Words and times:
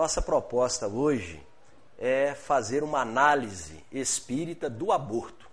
nossa 0.00 0.22
proposta 0.22 0.88
hoje 0.88 1.46
é 1.98 2.34
fazer 2.34 2.82
uma 2.82 3.02
análise 3.02 3.84
espírita 3.92 4.70
do 4.70 4.92
aborto. 4.92 5.46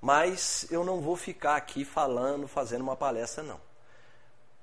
Mas 0.00 0.66
eu 0.72 0.84
não 0.84 1.00
vou 1.00 1.14
ficar 1.14 1.54
aqui 1.54 1.84
falando, 1.84 2.48
fazendo 2.48 2.80
uma 2.80 2.96
palestra, 2.96 3.44
não. 3.44 3.60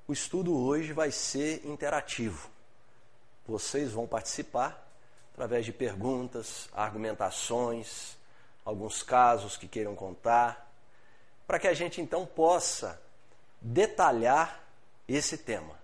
O 0.10 0.12
estudo 0.12 0.54
hoje 0.58 0.92
vai 0.92 1.10
ser 1.10 1.66
interativo. 1.66 2.50
Vocês 3.48 3.94
vão 3.94 4.06
participar 4.06 4.86
através 5.34 5.64
de 5.64 5.72
perguntas, 5.72 6.68
argumentações, 6.74 8.18
alguns 8.66 9.04
casos 9.04 9.56
que 9.56 9.70
queiram 9.70 9.96
contar, 9.96 10.70
para 11.48 11.60
que 11.60 11.68
a 11.70 11.74
gente 11.74 12.02
então 12.02 12.26
possa 12.26 13.02
detalhar 13.62 14.62
esse 15.08 15.38
tema, 15.38 15.80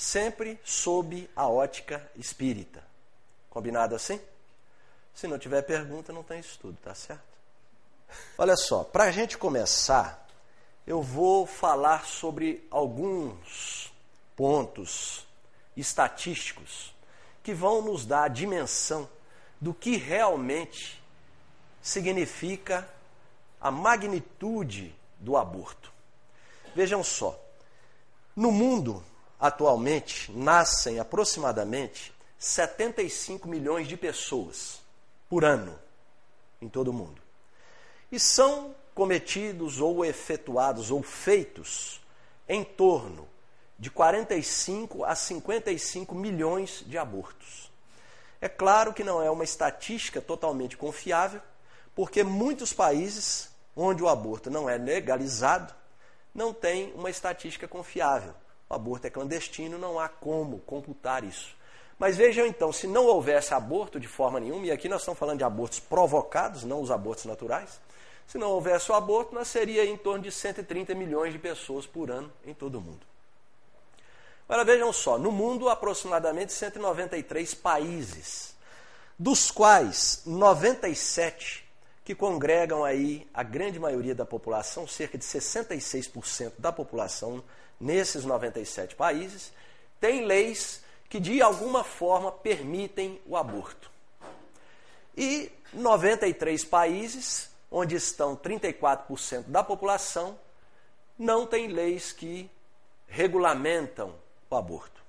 sempre 0.00 0.58
sob 0.64 1.28
a 1.36 1.46
ótica 1.46 2.10
espírita. 2.16 2.82
Combinado 3.50 3.94
assim? 3.94 4.18
Se 5.12 5.28
não 5.28 5.38
tiver 5.38 5.60
pergunta, 5.60 6.10
não 6.10 6.22
tem 6.22 6.40
estudo, 6.40 6.78
tá 6.82 6.94
certo? 6.94 7.22
Olha 8.38 8.56
só, 8.56 8.82
para 8.82 9.04
a 9.04 9.10
gente 9.10 9.36
começar, 9.36 10.26
eu 10.86 11.02
vou 11.02 11.46
falar 11.46 12.06
sobre 12.06 12.66
alguns 12.70 13.92
pontos 14.34 15.26
estatísticos 15.76 16.94
que 17.42 17.52
vão 17.52 17.82
nos 17.82 18.06
dar 18.06 18.24
a 18.24 18.28
dimensão 18.28 19.06
do 19.60 19.74
que 19.74 19.98
realmente 19.98 20.98
significa 21.82 22.88
a 23.60 23.70
magnitude 23.70 24.94
do 25.18 25.36
aborto. 25.36 25.92
Vejam 26.74 27.04
só, 27.04 27.38
no 28.34 28.50
mundo 28.50 29.04
atualmente 29.40 30.30
nascem 30.32 31.00
aproximadamente 31.00 32.12
75 32.38 33.48
milhões 33.48 33.88
de 33.88 33.96
pessoas 33.96 34.80
por 35.28 35.44
ano 35.44 35.78
em 36.60 36.68
todo 36.68 36.88
o 36.88 36.92
mundo. 36.92 37.22
E 38.12 38.20
são 38.20 38.74
cometidos 38.94 39.80
ou 39.80 40.04
efetuados 40.04 40.90
ou 40.90 41.02
feitos 41.02 42.00
em 42.48 42.62
torno 42.62 43.26
de 43.78 43.90
45 43.90 45.04
a 45.04 45.14
55 45.14 46.14
milhões 46.14 46.84
de 46.86 46.98
abortos. 46.98 47.70
É 48.40 48.48
claro 48.48 48.92
que 48.92 49.04
não 49.04 49.22
é 49.22 49.30
uma 49.30 49.44
estatística 49.44 50.20
totalmente 50.20 50.76
confiável, 50.76 51.40
porque 51.94 52.22
muitos 52.22 52.72
países 52.72 53.50
onde 53.74 54.02
o 54.02 54.08
aborto 54.08 54.50
não 54.50 54.68
é 54.68 54.76
legalizado 54.76 55.74
não 56.34 56.52
tem 56.52 56.92
uma 56.94 57.10
estatística 57.10 57.66
confiável. 57.66 58.34
O 58.70 58.74
aborto 58.74 59.08
é 59.08 59.10
clandestino, 59.10 59.76
não 59.76 59.98
há 59.98 60.08
como 60.08 60.60
computar 60.60 61.24
isso. 61.24 61.56
Mas 61.98 62.16
vejam 62.16 62.46
então, 62.46 62.72
se 62.72 62.86
não 62.86 63.04
houvesse 63.04 63.52
aborto 63.52 63.98
de 63.98 64.06
forma 64.06 64.38
nenhuma, 64.38 64.64
e 64.64 64.70
aqui 64.70 64.88
nós 64.88 65.02
estamos 65.02 65.18
falando 65.18 65.38
de 65.38 65.44
abortos 65.44 65.80
provocados, 65.80 66.62
não 66.62 66.80
os 66.80 66.90
abortos 66.90 67.24
naturais, 67.24 67.80
se 68.28 68.38
não 68.38 68.52
houvesse 68.52 68.92
o 68.92 68.94
aborto, 68.94 69.34
nasceria 69.34 69.84
em 69.84 69.96
torno 69.96 70.22
de 70.22 70.30
130 70.30 70.94
milhões 70.94 71.32
de 71.32 71.38
pessoas 71.38 71.84
por 71.84 72.12
ano 72.12 72.32
em 72.46 72.54
todo 72.54 72.76
o 72.76 72.80
mundo. 72.80 73.04
Agora 74.48 74.64
vejam 74.64 74.92
só, 74.92 75.18
no 75.18 75.32
mundo 75.32 75.68
aproximadamente 75.68 76.52
193 76.52 77.54
países, 77.54 78.54
dos 79.18 79.50
quais 79.50 80.22
97 80.24 81.68
que 82.04 82.14
congregam 82.14 82.84
aí 82.84 83.28
a 83.34 83.42
grande 83.42 83.78
maioria 83.78 84.14
da 84.14 84.24
população, 84.24 84.86
cerca 84.86 85.18
de 85.18 85.24
66% 85.24 86.52
da 86.56 86.72
população 86.72 87.42
nesses 87.80 88.24
97 88.24 88.94
países, 88.94 89.52
tem 89.98 90.24
leis 90.26 90.82
que 91.08 91.18
de 91.18 91.40
alguma 91.42 91.82
forma 91.82 92.30
permitem 92.30 93.20
o 93.26 93.36
aborto. 93.36 93.90
E 95.16 95.50
93 95.72 96.64
países 96.64 97.50
onde 97.70 97.94
estão 97.94 98.36
34% 98.36 99.44
da 99.46 99.62
população, 99.62 100.38
não 101.18 101.46
tem 101.46 101.68
leis 101.68 102.12
que 102.12 102.50
regulamentam 103.06 104.14
o 104.48 104.56
aborto. 104.56 105.00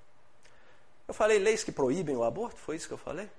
Eu 1.08 1.14
falei 1.14 1.40
leis 1.40 1.64
que 1.64 1.72
proíbem 1.72 2.16
o 2.16 2.24
aborto? 2.24 2.60
Foi 2.60 2.76
isso 2.76 2.88
que 2.88 2.94
eu 2.94 2.98
falei? 2.98 3.30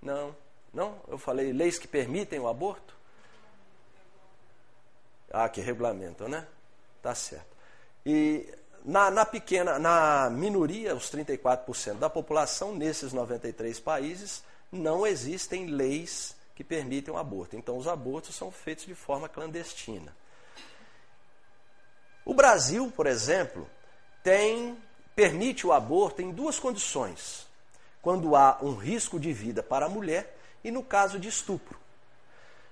Não. 0.00 0.34
Não? 0.72 0.98
Eu 1.06 1.18
falei 1.18 1.52
leis 1.52 1.78
que 1.78 1.86
permitem 1.86 2.40
o 2.40 2.48
aborto? 2.48 2.96
Ah, 5.30 5.48
que 5.48 5.60
regulamentam, 5.60 6.28
né? 6.28 6.46
Tá 7.00 7.14
certo. 7.14 7.51
E 8.04 8.48
na, 8.84 9.10
na 9.10 9.24
pequena, 9.24 9.78
na 9.78 10.28
minoria, 10.30 10.94
os 10.94 11.10
34% 11.10 11.98
da 11.98 12.10
população, 12.10 12.74
nesses 12.74 13.12
93 13.12 13.78
países, 13.80 14.42
não 14.70 15.06
existem 15.06 15.66
leis 15.66 16.34
que 16.54 16.64
permitem 16.64 17.14
o 17.14 17.18
aborto. 17.18 17.56
Então, 17.56 17.76
os 17.76 17.86
abortos 17.86 18.34
são 18.34 18.50
feitos 18.50 18.84
de 18.84 18.94
forma 18.94 19.28
clandestina. 19.28 20.14
O 22.24 22.34
Brasil, 22.34 22.92
por 22.94 23.06
exemplo, 23.06 23.68
tem 24.22 24.76
permite 25.14 25.66
o 25.66 25.72
aborto 25.72 26.22
em 26.22 26.30
duas 26.30 26.58
condições: 26.58 27.46
quando 28.00 28.34
há 28.36 28.58
um 28.62 28.74
risco 28.74 29.18
de 29.18 29.32
vida 29.32 29.62
para 29.62 29.86
a 29.86 29.88
mulher 29.88 30.36
e 30.64 30.70
no 30.70 30.82
caso 30.82 31.18
de 31.18 31.28
estupro. 31.28 31.78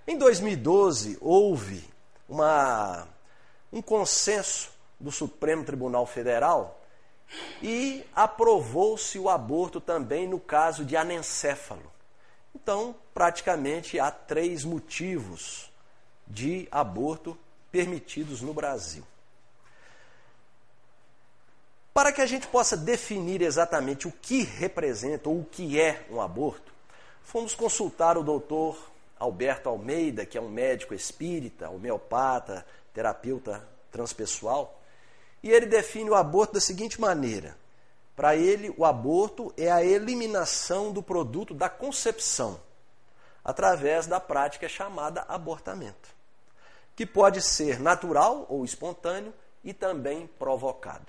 Em 0.07 0.17
2012 0.17 1.19
houve 1.21 1.89
uma, 2.29 3.07
um 3.73 3.83
consenso 3.83 4.70
do 5.01 5.11
Supremo 5.11 5.65
Tribunal 5.65 6.07
Federal 6.07 6.81
e 7.63 8.05
aprovou-se 8.15 9.19
o 9.19 9.29
aborto 9.29 9.81
também 9.81 10.29
no 10.29 10.39
caso 10.39 10.85
de 10.85 10.97
anencéfalo. 10.97 11.91
Então, 12.55 12.95
praticamente 13.15 13.99
há 13.99 14.11
três 14.11 14.65
motivos 14.65 15.71
de 16.27 16.69
aborto 16.71 17.39
permitidos 17.71 18.43
no 18.43 18.53
Brasil. 18.53 19.05
Para 21.95 22.13
que 22.13 22.21
a 22.21 22.27
gente 22.27 22.47
possa 22.47 22.77
definir 22.77 23.43
exatamente 23.43 24.07
o 24.07 24.13
que 24.13 24.43
representa 24.43 25.29
ou 25.29 25.41
o 25.41 25.45
que 25.45 25.81
é 25.81 26.07
um 26.11 26.21
aborto, 26.21 26.73
fomos 27.23 27.55
consultar 27.55 28.17
o 28.17 28.23
doutor 28.23 28.91
Alberto 29.19 29.69
Almeida, 29.69 30.25
que 30.25 30.39
é 30.39 30.41
um 30.41 30.49
médico 30.49 30.95
espírita, 30.95 31.69
homeopata, 31.69 32.67
terapeuta 32.95 33.69
transpessoal, 33.91 34.80
e 35.43 35.51
ele 35.51 35.67
define 35.67 36.11
o 36.11 36.15
aborto 36.15 36.55
da 36.55 36.61
seguinte 36.61 37.01
maneira: 37.01 37.57
para 38.15 38.37
ele, 38.37 38.73
o 38.77 38.85
aborto 38.85 39.53
é 39.57 39.71
a 39.71 39.83
eliminação 39.83 40.93
do 40.93 41.03
produto 41.03 41.55
da 41.55 41.69
concepção, 41.69 42.61
através 43.45 44.07
da 44.07 44.21
prática 44.21 44.69
chamada 44.69 45.23
abortamento, 45.23 46.09
que 46.95 47.07
pode 47.07 47.41
ser 47.41 47.81
natural 47.81 48.47
ou 48.49 48.65
espontâneo 48.65 49.33
e 49.65 49.73
também 49.73 50.27
provocado. 50.39 51.07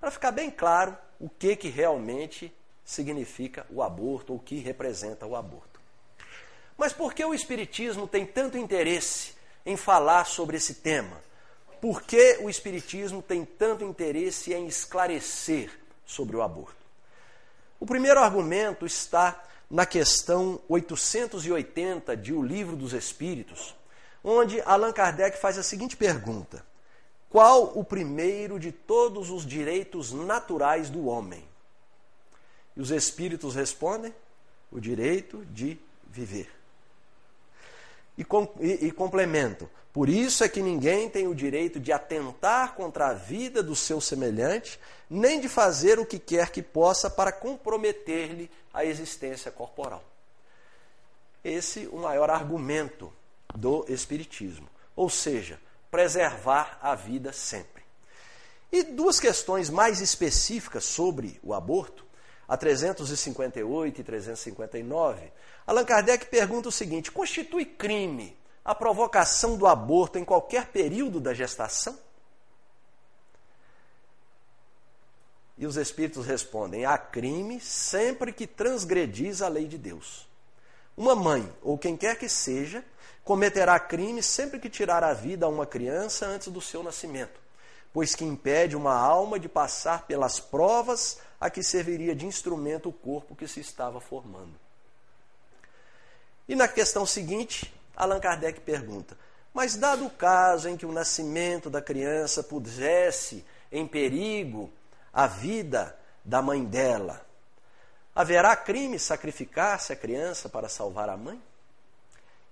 Para 0.00 0.10
ficar 0.10 0.30
bem 0.30 0.50
claro 0.50 0.96
o 1.18 1.28
que, 1.28 1.56
que 1.56 1.68
realmente 1.68 2.54
significa 2.84 3.66
o 3.70 3.82
aborto 3.82 4.32
ou 4.32 4.38
o 4.38 4.42
que 4.42 4.58
representa 4.58 5.26
o 5.26 5.36
aborto. 5.36 5.80
Mas 6.76 6.92
por 6.92 7.14
que 7.14 7.24
o 7.24 7.34
Espiritismo 7.34 8.08
tem 8.08 8.26
tanto 8.26 8.58
interesse 8.58 9.34
em 9.64 9.76
falar 9.76 10.26
sobre 10.26 10.56
esse 10.56 10.74
tema? 10.74 11.16
Por 11.82 12.02
que 12.02 12.38
o 12.40 12.48
Espiritismo 12.48 13.20
tem 13.20 13.44
tanto 13.44 13.84
interesse 13.84 14.54
em 14.54 14.68
esclarecer 14.68 15.68
sobre 16.06 16.36
o 16.36 16.42
aborto. 16.42 16.76
O 17.80 17.84
primeiro 17.84 18.20
argumento 18.20 18.86
está 18.86 19.42
na 19.68 19.84
questão 19.84 20.60
880 20.68 22.16
de 22.16 22.32
O 22.32 22.40
Livro 22.40 22.76
dos 22.76 22.92
Espíritos, 22.92 23.74
onde 24.22 24.60
Allan 24.60 24.92
Kardec 24.92 25.36
faz 25.36 25.58
a 25.58 25.62
seguinte 25.64 25.96
pergunta: 25.96 26.64
Qual 27.28 27.76
o 27.76 27.82
primeiro 27.82 28.60
de 28.60 28.70
todos 28.70 29.28
os 29.28 29.44
direitos 29.44 30.12
naturais 30.12 30.88
do 30.88 31.06
homem? 31.06 31.44
E 32.76 32.80
os 32.80 32.92
espíritos 32.92 33.56
respondem: 33.56 34.14
o 34.70 34.78
direito 34.78 35.44
de 35.46 35.76
viver. 36.06 36.48
E, 38.16 38.24
com, 38.24 38.48
e, 38.60 38.86
e 38.86 38.92
complementam: 38.92 39.68
por 39.92 40.08
isso 40.08 40.42
é 40.42 40.48
que 40.48 40.62
ninguém 40.62 41.10
tem 41.10 41.28
o 41.28 41.34
direito 41.34 41.78
de 41.78 41.92
atentar 41.92 42.74
contra 42.74 43.08
a 43.08 43.12
vida 43.12 43.62
do 43.62 43.76
seu 43.76 44.00
semelhante, 44.00 44.80
nem 45.08 45.38
de 45.38 45.50
fazer 45.50 45.98
o 45.98 46.06
que 46.06 46.18
quer 46.18 46.50
que 46.50 46.62
possa 46.62 47.10
para 47.10 47.30
comprometer-lhe 47.30 48.50
a 48.72 48.86
existência 48.86 49.50
corporal. 49.50 50.02
Esse 51.44 51.84
é 51.84 51.88
o 51.88 51.98
maior 51.98 52.30
argumento 52.30 53.12
do 53.54 53.84
Espiritismo. 53.86 54.66
Ou 54.96 55.10
seja, 55.10 55.60
preservar 55.90 56.78
a 56.80 56.94
vida 56.94 57.32
sempre. 57.32 57.82
E 58.70 58.82
duas 58.82 59.20
questões 59.20 59.68
mais 59.68 60.00
específicas 60.00 60.84
sobre 60.84 61.38
o 61.42 61.52
aborto, 61.52 62.06
a 62.48 62.56
358 62.56 64.00
e 64.00 64.04
359, 64.04 65.32
Allan 65.66 65.84
Kardec 65.84 66.26
pergunta 66.26 66.70
o 66.70 66.72
seguinte: 66.72 67.12
constitui 67.12 67.66
crime 67.66 68.36
a 68.64 68.74
provocação 68.74 69.56
do 69.56 69.66
aborto 69.66 70.18
em 70.18 70.24
qualquer 70.24 70.66
período 70.66 71.20
da 71.20 71.34
gestação? 71.34 71.98
E 75.58 75.66
os 75.66 75.76
espíritos 75.76 76.26
respondem: 76.26 76.84
há 76.84 76.96
crime 76.96 77.60
sempre 77.60 78.32
que 78.32 78.46
transgredis 78.46 79.42
a 79.42 79.48
lei 79.48 79.66
de 79.66 79.78
Deus. 79.78 80.28
Uma 80.96 81.14
mãe, 81.14 81.50
ou 81.62 81.78
quem 81.78 81.96
quer 81.96 82.18
que 82.18 82.28
seja, 82.28 82.84
cometerá 83.24 83.78
crime 83.78 84.22
sempre 84.22 84.58
que 84.58 84.68
tirar 84.68 85.02
a 85.02 85.12
vida 85.12 85.46
a 85.46 85.48
uma 85.48 85.66
criança 85.66 86.26
antes 86.26 86.48
do 86.48 86.60
seu 86.60 86.82
nascimento, 86.82 87.40
pois 87.92 88.14
que 88.14 88.24
impede 88.24 88.76
uma 88.76 88.94
alma 88.94 89.38
de 89.38 89.48
passar 89.48 90.06
pelas 90.06 90.38
provas 90.40 91.18
a 91.40 91.48
que 91.48 91.62
serviria 91.62 92.14
de 92.14 92.26
instrumento 92.26 92.88
o 92.88 92.92
corpo 92.92 93.34
que 93.34 93.48
se 93.48 93.60
estava 93.60 94.00
formando. 94.00 94.54
E 96.48 96.54
na 96.54 96.68
questão 96.68 97.06
seguinte, 97.06 97.72
Allan 97.96 98.20
Kardec 98.20 98.60
pergunta: 98.60 99.16
Mas, 99.52 99.76
dado 99.76 100.06
o 100.06 100.10
caso 100.10 100.68
em 100.68 100.76
que 100.76 100.86
o 100.86 100.92
nascimento 100.92 101.68
da 101.68 101.82
criança 101.82 102.42
pusesse 102.42 103.44
em 103.70 103.86
perigo 103.86 104.70
a 105.12 105.26
vida 105.26 105.98
da 106.24 106.40
mãe 106.40 106.64
dela, 106.64 107.24
haverá 108.14 108.54
crime 108.56 108.98
sacrificar-se 108.98 109.92
a 109.92 109.96
criança 109.96 110.48
para 110.48 110.68
salvar 110.68 111.08
a 111.08 111.16
mãe? 111.16 111.40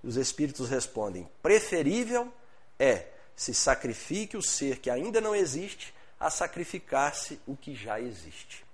E 0.02 0.06
os 0.06 0.16
espíritos 0.16 0.68
respondem: 0.68 1.28
preferível 1.42 2.32
é 2.78 3.06
se 3.36 3.54
sacrifique 3.54 4.36
o 4.36 4.42
ser 4.42 4.78
que 4.78 4.90
ainda 4.90 5.20
não 5.20 5.34
existe 5.34 5.94
a 6.18 6.28
sacrificar-se 6.28 7.40
o 7.46 7.56
que 7.56 7.74
já 7.74 7.98
existe. 7.98 8.64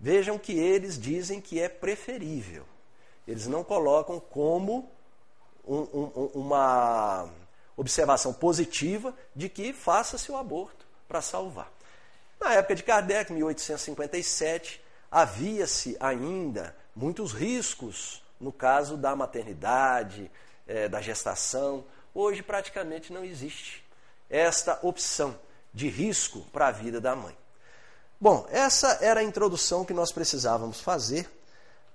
Vejam 0.00 0.36
que 0.36 0.58
eles 0.58 0.98
dizem 0.98 1.40
que 1.40 1.60
é 1.60 1.68
preferível. 1.68 2.64
Eles 3.26 3.46
não 3.46 3.62
colocam 3.62 4.18
como 4.18 4.90
um, 5.66 5.76
um, 5.76 6.30
uma 6.34 7.28
observação 7.76 8.32
positiva 8.32 9.14
de 9.34 9.48
que 9.48 9.72
faça-se 9.72 10.30
o 10.30 10.36
aborto 10.36 10.86
para 11.08 11.20
salvar. 11.20 11.70
Na 12.40 12.54
época 12.54 12.74
de 12.74 12.82
Kardec, 12.82 13.32
1857, 13.32 14.82
havia-se 15.10 15.96
ainda 16.00 16.74
muitos 16.94 17.32
riscos 17.32 18.22
no 18.40 18.52
caso 18.52 18.96
da 18.96 19.14
maternidade, 19.14 20.30
é, 20.66 20.88
da 20.88 21.00
gestação. 21.00 21.84
Hoje 22.12 22.42
praticamente 22.42 23.12
não 23.12 23.24
existe 23.24 23.84
esta 24.28 24.78
opção 24.82 25.38
de 25.72 25.88
risco 25.88 26.40
para 26.52 26.68
a 26.68 26.72
vida 26.72 27.00
da 27.00 27.14
mãe. 27.14 27.36
Bom, 28.20 28.46
essa 28.50 28.98
era 29.00 29.20
a 29.20 29.24
introdução 29.24 29.84
que 29.84 29.92
nós 29.92 30.12
precisávamos 30.12 30.80
fazer 30.80 31.30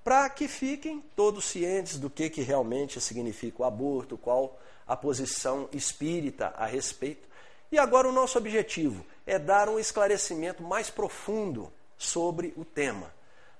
para 0.08 0.30
que 0.30 0.48
fiquem 0.48 1.04
todos 1.18 1.44
cientes 1.44 1.98
do 1.98 2.10
que, 2.10 2.30
que 2.30 2.42
realmente 2.42 3.02
significa 3.02 3.62
o 3.62 3.66
aborto, 3.66 4.18
qual 4.18 4.58
a 4.88 4.96
posição 4.96 5.68
espírita 5.74 6.54
a 6.56 6.66
respeito. 6.66 7.28
E 7.70 7.78
agora 7.78 8.08
o 8.08 8.14
nosso 8.14 8.38
objetivo 8.38 9.06
é 9.26 9.38
dar 9.38 9.68
um 9.68 9.78
esclarecimento 9.78 10.64
mais 10.64 10.90
profundo 10.90 11.70
sobre 11.98 12.54
o 12.56 12.64
tema, 12.64 13.14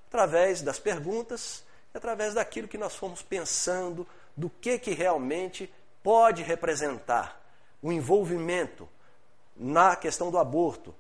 através 0.08 0.62
das 0.62 0.80
perguntas, 0.80 1.66
através 1.94 2.34
daquilo 2.34 2.70
que 2.70 2.78
nós 2.78 2.96
fomos 2.96 3.22
pensando, 3.22 4.08
do 4.34 4.50
que, 4.50 4.80
que 4.80 4.92
realmente 4.92 5.70
pode 6.02 6.44
representar 6.44 7.42
o 7.82 7.92
envolvimento 7.92 8.88
na 9.54 9.98
questão 9.98 10.32
do 10.32 10.38
aborto, 10.38 10.96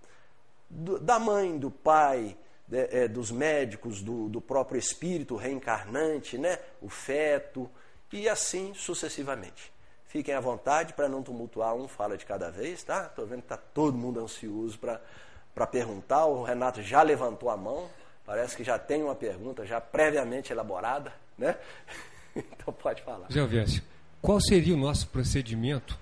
do, 0.70 1.00
da 1.00 1.18
mãe, 1.18 1.58
do 1.58 1.72
pai, 1.72 2.36
é, 2.72 3.08
dos 3.08 3.31
médicos, 3.31 4.02
do, 4.02 4.28
do 4.28 4.42
próprio 4.42 4.78
espírito 4.78 5.36
reencarnante, 5.36 6.38
né? 6.38 6.60
o 6.81 6.90
feto, 6.90 7.69
e 8.12 8.28
assim 8.28 8.74
sucessivamente. 8.74 9.72
Fiquem 10.08 10.34
à 10.34 10.40
vontade 10.40 10.94
para 10.94 11.10
não 11.10 11.22
tumultuar, 11.22 11.75
um 11.75 11.88
fala 11.88 12.18
de 12.18 12.25
cada 12.25 12.50
vez, 12.50 12.81
tá? 12.81 13.08
Estou 13.08 13.25
vendo 13.25 13.40
que 13.40 13.46
está 13.46 13.58
todo 13.58 13.98
mundo 13.98 14.22
ansioso 14.22 14.80
para 14.80 15.68
perguntar. 15.68 16.25
O 16.25 16.44
Renato 16.44 16.81
já 16.81 17.02
levantou 17.02 17.50
a 17.50 17.58
mão, 17.58 17.90
parece 18.25 18.56
que 18.56 18.64
já 18.64 18.80
tem 18.80 19.04
uma 19.04 19.16
pergunta 19.16 19.66
já 19.66 19.81
previamente 19.81 20.52
elaborada, 20.52 21.12
né? 21.38 21.58
então 22.36 22.74
pode 22.74 23.02
falar. 23.02 23.28
Zé 23.31 23.42
Alvécio, 23.42 23.84
qual 24.22 24.40
seria 24.40 24.74
o 24.74 24.78
nosso 24.78 25.10
procedimento 25.10 26.00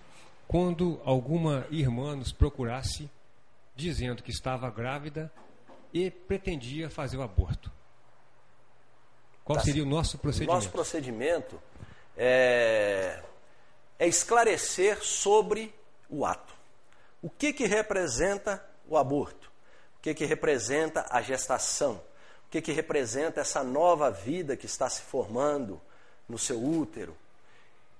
quando 0.47 1.01
alguma 1.03 1.65
irmã 1.71 2.15
nos 2.15 2.31
procurasse 2.31 3.09
dizendo 3.75 4.21
que 4.21 4.31
estava 4.31 4.69
grávida 4.69 5.31
e 5.95 6.11
pretendia 6.11 6.89
fazer 6.89 7.15
o 7.15 7.21
aborto? 7.21 7.71
Qual 9.45 9.57
tá 9.57 9.63
seria 9.63 9.81
o 9.81 9.85
nosso 9.85 10.17
procedimento? 10.17 10.53
Nosso 10.53 10.69
procedimento 10.69 11.61
é, 12.17 13.23
é 13.97 14.05
esclarecer 14.05 15.01
sobre 15.01 15.73
o 16.09 16.25
ato. 16.25 16.53
O 17.21 17.29
que, 17.29 17.53
que 17.53 17.65
representa 17.65 18.61
o 18.89 18.97
aborto? 18.97 19.49
O 19.97 20.01
que, 20.01 20.13
que 20.13 20.25
representa 20.25 21.05
a 21.09 21.21
gestação? 21.21 21.93
O 22.45 22.49
que, 22.51 22.61
que 22.61 22.73
representa 22.73 23.39
essa 23.39 23.63
nova 23.63 24.11
vida 24.11 24.57
que 24.57 24.65
está 24.65 24.89
se 24.89 25.01
formando 25.01 25.79
no 26.27 26.37
seu 26.37 26.61
útero? 26.61 27.15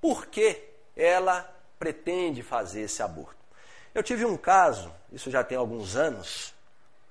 Por 0.01 0.25
que 0.25 0.61
ela 0.97 1.49
pretende 1.79 2.43
fazer 2.43 2.81
esse 2.81 3.01
aborto? 3.01 3.37
Eu 3.93 4.03
tive 4.03 4.25
um 4.25 4.35
caso, 4.35 4.91
isso 5.13 5.31
já 5.31 5.45
tem 5.45 5.57
alguns 5.57 5.95
anos, 5.95 6.53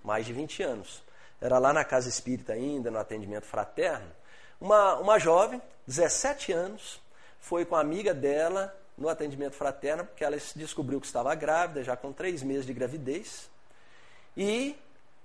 mais 0.05 0.27
de 0.27 0.33
20 0.33 0.62
anos. 0.62 1.03
Era 1.41 1.59
lá 1.59 1.73
na 1.73 1.85
casa 1.85 2.09
espírita 2.09 2.53
ainda, 2.53 2.91
no 2.91 2.99
atendimento 2.99 3.47
fraterno. 3.47 4.11
Uma, 4.61 4.97
uma 4.99 5.19
jovem, 5.19 5.61
17 5.87 6.53
anos, 6.53 7.01
foi 7.41 7.65
com 7.65 7.75
a 7.75 7.81
amiga 7.81 8.15
dela 8.15 8.75
no 8.97 9.09
atendimento 9.09 9.55
fraterno, 9.56 10.05
porque 10.05 10.25
ela 10.25 10.37
descobriu 10.55 11.01
que 11.01 11.06
estava 11.06 11.35
grávida, 11.35 11.83
já 11.83 11.97
com 11.97 12.12
três 12.12 12.43
meses 12.43 12.65
de 12.65 12.73
gravidez, 12.73 13.51
e 14.37 14.77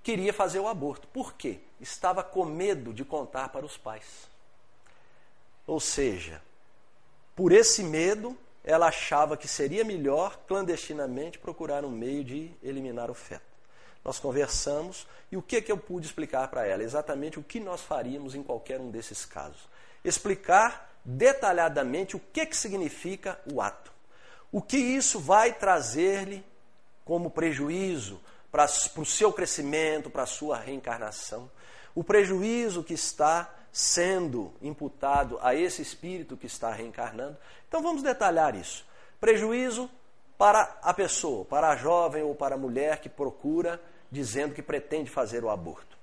queria 0.02 0.34
fazer 0.34 0.60
o 0.60 0.68
aborto. 0.68 1.08
Por 1.10 1.34
quê? 1.34 1.60
Estava 1.80 2.24
com 2.24 2.46
medo 2.46 2.94
de 2.94 3.06
contar 3.06 3.50
para 3.50 3.66
os 3.66 3.78
pais. 3.78 4.28
Ou 5.68 5.80
seja, 5.80 6.42
por 7.36 7.52
esse 7.52 7.84
medo, 7.84 8.36
ela 8.64 8.88
achava 8.88 9.38
que 9.38 9.48
seria 9.48 9.84
melhor 9.84 10.38
clandestinamente 10.48 11.38
procurar 11.38 11.86
um 11.86 11.92
meio 11.92 12.24
de 12.24 12.52
eliminar 12.64 13.10
o 13.10 13.14
feto. 13.14 13.49
Nós 14.04 14.20
conversamos 14.20 15.08
e 15.32 15.38
o 15.38 15.42
que, 15.42 15.62
que 15.62 15.72
eu 15.72 15.78
pude 15.78 16.08
explicar 16.08 16.48
para 16.48 16.66
ela? 16.66 16.84
Exatamente 16.84 17.40
o 17.40 17.44
que 17.44 17.60
nós 17.60 17.82
faríamos 17.82 18.36
em 18.36 18.42
qualquer 18.42 18.80
um 18.80 18.90
desses 18.90 19.26
casos. 19.26 19.68
Explicar 20.04 20.90
detalhadamente 21.04 22.16
o 22.16 22.20
que, 22.20 22.46
que 22.46 22.56
significa 22.58 23.40
o 23.52 23.62
ato. 23.62 23.92
O 24.52 24.62
que 24.62 24.78
isso 24.78 25.20
vai 25.20 25.54
trazer-lhe 25.54 26.44
como 27.06 27.30
prejuízo 27.30 28.20
para, 28.52 28.68
para 28.68 29.02
o 29.02 29.06
seu 29.06 29.32
crescimento, 29.32 30.10
para 30.10 30.24
a 30.24 30.28
sua 30.28 30.58
reencarnação. 30.58 31.50
O 31.94 32.04
prejuízo 32.04 32.84
que 32.84 32.94
está 32.94 33.54
sendo 33.72 34.54
imputado 34.62 35.38
a 35.42 35.54
esse 35.54 35.82
espírito 35.82 36.38
que 36.38 36.48
está 36.48 36.72
reencarnando. 36.72 37.38
Então 37.68 37.82
vamos 37.82 38.02
detalhar 38.02 38.56
isso. 38.56 38.86
Prejuízo 39.20 39.90
para 40.40 40.80
a 40.82 40.94
pessoa, 40.94 41.44
para 41.44 41.68
a 41.68 41.76
jovem 41.76 42.24
ou 42.24 42.34
para 42.34 42.56
a 42.56 42.58
mulher 42.58 43.02
que 43.02 43.10
procura 43.10 43.78
dizendo 44.10 44.56
que 44.56 44.62
pretende 44.62 45.12
fazer 45.12 45.44
o 45.44 45.50
aborto. 45.50 45.98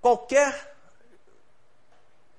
Qualquer 0.00 0.74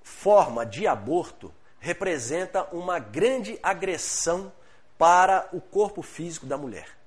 forma 0.02 0.66
de 0.66 0.88
aborto 0.88 1.54
representa 1.80 2.64
uma 2.76 2.98
grande 2.98 3.60
agressão 3.62 4.52
para 4.98 5.48
o 5.54 5.62
corpo 5.62 6.02
físico 6.02 6.48
da 6.48 6.58
mulher. 6.58 6.98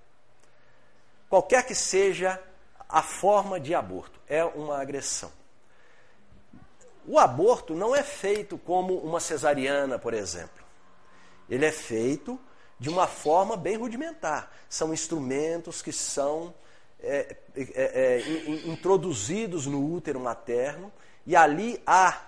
Qualquer 1.29 1.67
que 1.67 1.75
seja 1.75 2.41
a 2.89 3.03
forma 3.03 3.59
de 3.59 3.75
aborto, 3.75 4.21
é 4.29 4.45
uma 4.45 4.81
agressão. 4.81 5.33
O 7.05 7.19
aborto 7.19 7.75
não 7.75 7.97
é 7.97 8.05
feito 8.05 8.57
como 8.57 8.99
uma 8.99 9.19
cesariana, 9.19 9.99
por 9.99 10.15
exemplo. 10.15 10.65
Ele 11.51 11.67
é 11.67 11.73
feito 11.73 12.39
de 12.83 12.91
uma 12.91 13.07
forma 13.07 13.57
bem 13.57 13.77
rudimentar. 13.77 14.53
São 14.69 14.93
instrumentos 14.93 15.81
que 15.81 15.93
são 15.93 16.53
é, 17.01 17.37
é, 17.55 17.65
é, 17.77 18.21
introduzidos 18.67 19.67
no 19.67 19.95
útero 19.95 20.19
materno 20.19 20.93
e 21.25 21.37
ali 21.37 21.81
há 21.87 22.21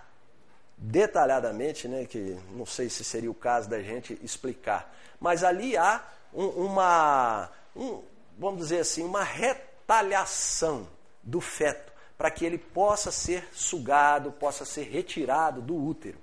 detalhadamente, 0.78 1.88
né, 1.88 2.04
que 2.04 2.38
não 2.52 2.64
sei 2.64 2.88
se 2.88 3.02
seria 3.02 3.28
o 3.28 3.34
caso 3.34 3.68
da 3.68 3.82
gente 3.82 4.16
explicar, 4.22 4.94
mas 5.18 5.42
ali 5.42 5.76
há 5.76 6.04
um, 6.32 6.46
uma, 6.46 7.50
um, 7.74 8.00
vamos 8.38 8.60
dizer 8.60 8.78
assim, 8.78 9.02
uma 9.02 9.24
retalhação 9.24 10.86
do 11.20 11.40
feto 11.40 11.92
para 12.16 12.30
que 12.30 12.44
ele 12.44 12.58
possa 12.58 13.10
ser 13.10 13.48
sugado, 13.52 14.30
possa 14.30 14.64
ser 14.64 14.84
retirado 14.84 15.60
do 15.60 15.74
útero. 15.74 16.18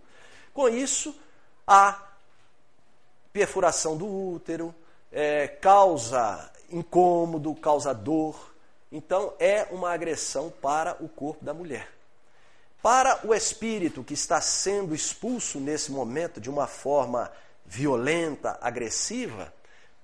Com 0.53 0.69
isso, 0.69 1.13
a 1.67 2.11
perfuração 3.33 3.97
do 3.97 4.07
útero 4.07 4.73
é, 5.11 5.47
causa 5.47 6.51
incômodo, 6.69 7.53
causa 7.55 7.93
dor. 7.93 8.53
Então, 8.91 9.33
é 9.39 9.67
uma 9.71 9.91
agressão 9.91 10.50
para 10.61 10.97
o 11.00 11.07
corpo 11.07 11.43
da 11.43 11.53
mulher. 11.53 11.89
Para 12.81 13.19
o 13.25 13.33
espírito 13.33 14.03
que 14.03 14.13
está 14.13 14.41
sendo 14.41 14.95
expulso 14.95 15.59
nesse 15.59 15.91
momento 15.91 16.41
de 16.41 16.50
uma 16.50 16.65
forma 16.65 17.31
violenta, 17.65 18.57
agressiva, 18.61 19.53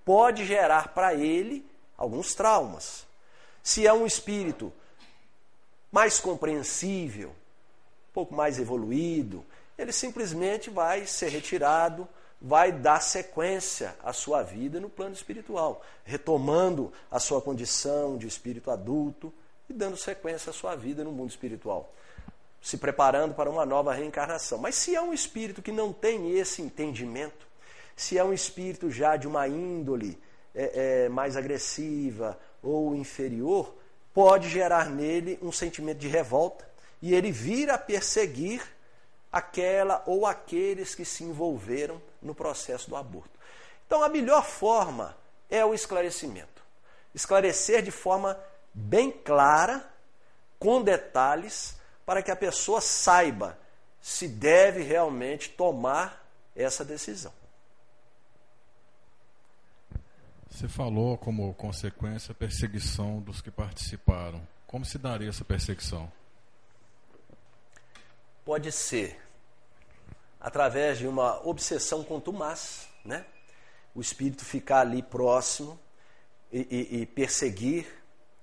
pode 0.05 0.45
gerar 0.45 0.93
para 0.93 1.13
ele 1.15 1.65
alguns 1.97 2.35
traumas. 2.35 3.05
Se 3.63 3.85
é 3.85 3.91
um 3.91 4.05
espírito 4.05 4.71
mais 5.91 6.19
compreensível, 6.19 7.29
um 7.29 8.13
pouco 8.13 8.33
mais 8.33 8.59
evoluído, 8.59 9.43
ele 9.77 9.91
simplesmente 9.91 10.69
vai 10.69 11.05
ser 11.05 11.29
retirado, 11.29 12.07
vai 12.39 12.71
dar 12.71 13.01
sequência 13.01 13.95
à 14.03 14.13
sua 14.13 14.43
vida 14.43 14.79
no 14.79 14.89
plano 14.89 15.13
espiritual, 15.13 15.83
retomando 16.03 16.93
a 17.09 17.19
sua 17.19 17.41
condição 17.41 18.17
de 18.17 18.27
espírito 18.27 18.69
adulto 18.69 19.33
e 19.69 19.73
dando 19.73 19.97
sequência 19.97 20.51
à 20.51 20.53
sua 20.53 20.75
vida 20.75 21.03
no 21.03 21.11
mundo 21.11 21.29
espiritual, 21.29 21.91
se 22.61 22.77
preparando 22.77 23.33
para 23.33 23.49
uma 23.49 23.65
nova 23.65 23.93
reencarnação. 23.93 24.57
Mas 24.59 24.75
se 24.75 24.95
é 24.95 25.01
um 25.01 25.13
espírito 25.13 25.61
que 25.61 25.71
não 25.71 25.91
tem 25.91 26.37
esse 26.37 26.61
entendimento, 26.61 27.47
se 27.95 28.17
é 28.17 28.23
um 28.23 28.33
espírito 28.33 28.91
já 28.91 29.17
de 29.17 29.27
uma 29.27 29.47
índole 29.47 30.21
é, 30.53 31.05
é, 31.05 31.09
mais 31.09 31.35
agressiva 31.35 32.37
ou 32.61 32.95
inferior, 32.95 33.75
pode 34.13 34.49
gerar 34.49 34.89
nele 34.89 35.39
um 35.41 35.51
sentimento 35.51 35.97
de 35.97 36.07
revolta 36.07 36.67
e 37.01 37.13
ele 37.13 37.31
vir 37.31 37.69
a 37.69 37.77
perseguir 37.77 38.61
aquela 39.31 40.03
ou 40.05 40.25
aqueles 40.25 40.95
que 40.95 41.05
se 41.05 41.23
envolveram 41.23 42.01
no 42.21 42.35
processo 42.35 42.89
do 42.89 42.95
aborto. 42.95 43.37
Então, 43.85 44.03
a 44.03 44.09
melhor 44.09 44.43
forma 44.43 45.15
é 45.49 45.63
o 45.63 45.73
esclarecimento. 45.73 46.61
Esclarecer 47.13 47.81
de 47.81 47.91
forma 47.91 48.37
bem 48.73 49.11
clara, 49.11 49.87
com 50.59 50.81
detalhes, 50.81 51.77
para 52.05 52.21
que 52.21 52.31
a 52.31 52.35
pessoa 52.35 52.81
saiba 52.81 53.57
se 54.01 54.27
deve 54.27 54.81
realmente 54.81 55.49
tomar 55.49 56.25
essa 56.55 56.83
decisão. 56.85 57.33
Você 60.49 60.67
falou 60.67 61.17
como 61.17 61.53
consequência 61.53 62.31
a 62.31 62.35
perseguição 62.35 63.19
dos 63.19 63.41
que 63.41 63.51
participaram. 63.51 64.41
Como 64.65 64.83
se 64.83 64.97
daria 64.97 65.29
essa 65.29 65.45
perseguição? 65.45 66.11
Pode 68.43 68.71
ser 68.71 69.26
através 70.39 70.97
de 70.97 71.07
uma 71.07 71.45
obsessão 71.47 72.03
contumaz, 72.03 72.87
né? 73.03 73.25
O 73.93 74.01
espírito 74.01 74.45
ficar 74.45 74.81
ali 74.81 75.01
próximo 75.01 75.79
e, 76.51 76.59
e, 76.69 77.01
e 77.01 77.05
perseguir 77.05 77.87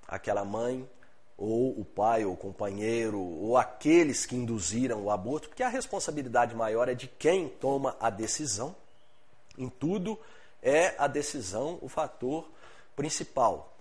aquela 0.07 0.45
mãe, 0.45 0.89
ou 1.37 1.79
o 1.81 1.85
pai, 1.85 2.25
ou 2.25 2.35
o 2.35 2.37
companheiro, 2.37 3.19
ou 3.21 3.57
aqueles 3.57 4.27
que 4.27 4.37
induziram 4.37 5.05
o 5.05 5.11
aborto, 5.11 5.49
porque 5.49 5.63
a 5.63 5.69
responsabilidade 5.69 6.55
maior 6.55 6.89
é 6.89 6.95
de 6.95 7.09
quem 7.09 7.49
toma 7.49 7.97
a 8.01 8.11
decisão. 8.11 8.75
Em 9.57 9.69
tudo 9.69 10.19
é 10.63 10.95
a 10.99 11.07
decisão 11.07 11.79
o 11.81 11.89
fator 11.89 12.49
principal. 12.97 13.77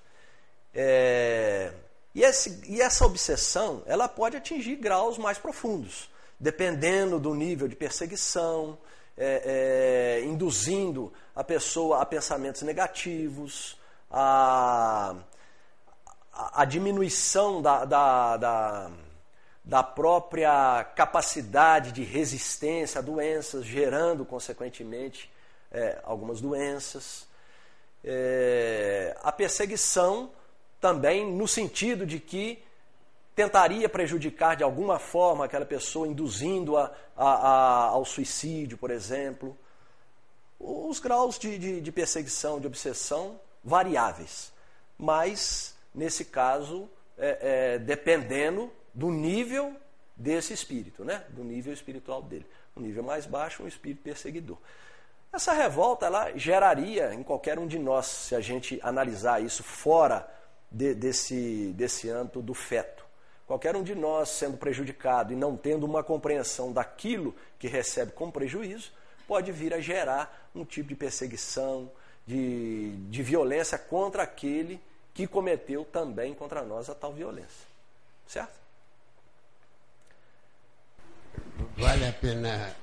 É... 0.74 1.74
E, 2.13 2.22
esse, 2.22 2.62
e 2.72 2.82
essa 2.82 3.05
obsessão 3.05 3.82
ela 3.86 4.08
pode 4.08 4.38
atingir 4.38 4.75
graus 4.75 5.17
mais 5.17 5.39
profundos 5.39 6.12
dependendo 6.44 7.22
do 7.22 7.34
nível 7.34 7.70
de 7.70 7.76
perseguição, 7.76 8.78
é, 9.18 10.20
é, 10.20 10.26
induzindo 10.26 11.14
a 11.34 11.42
pessoa 11.42 12.02
a 12.02 12.06
pensamentos 12.06 12.64
negativos, 12.64 13.80
a, 14.12 15.16
a 16.34 16.66
diminuição 16.66 17.62
da, 17.62 17.86
da, 17.86 18.38
da, 18.38 18.92
da, 19.64 19.84
própria 19.84 20.84
capacidade 20.96 21.94
de 21.94 22.04
resistência 22.04 23.00
a 23.00 23.02
doenças, 23.02 23.64
gerando, 23.64 24.26
consequentemente, 24.26 25.32
é, 25.72 26.02
algumas 26.04 26.42
doenças. 26.42 27.26
É, 28.04 29.16
a 29.24 29.32
perseguição 29.32 30.30
também 30.82 31.26
no 31.32 31.48
sentido 31.48 32.06
de 32.06 32.20
que 32.20 32.62
tentaria 33.36 33.90
prejudicar 33.90 34.56
de 34.56 34.63
alguma 34.63 35.00
forma 35.00 35.46
aquela 35.46 35.66
pessoa, 35.66 36.08
induzindo-a 36.08 36.92
ao 37.16 38.06
suicídio, 38.06 38.78
por 38.78 38.92
exemplo. 38.92 39.58
Os 40.60 41.00
graus 41.00 41.38
de, 41.38 41.58
de, 41.58 41.82
de, 41.82 41.92
perseguição, 41.92 42.60
de 42.60 42.68
obsessão, 42.68 43.40
variáveis. 43.63 44.54
Mas, 44.98 45.75
nesse 45.94 46.25
caso, 46.25 46.90
é, 47.18 47.74
é, 47.75 47.80
dependendo 47.80 48.72
do 48.94 49.10
nível 49.10 49.75
desse 50.16 50.54
espírito, 50.54 51.04
né? 51.04 51.24
do 51.30 51.44
nível 51.44 51.74
espiritual 51.74 52.22
dele. 52.22 52.46
Um 52.75 52.82
nível 52.82 53.04
mais 53.04 53.25
baixo, 53.25 53.63
um 53.63 53.68
espírito 53.68 54.04
perseguidor. 54.04 54.58
Essa 55.32 55.52
revolta 55.52 56.06
ela 56.06 56.32
geraria 56.38 57.13
em 57.13 57.24
qualquer 57.24 57.58
um 57.58 57.66
de 57.66 57.80
nós, 57.80 58.06
se 58.06 58.36
a 58.36 58.40
gente 58.40 58.80
analisar 58.84 59.42
isso 59.42 59.63
fora 59.63 60.30
de, 60.70 60.94
desse, 60.94 61.74
desse 61.75 62.10
âmbito 62.10 62.42
do 62.42 62.54
feto. 62.54 63.04
Qualquer 63.46 63.76
um 63.76 63.84
de 63.84 63.94
nós 63.94 64.30
sendo 64.30 64.58
prejudicado 64.58 65.34
e 65.34 65.36
não 65.36 65.58
tendo 65.58 65.86
uma 65.86 66.04
compreensão 66.04 66.72
daquilo 66.72 67.36
que 67.60 67.68
recebe 67.68 68.12
como 68.14 68.32
prejuízo, 68.32 68.92
pode 69.28 69.52
vir 69.52 69.74
a 69.74 69.80
gerar 69.80 70.50
um 70.56 70.64
tipo 70.64 70.90
de 70.90 70.96
perseguição, 70.96 71.92
de, 72.26 72.96
de 73.10 73.22
violência 73.22 73.78
contra 73.78 74.24
aquele 74.24 74.80
que 75.14 75.28
cometeu 75.28 75.86
também 75.86 76.34
contra 76.34 76.64
nós 76.64 76.90
a 76.90 76.96
tal 76.96 77.14
violência. 77.14 77.68
Certo? 78.28 78.64
Vale 81.78 82.08
a 82.08 82.14
pena 82.14 82.76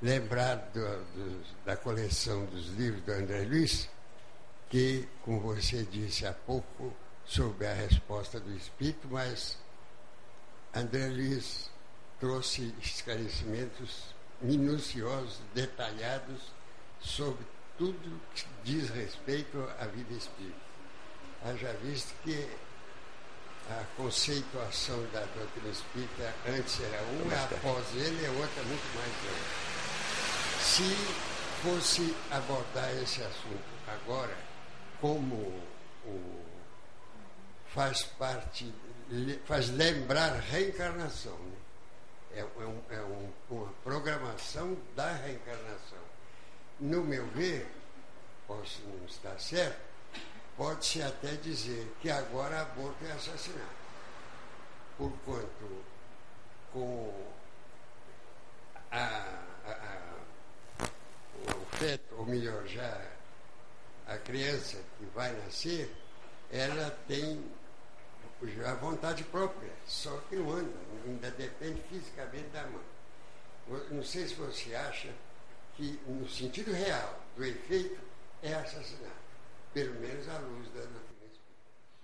lembrar 0.00 0.56
do, 0.72 0.80
do, 0.80 1.64
da 1.64 1.76
coleção 1.76 2.46
dos 2.46 2.68
livros 2.68 3.02
do 3.02 3.12
André 3.12 3.42
Luiz, 3.42 3.88
que, 4.70 5.08
como 5.22 5.40
você 5.40 5.82
disse 5.84 6.26
há 6.26 6.32
pouco, 6.32 6.94
sobre 7.28 7.66
a 7.66 7.74
resposta 7.74 8.40
do 8.40 8.50
Espírito, 8.56 9.06
mas 9.10 9.58
André 10.74 11.08
Luiz 11.08 11.70
trouxe 12.18 12.74
esclarecimentos 12.80 14.14
minuciosos, 14.40 15.38
detalhados 15.54 16.52
sobre 17.00 17.46
tudo 17.76 18.20
que 18.34 18.46
diz 18.64 18.88
respeito 18.88 19.58
à 19.78 19.84
vida 19.84 20.14
espírita. 20.14 20.56
Haja 21.44 21.72
visto 21.84 22.14
que 22.24 22.48
a 23.70 23.84
conceituação 23.96 24.98
da 25.12 25.20
doutrina 25.20 25.68
espírita 25.68 26.34
antes 26.46 26.80
era 26.80 27.02
uma, 27.02 27.44
após 27.44 27.94
ele 27.94 28.24
é 28.24 28.30
outra 28.30 28.62
muito 28.62 28.96
mais 28.96 29.12
ampla. 29.12 30.62
Se 30.62 30.96
fosse 31.62 32.16
abordar 32.30 32.90
esse 33.02 33.22
assunto 33.22 33.62
agora, 33.86 34.36
como 35.00 35.34
o 36.06 36.47
faz 37.74 38.02
parte, 38.02 38.72
faz 39.44 39.70
lembrar 39.70 40.32
reencarnação. 40.40 41.36
Né? 41.38 41.56
É, 42.34 42.40
é, 42.40 42.66
um, 42.66 42.82
é 42.90 43.00
um, 43.00 43.32
uma 43.50 43.72
programação 43.82 44.76
da 44.94 45.12
reencarnação. 45.12 45.98
No 46.80 47.02
meu 47.02 47.26
ver, 47.28 47.66
posso 48.46 48.80
não 48.82 49.04
estar 49.06 49.38
certo, 49.40 49.80
pode-se 50.56 51.02
até 51.02 51.32
dizer 51.36 51.92
que 52.00 52.10
agora 52.10 52.62
aborto 52.62 53.04
é 53.04 53.12
assassinato. 53.12 53.78
Porquanto, 54.96 55.84
com 56.72 57.32
a, 58.90 58.98
a, 59.66 59.70
a, 59.70 60.84
o 61.54 61.76
feto, 61.76 62.14
ou 62.16 62.26
melhor, 62.26 62.66
já 62.66 63.00
a 64.06 64.16
criança 64.16 64.78
que 64.98 65.04
vai 65.14 65.32
nascer, 65.44 65.94
ela 66.50 66.90
tem 67.06 67.44
a 68.64 68.74
vontade 68.74 69.24
própria, 69.24 69.70
só 69.86 70.16
que 70.28 70.36
não 70.36 70.52
anda, 70.52 70.72
ainda 71.04 71.30
depende 71.32 71.80
fisicamente 71.88 72.48
da 72.48 72.62
mãe. 72.66 72.84
Não 73.90 74.02
sei 74.02 74.26
se 74.26 74.34
você 74.34 74.74
acha 74.74 75.08
que, 75.74 75.98
no 76.06 76.28
sentido 76.28 76.72
real 76.72 77.20
do 77.36 77.44
efeito, 77.44 77.98
é 78.42 78.54
assassinato, 78.54 79.12
pelo 79.74 79.94
menos 80.00 80.28
à 80.28 80.38
luz 80.38 80.66
da 80.68 80.80
doutrina 80.80 81.24
espírita. 81.24 81.40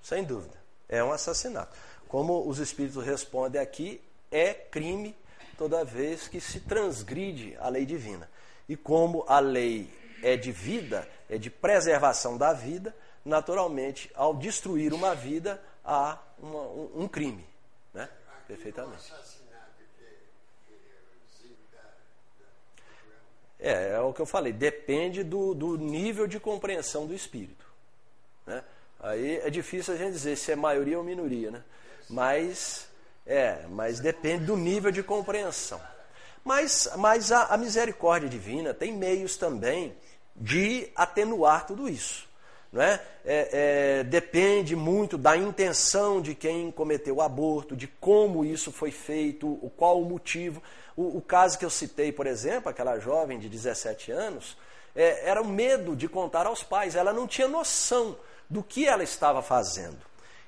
Sem 0.02 0.24
dúvida, 0.24 0.56
é 0.88 1.02
um 1.02 1.12
assassinato. 1.12 1.76
Como 2.08 2.46
os 2.46 2.58
espíritos 2.58 3.04
respondem 3.04 3.60
aqui, 3.60 4.00
é 4.30 4.52
crime 4.52 5.16
toda 5.56 5.84
vez 5.84 6.28
que 6.28 6.40
se 6.40 6.60
transgride 6.60 7.56
a 7.58 7.68
lei 7.68 7.86
divina. 7.86 8.28
E 8.68 8.76
como 8.76 9.24
a 9.28 9.38
lei 9.38 9.92
é 10.22 10.36
de 10.36 10.50
vida, 10.50 11.08
é 11.28 11.38
de 11.38 11.50
preservação 11.50 12.36
da 12.36 12.52
vida, 12.52 12.94
naturalmente, 13.24 14.10
ao 14.14 14.34
destruir 14.34 14.92
uma 14.92 15.14
vida, 15.14 15.62
há 15.84 16.18
uma, 16.38 16.60
um, 16.60 17.02
um, 17.02 17.08
crime. 17.08 17.46
Né? 17.92 18.08
Perfeitamente. 18.46 19.12
É, 23.60 23.92
é 23.92 24.00
o 24.00 24.12
que 24.12 24.20
eu 24.20 24.26
falei, 24.26 24.52
depende 24.52 25.22
do, 25.22 25.54
do 25.54 25.76
nível 25.76 26.26
de 26.26 26.38
compreensão 26.38 27.06
do 27.06 27.14
espírito. 27.14 27.64
Né? 28.46 28.62
Aí 29.00 29.38
é 29.38 29.50
difícil 29.50 29.94
a 29.94 29.96
gente 29.96 30.12
dizer 30.12 30.36
se 30.36 30.52
é 30.52 30.56
maioria 30.56 30.98
ou 30.98 31.04
minoria, 31.04 31.50
né? 31.50 31.62
Mas, 32.08 32.88
é, 33.26 33.64
mas 33.70 34.00
depende 34.00 34.44
do 34.44 34.56
nível 34.56 34.90
de 34.90 35.02
compreensão. 35.02 35.80
Mas, 36.44 36.90
mas 36.96 37.32
a, 37.32 37.46
a 37.46 37.56
misericórdia 37.56 38.28
divina 38.28 38.74
tem 38.74 38.92
meios 38.92 39.36
também 39.36 39.96
de 40.36 40.90
atenuar 40.94 41.66
tudo 41.66 41.88
isso. 41.88 42.28
É? 42.76 43.00
É, 43.24 44.00
é, 44.00 44.04
depende 44.04 44.74
muito 44.74 45.16
da 45.16 45.36
intenção 45.36 46.20
de 46.20 46.34
quem 46.34 46.72
cometeu 46.72 47.16
o 47.16 47.22
aborto, 47.22 47.76
de 47.76 47.86
como 47.86 48.44
isso 48.44 48.72
foi 48.72 48.90
feito, 48.90 49.46
o, 49.46 49.70
qual 49.70 50.02
o 50.02 50.04
motivo. 50.04 50.60
O, 50.96 51.18
o, 51.18 51.22
caso 51.22 51.56
que 51.56 51.64
eu 51.64 51.70
citei, 51.70 52.10
por 52.10 52.26
exemplo, 52.26 52.68
aquela 52.68 52.98
jovem 52.98 53.38
de 53.38 53.48
17 53.48 54.10
anos, 54.10 54.56
é, 54.94 55.28
era 55.28 55.40
o 55.40 55.46
medo 55.46 55.94
de 55.94 56.08
contar 56.08 56.46
aos 56.46 56.64
pais. 56.64 56.96
Ela 56.96 57.12
não 57.12 57.28
tinha 57.28 57.46
noção 57.46 58.16
do 58.50 58.60
que 58.60 58.88
ela 58.88 59.04
estava 59.04 59.40
fazendo. 59.40 59.98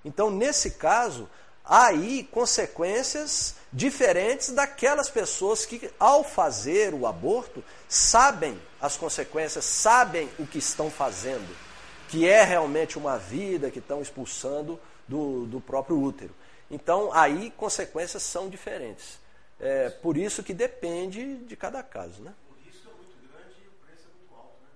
Então, 0.04 0.28
nesse 0.28 0.72
caso, 0.72 1.28
há 1.64 1.86
aí 1.86 2.28
consequências 2.32 3.54
diferentes 3.72 4.50
daquelas 4.50 5.08
pessoas 5.08 5.64
que, 5.64 5.88
ao 5.98 6.24
fazer 6.24 6.92
o 6.92 7.06
aborto, 7.06 7.62
sabem 7.88 8.60
as 8.80 8.96
consequências, 8.96 9.64
sabem 9.64 10.28
o 10.40 10.46
que 10.46 10.58
estão 10.58 10.90
fazendo 10.90 11.65
que 12.08 12.28
é 12.28 12.42
realmente 12.42 12.98
uma 12.98 13.18
vida 13.18 13.70
que 13.70 13.78
estão 13.78 14.00
expulsando 14.00 14.80
do, 15.06 15.46
do 15.46 15.60
próprio 15.60 16.00
útero. 16.00 16.34
Então, 16.70 17.12
aí 17.12 17.50
consequências 17.50 18.22
são 18.22 18.48
diferentes. 18.48 19.18
É 19.58 19.88
por 19.88 20.16
isso 20.16 20.42
que 20.42 20.52
depende 20.52 21.36
de 21.38 21.56
cada 21.56 21.82
caso. 21.82 22.22
Né? 22.22 22.34
O 22.50 22.66
risco 22.66 22.88
é 22.90 22.94
muito 22.94 23.16
grande 23.28 23.54
e 23.64 23.68
o 23.68 23.86
preço 23.86 24.08
é 24.08 24.18
muito 24.18 24.34
alto. 24.34 24.56
Né? 24.60 24.68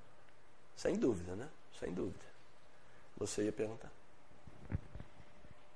Sem 0.77 0.95
dúvida, 0.95 1.37
né? 1.37 1.49
Sem 1.79 1.93
dúvida. 1.93 2.25
Você 3.19 3.45
ia 3.45 3.53
perguntar. 3.53 3.91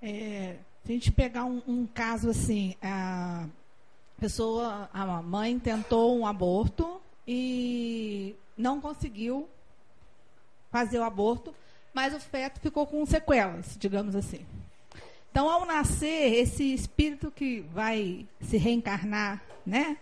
É, 0.01 0.57
se 0.85 0.93
a 0.93 0.95
gente 0.95 1.13
pegar 1.13 1.45
um, 1.45 1.63
um, 1.67 1.87
caso 1.87 2.31
assim, 2.31 2.77
a 2.83 3.47
pessoa, 4.19 4.89
a 4.93 5.23
mãe 5.23 5.59
tentou 5.59 6.17
um 6.19 6.27
aborto 6.27 7.01
e 7.27 8.37
não 8.57 8.81
conseguiu 8.81 9.49
fazer 10.75 10.99
o 10.99 11.05
aborto, 11.05 11.55
mas 11.93 12.13
o 12.13 12.19
feto 12.19 12.59
ficou 12.59 12.85
com 12.85 13.07
sequelas, 13.07 13.77
digamos 13.79 14.17
assim. 14.17 14.45
Então, 15.31 15.49
ao 15.49 15.65
nascer, 15.65 16.35
esse 16.35 16.75
espírito 16.75 17.31
que 17.31 17.61
vai 17.73 18.27
se 18.41 18.57
reencarnar, 18.57 19.41
né, 19.65 19.97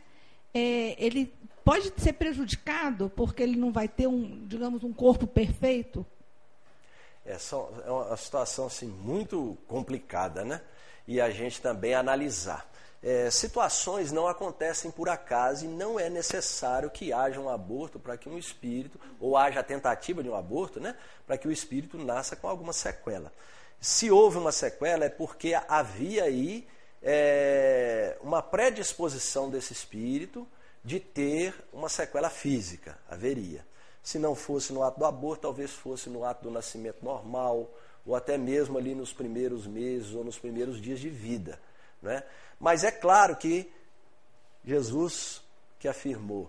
é, 0.54 0.96
ele 0.96 1.30
pode 1.62 1.92
ser 1.98 2.14
prejudicado 2.14 3.12
porque 3.14 3.42
ele 3.42 3.54
não 3.54 3.70
vai 3.70 3.86
ter 3.86 4.06
um, 4.06 4.46
digamos, 4.46 4.82
um 4.82 4.94
corpo 4.94 5.26
perfeito. 5.26 6.06
É, 7.26 7.36
só, 7.36 7.70
é 7.84 7.90
uma 7.90 8.16
situação 8.16 8.64
assim 8.64 8.86
muito 8.86 9.58
complicada, 9.68 10.42
né? 10.42 10.62
E 11.06 11.20
a 11.20 11.28
gente 11.28 11.60
também 11.60 11.92
analisar 11.92 12.66
é, 13.02 13.30
situações 13.30 14.12
não 14.12 14.28
acontecem 14.28 14.90
por 14.90 15.08
acaso 15.08 15.64
e 15.64 15.68
não 15.68 15.98
é 15.98 16.08
necessário 16.08 16.88
que 16.88 17.12
haja 17.12 17.40
um 17.40 17.48
aborto 17.48 17.98
para 17.98 18.16
que 18.16 18.28
um 18.28 18.38
espírito, 18.38 19.00
ou 19.18 19.36
haja 19.36 19.60
a 19.60 19.64
tentativa 19.64 20.22
de 20.22 20.28
um 20.28 20.36
aborto, 20.36 20.78
né, 20.78 20.96
para 21.26 21.36
que 21.36 21.48
o 21.48 21.52
espírito 21.52 21.98
nasça 21.98 22.36
com 22.36 22.48
alguma 22.48 22.72
sequela. 22.72 23.32
Se 23.80 24.10
houve 24.10 24.38
uma 24.38 24.52
sequela 24.52 25.04
é 25.04 25.08
porque 25.08 25.52
havia 25.68 26.24
aí 26.24 26.68
é, 27.02 28.16
uma 28.22 28.40
predisposição 28.40 29.50
desse 29.50 29.72
espírito 29.72 30.46
de 30.84 31.00
ter 31.00 31.54
uma 31.72 31.88
sequela 31.88 32.30
física, 32.30 32.96
haveria. 33.08 33.66
Se 34.00 34.18
não 34.18 34.36
fosse 34.36 34.72
no 34.72 34.82
ato 34.82 35.00
do 35.00 35.04
aborto, 35.04 35.42
talvez 35.42 35.72
fosse 35.72 36.08
no 36.08 36.24
ato 36.24 36.44
do 36.44 36.50
nascimento 36.50 37.04
normal, 37.04 37.68
ou 38.06 38.14
até 38.14 38.38
mesmo 38.38 38.78
ali 38.78 38.94
nos 38.94 39.12
primeiros 39.12 39.66
meses 39.66 40.12
ou 40.14 40.24
nos 40.24 40.38
primeiros 40.38 40.80
dias 40.80 41.00
de 41.00 41.08
vida. 41.08 41.60
Né? 42.00 42.22
Mas 42.62 42.84
é 42.84 42.92
claro 42.92 43.34
que 43.34 43.68
Jesus 44.64 45.42
que 45.80 45.88
afirmou: 45.88 46.48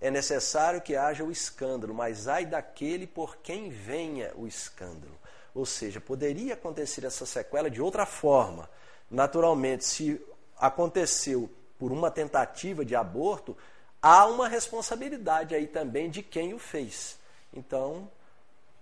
é 0.00 0.08
necessário 0.08 0.80
que 0.80 0.94
haja 0.94 1.24
o 1.24 1.32
escândalo, 1.32 1.92
mas 1.92 2.28
ai 2.28 2.46
daquele 2.46 3.04
por 3.04 3.38
quem 3.38 3.68
venha 3.68 4.30
o 4.36 4.46
escândalo. 4.46 5.18
Ou 5.52 5.66
seja, 5.66 6.00
poderia 6.00 6.54
acontecer 6.54 7.04
essa 7.04 7.26
sequela 7.26 7.68
de 7.68 7.82
outra 7.82 8.06
forma. 8.06 8.70
Naturalmente, 9.10 9.84
se 9.84 10.24
aconteceu 10.56 11.50
por 11.76 11.90
uma 11.90 12.12
tentativa 12.12 12.84
de 12.84 12.94
aborto, 12.94 13.56
há 14.00 14.26
uma 14.26 14.46
responsabilidade 14.46 15.52
aí 15.52 15.66
também 15.66 16.08
de 16.08 16.22
quem 16.22 16.54
o 16.54 16.60
fez. 16.60 17.18
Então, 17.52 18.08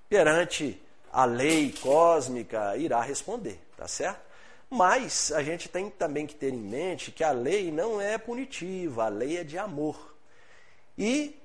perante 0.06 0.82
a 1.10 1.24
lei 1.24 1.72
cósmica, 1.80 2.76
irá 2.76 3.00
responder, 3.00 3.58
tá 3.74 3.88
certo? 3.88 4.27
Mas 4.70 5.32
a 5.32 5.42
gente 5.42 5.68
tem 5.68 5.88
também 5.88 6.26
que 6.26 6.34
ter 6.34 6.52
em 6.52 6.58
mente 6.58 7.10
que 7.10 7.24
a 7.24 7.30
lei 7.30 7.70
não 7.72 8.00
é 8.00 8.18
punitiva, 8.18 9.04
a 9.04 9.08
lei 9.08 9.38
é 9.38 9.44
de 9.44 9.56
amor. 9.56 10.14
E 10.96 11.40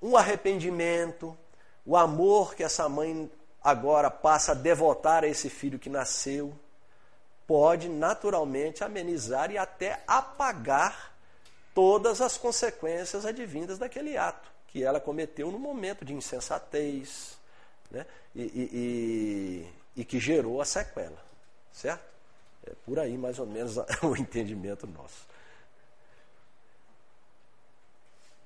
um 0.00 0.16
arrependimento, 0.16 1.36
o 1.84 1.96
amor 1.96 2.54
que 2.54 2.62
essa 2.62 2.88
mãe 2.88 3.30
agora 3.62 4.10
passa 4.10 4.52
a 4.52 4.54
devotar 4.54 5.24
a 5.24 5.26
esse 5.26 5.48
filho 5.50 5.78
que 5.78 5.88
nasceu, 5.88 6.54
pode 7.46 7.88
naturalmente 7.88 8.84
amenizar 8.84 9.50
e 9.50 9.58
até 9.58 10.02
apagar 10.06 11.14
todas 11.74 12.20
as 12.20 12.38
consequências 12.38 13.26
advindas 13.26 13.78
daquele 13.78 14.16
ato 14.16 14.54
que 14.68 14.82
ela 14.82 15.00
cometeu 15.00 15.50
no 15.50 15.58
momento 15.58 16.04
de 16.04 16.12
insensatez 16.12 17.38
né? 17.90 18.06
e, 18.34 18.42
e, 18.42 18.70
e, 19.96 20.00
e 20.00 20.04
que 20.04 20.18
gerou 20.18 20.60
a 20.60 20.64
sequela. 20.64 21.22
Certo? 21.72 22.13
É 22.66 22.74
por 22.84 22.98
aí, 22.98 23.16
mais 23.18 23.38
ou 23.38 23.46
menos, 23.46 23.76
o 24.02 24.16
entendimento 24.16 24.86
nosso. 24.86 25.26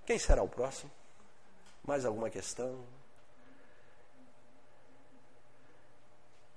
Quem 0.04 0.18
será 0.18 0.42
o 0.42 0.48
próximo? 0.48 0.90
Mais 1.84 2.04
alguma 2.04 2.30
questão? 2.30 2.84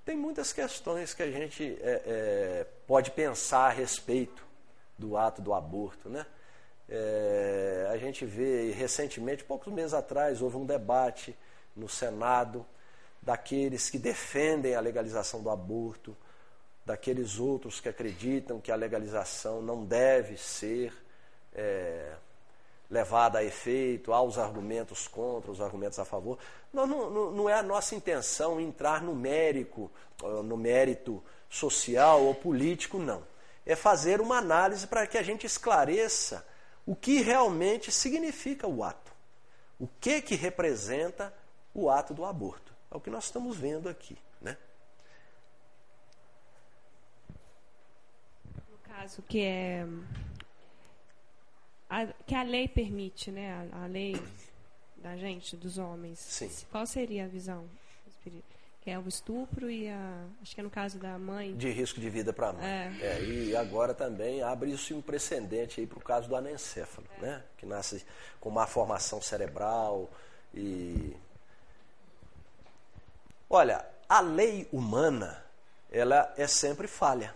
Tem 0.04 0.16
muitas 0.16 0.52
questões 0.52 1.14
que 1.14 1.22
a 1.22 1.30
gente 1.30 1.78
é, 1.80 2.02
é, 2.04 2.66
pode 2.86 3.12
pensar 3.12 3.66
a 3.66 3.70
respeito 3.70 4.44
do 4.98 5.16
ato 5.16 5.40
do 5.40 5.54
aborto, 5.54 6.08
né? 6.08 6.26
É, 6.88 7.88
a 7.90 7.96
gente 7.96 8.24
vê 8.24 8.72
recentemente, 8.72 9.44
poucos 9.44 9.72
meses 9.72 9.94
atrás, 9.94 10.42
houve 10.42 10.56
um 10.56 10.66
debate 10.66 11.36
no 11.76 11.88
Senado 11.88 12.66
daqueles 13.22 13.88
que 13.88 13.98
defendem 13.98 14.74
a 14.74 14.80
legalização 14.80 15.40
do 15.40 15.48
aborto 15.48 16.16
daqueles 16.84 17.38
outros 17.38 17.80
que 17.80 17.88
acreditam 17.88 18.60
que 18.60 18.72
a 18.72 18.76
legalização 18.76 19.62
não 19.62 19.84
deve 19.84 20.36
ser 20.36 20.92
é, 21.54 22.12
levada 22.90 23.38
a 23.38 23.44
efeito, 23.44 24.12
há 24.12 24.20
os 24.20 24.38
argumentos 24.38 25.08
contra, 25.08 25.50
os 25.50 25.60
argumentos 25.60 25.98
a 25.98 26.04
favor. 26.04 26.38
Não, 26.72 26.86
não, 26.86 27.30
não 27.30 27.48
é 27.48 27.54
a 27.54 27.62
nossa 27.62 27.94
intenção 27.94 28.60
entrar 28.60 29.02
no 29.02 29.14
mérito, 29.14 29.90
no 30.44 30.56
mérito 30.56 31.22
social 31.48 32.22
ou 32.22 32.34
político, 32.34 32.98
não. 32.98 33.22
É 33.64 33.76
fazer 33.76 34.20
uma 34.20 34.38
análise 34.38 34.86
para 34.86 35.06
que 35.06 35.16
a 35.16 35.22
gente 35.22 35.46
esclareça 35.46 36.46
o 36.84 36.96
que 36.96 37.20
realmente 37.22 37.92
significa 37.92 38.66
o 38.66 38.82
ato. 38.82 39.12
O 39.78 39.88
que 40.00 40.20
que 40.20 40.34
representa 40.34 41.32
o 41.74 41.88
ato 41.88 42.12
do 42.12 42.24
aborto. 42.24 42.72
É 42.90 42.96
o 42.96 43.00
que 43.00 43.10
nós 43.10 43.24
estamos 43.24 43.56
vendo 43.56 43.88
aqui, 43.88 44.18
né? 44.40 44.56
Caso 49.02 49.22
que 49.22 49.42
é 49.42 49.84
a, 51.90 52.06
que 52.24 52.34
a 52.34 52.42
lei 52.42 52.68
permite, 52.68 53.30
né? 53.30 53.68
A, 53.72 53.84
a, 53.84 53.86
lei 53.86 54.20
da 54.96 55.16
gente, 55.16 55.56
dos 55.56 55.76
homens. 55.76 56.18
Sim. 56.20 56.50
Qual 56.70 56.86
seria 56.86 57.24
a 57.24 57.28
visão? 57.28 57.68
Que 58.80 58.90
é 58.90 58.98
o 58.98 59.06
estupro 59.06 59.70
e 59.70 59.88
a. 59.88 60.24
Acho 60.40 60.54
que 60.54 60.60
é 60.60 60.64
no 60.64 60.70
caso 60.70 60.98
da 60.98 61.18
mãe. 61.18 61.54
De 61.56 61.70
risco 61.70 62.00
de 62.00 62.08
vida 62.08 62.32
para 62.32 62.48
a 62.48 62.52
mãe. 62.52 62.64
É. 62.64 62.96
é. 63.02 63.24
e 63.24 63.56
agora 63.56 63.92
também 63.92 64.42
abre-se 64.42 64.94
um 64.94 65.02
precedente 65.02 65.80
aí 65.80 65.86
para 65.86 65.98
o 65.98 66.02
caso 66.02 66.28
do 66.28 66.36
anencéfalo, 66.36 67.06
é. 67.18 67.20
né? 67.20 67.44
Que 67.58 67.66
nasce 67.66 68.04
com 68.40 68.50
má 68.50 68.66
formação 68.66 69.20
cerebral 69.20 70.10
e. 70.54 71.14
Olha, 73.50 73.84
a 74.08 74.20
lei 74.20 74.68
humana, 74.72 75.44
ela 75.90 76.32
é 76.36 76.46
sempre 76.46 76.88
falha, 76.88 77.34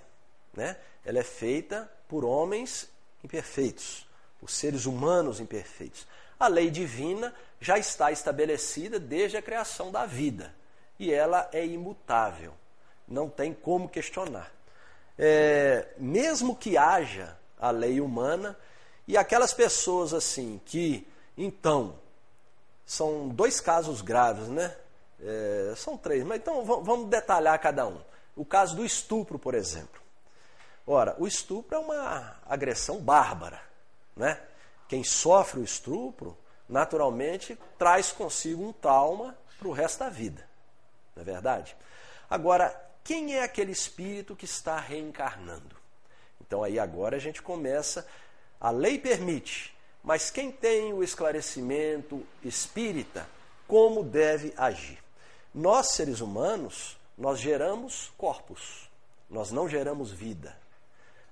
né? 0.54 0.76
Ela 1.06 1.20
é 1.20 1.22
feita 1.22 1.90
por 2.08 2.24
homens 2.24 2.90
imperfeitos, 3.22 4.06
por 4.40 4.50
seres 4.50 4.86
humanos 4.86 5.38
imperfeitos. 5.38 6.04
A 6.38 6.48
lei 6.48 6.68
divina 6.68 7.32
já 7.60 7.78
está 7.78 8.10
estabelecida 8.10 8.98
desde 8.98 9.36
a 9.36 9.42
criação 9.42 9.92
da 9.92 10.04
vida 10.04 10.52
e 10.98 11.12
ela 11.12 11.48
é 11.52 11.64
imutável, 11.64 12.52
não 13.06 13.30
tem 13.30 13.54
como 13.54 13.88
questionar. 13.88 14.52
É, 15.16 15.86
mesmo 15.96 16.56
que 16.56 16.76
haja 16.76 17.38
a 17.56 17.70
lei 17.70 18.00
humana 18.00 18.58
e 19.06 19.16
aquelas 19.16 19.54
pessoas 19.54 20.12
assim 20.12 20.60
que, 20.66 21.06
então, 21.38 21.98
são 22.84 23.28
dois 23.28 23.60
casos 23.60 24.02
graves, 24.02 24.48
né? 24.48 24.76
É, 25.20 25.72
são 25.76 25.96
três, 25.96 26.24
mas 26.24 26.38
então 26.40 26.64
vamos 26.64 27.08
detalhar 27.08 27.58
cada 27.60 27.86
um. 27.86 28.00
O 28.34 28.44
caso 28.44 28.74
do 28.74 28.84
estupro, 28.84 29.38
por 29.38 29.54
exemplo. 29.54 30.05
Ora, 30.86 31.16
o 31.18 31.26
estupro 31.26 31.76
é 31.76 31.80
uma 31.80 32.36
agressão 32.46 32.98
bárbara. 32.98 33.60
Né? 34.14 34.40
Quem 34.88 35.02
sofre 35.02 35.60
o 35.60 35.64
estupro, 35.64 36.36
naturalmente, 36.68 37.58
traz 37.76 38.12
consigo 38.12 38.62
um 38.62 38.72
trauma 38.72 39.36
para 39.58 39.68
o 39.68 39.72
resto 39.72 39.98
da 39.98 40.08
vida. 40.08 40.48
não 41.14 41.22
é 41.22 41.24
verdade? 41.24 41.76
Agora, 42.30 42.74
quem 43.02 43.34
é 43.34 43.42
aquele 43.42 43.72
espírito 43.72 44.36
que 44.36 44.44
está 44.44 44.78
reencarnando? 44.78 45.76
Então 46.40 46.62
aí 46.62 46.78
agora 46.78 47.16
a 47.16 47.20
gente 47.20 47.42
começa, 47.42 48.06
a 48.60 48.70
lei 48.70 48.98
permite, 48.98 49.76
mas 50.02 50.30
quem 50.30 50.52
tem 50.52 50.92
o 50.92 51.02
esclarecimento 51.02 52.24
espírita, 52.44 53.28
como 53.66 54.04
deve 54.04 54.54
agir? 54.56 55.02
Nós, 55.52 55.88
seres 55.90 56.20
humanos, 56.20 56.96
nós 57.18 57.40
geramos 57.40 58.12
corpos, 58.16 58.88
nós 59.28 59.50
não 59.50 59.68
geramos 59.68 60.12
vida. 60.12 60.56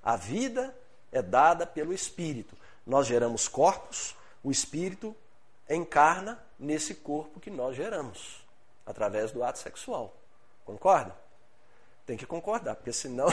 A 0.05 0.17
vida 0.17 0.77
é 1.11 1.23
dada 1.23 1.67
pelo 1.67 1.93
espírito. 1.93 2.57
Nós 2.87 3.07
geramos 3.07 3.49
corpos, 3.49 4.14
o 4.43 4.51
espírito 4.51 5.17
encarna 5.69 6.38
nesse 6.59 6.95
corpo 6.95 7.40
que 7.40 7.51
nós 7.51 7.75
geramos, 7.75 8.45
através 8.85 9.33
do 9.33 9.43
ato 9.43 9.59
sexual. 9.59 10.14
Concorda? 10.64 11.17
Tem 12.05 12.19
que 12.19 12.27
concordar, 12.27 12.77
porque 12.77 12.93
senão 12.93 13.29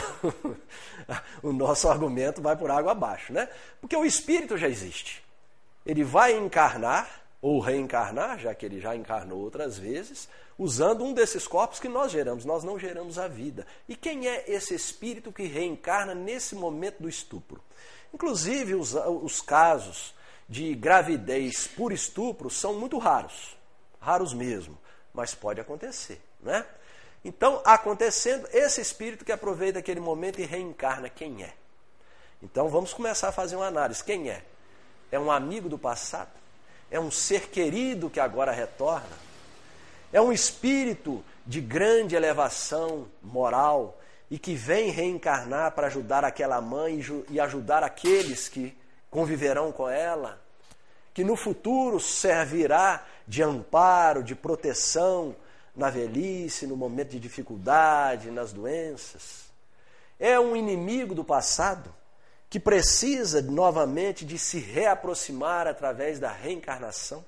o 1.42 1.52
nosso 1.52 1.90
argumento 1.90 2.40
vai 2.40 2.56
por 2.56 2.70
água 2.70 2.92
abaixo, 2.92 3.32
né? 3.32 3.50
Porque 3.78 3.94
o 3.94 4.04
espírito 4.04 4.56
já 4.56 4.66
existe. 4.66 5.22
Ele 5.84 6.02
vai 6.02 6.34
encarnar 6.34 7.21
ou 7.42 7.58
reencarnar, 7.58 8.38
já 8.38 8.54
que 8.54 8.64
ele 8.64 8.80
já 8.80 8.94
encarnou 8.94 9.40
outras 9.40 9.76
vezes, 9.76 10.28
usando 10.56 11.04
um 11.04 11.12
desses 11.12 11.44
corpos 11.46 11.80
que 11.80 11.88
nós 11.88 12.12
geramos. 12.12 12.44
Nós 12.44 12.62
não 12.62 12.78
geramos 12.78 13.18
a 13.18 13.26
vida. 13.26 13.66
E 13.88 13.96
quem 13.96 14.28
é 14.28 14.44
esse 14.48 14.72
espírito 14.74 15.32
que 15.32 15.42
reencarna 15.42 16.14
nesse 16.14 16.54
momento 16.54 17.02
do 17.02 17.08
estupro? 17.08 17.60
Inclusive, 18.14 18.76
os, 18.76 18.94
os 18.94 19.40
casos 19.40 20.14
de 20.48 20.72
gravidez 20.74 21.66
por 21.66 21.92
estupro 21.92 22.48
são 22.48 22.74
muito 22.74 22.96
raros. 22.96 23.56
Raros 24.00 24.32
mesmo. 24.32 24.78
Mas 25.12 25.34
pode 25.34 25.60
acontecer, 25.60 26.22
né? 26.40 26.64
Então, 27.24 27.60
acontecendo, 27.64 28.48
esse 28.52 28.80
espírito 28.80 29.24
que 29.24 29.32
aproveita 29.32 29.80
aquele 29.80 30.00
momento 30.00 30.40
e 30.40 30.44
reencarna, 30.44 31.08
quem 31.08 31.42
é? 31.42 31.54
Então, 32.40 32.68
vamos 32.68 32.92
começar 32.92 33.28
a 33.28 33.32
fazer 33.32 33.56
uma 33.56 33.66
análise. 33.66 34.02
Quem 34.02 34.30
é? 34.30 34.44
É 35.10 35.18
um 35.18 35.30
amigo 35.30 35.68
do 35.68 35.78
passado? 35.78 36.41
É 36.92 37.00
um 37.00 37.10
ser 37.10 37.48
querido 37.48 38.10
que 38.10 38.20
agora 38.20 38.52
retorna? 38.52 39.16
É 40.12 40.20
um 40.20 40.30
espírito 40.30 41.24
de 41.46 41.58
grande 41.58 42.14
elevação 42.14 43.08
moral 43.22 43.98
e 44.30 44.38
que 44.38 44.54
vem 44.54 44.90
reencarnar 44.90 45.72
para 45.72 45.86
ajudar 45.86 46.22
aquela 46.22 46.60
mãe 46.60 47.00
e 47.30 47.40
ajudar 47.40 47.82
aqueles 47.82 48.46
que 48.46 48.76
conviverão 49.10 49.72
com 49.72 49.88
ela? 49.88 50.38
Que 51.14 51.24
no 51.24 51.34
futuro 51.34 51.98
servirá 51.98 53.06
de 53.26 53.42
amparo, 53.42 54.22
de 54.22 54.34
proteção 54.34 55.34
na 55.74 55.88
velhice, 55.88 56.66
no 56.66 56.76
momento 56.76 57.12
de 57.12 57.20
dificuldade, 57.20 58.30
nas 58.30 58.52
doenças. 58.52 59.46
É 60.20 60.38
um 60.38 60.54
inimigo 60.54 61.14
do 61.14 61.24
passado 61.24 62.01
que 62.52 62.60
precisa 62.60 63.40
novamente 63.40 64.26
de 64.26 64.38
se 64.38 64.58
reaproximar 64.58 65.66
através 65.66 66.18
da 66.18 66.30
reencarnação, 66.30 67.24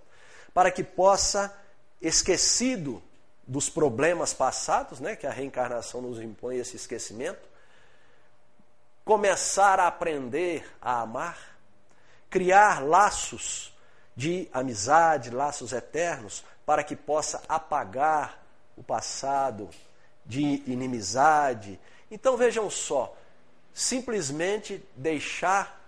para 0.53 0.71
que 0.71 0.85
possa, 0.85 1.51
esquecido 1.99 3.03
dos 3.47 3.71
problemas 3.71 4.35
passados, 4.35 5.01
né, 5.01 5.17
que 5.17 5.27
a 5.27 5.31
reencarnação 5.31 6.03
nos 6.03 6.21
impõe 6.21 6.59
esse 6.59 6.77
esquecimento, 6.77 7.49
começar 9.03 9.81
a 9.81 9.87
aprender 9.87 10.71
a 10.79 11.01
amar, 11.01 11.57
criar 12.29 12.85
laços 12.85 13.75
de 14.15 14.47
amizade, 14.53 15.31
laços 15.31 15.73
eternos, 15.73 16.45
para 16.67 16.85
que 16.85 16.95
possa 16.95 17.43
apagar 17.49 18.45
o 18.77 18.83
passado 18.83 19.71
de 20.27 20.63
inimizade. 20.67 21.81
Então 22.11 22.37
vejam 22.37 22.69
só, 22.69 23.17
simplesmente 23.75 24.81
deixar, 24.95 25.85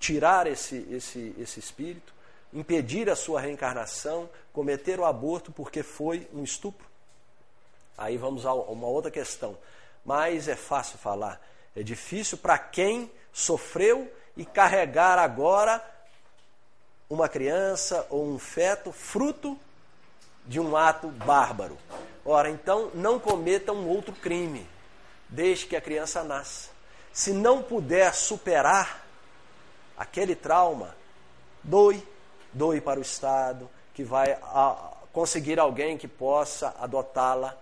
tirar 0.00 0.46
esse, 0.46 0.86
esse, 0.90 1.34
esse 1.38 1.60
espírito, 1.60 2.14
impedir 2.52 3.10
a 3.10 3.14
sua 3.14 3.40
reencarnação, 3.40 4.30
cometer 4.52 4.98
o 4.98 5.04
aborto 5.04 5.52
porque 5.52 5.82
foi 5.82 6.26
um 6.32 6.42
estupro. 6.42 6.88
Aí 7.96 8.16
vamos 8.16 8.46
a 8.46 8.54
uma 8.54 8.86
outra 8.86 9.10
questão. 9.10 9.58
Mas 10.04 10.48
é 10.48 10.56
fácil 10.56 10.98
falar. 10.98 11.40
É 11.76 11.82
difícil 11.82 12.38
para 12.38 12.56
quem 12.58 13.10
sofreu 13.32 14.10
e 14.36 14.46
carregar 14.46 15.18
agora 15.18 15.84
uma 17.10 17.28
criança 17.28 18.06
ou 18.08 18.26
um 18.26 18.38
feto 18.38 18.92
fruto 18.92 19.58
de 20.46 20.58
um 20.58 20.76
ato 20.76 21.08
bárbaro. 21.08 21.76
Ora, 22.24 22.48
então 22.48 22.90
não 22.94 23.18
cometa 23.18 23.72
um 23.72 23.86
outro 23.88 24.14
crime, 24.14 24.66
desde 25.28 25.66
que 25.66 25.76
a 25.76 25.80
criança 25.80 26.22
nasça. 26.22 26.77
Se 27.18 27.32
não 27.32 27.64
puder 27.64 28.14
superar 28.14 29.04
aquele 29.96 30.36
trauma, 30.36 30.94
doe, 31.64 32.00
doe 32.52 32.80
para 32.80 33.00
o 33.00 33.02
Estado, 33.02 33.68
que 33.92 34.04
vai 34.04 34.38
a, 34.40 34.92
conseguir 35.12 35.58
alguém 35.58 35.98
que 35.98 36.06
possa 36.06 36.76
adotá-la, 36.78 37.60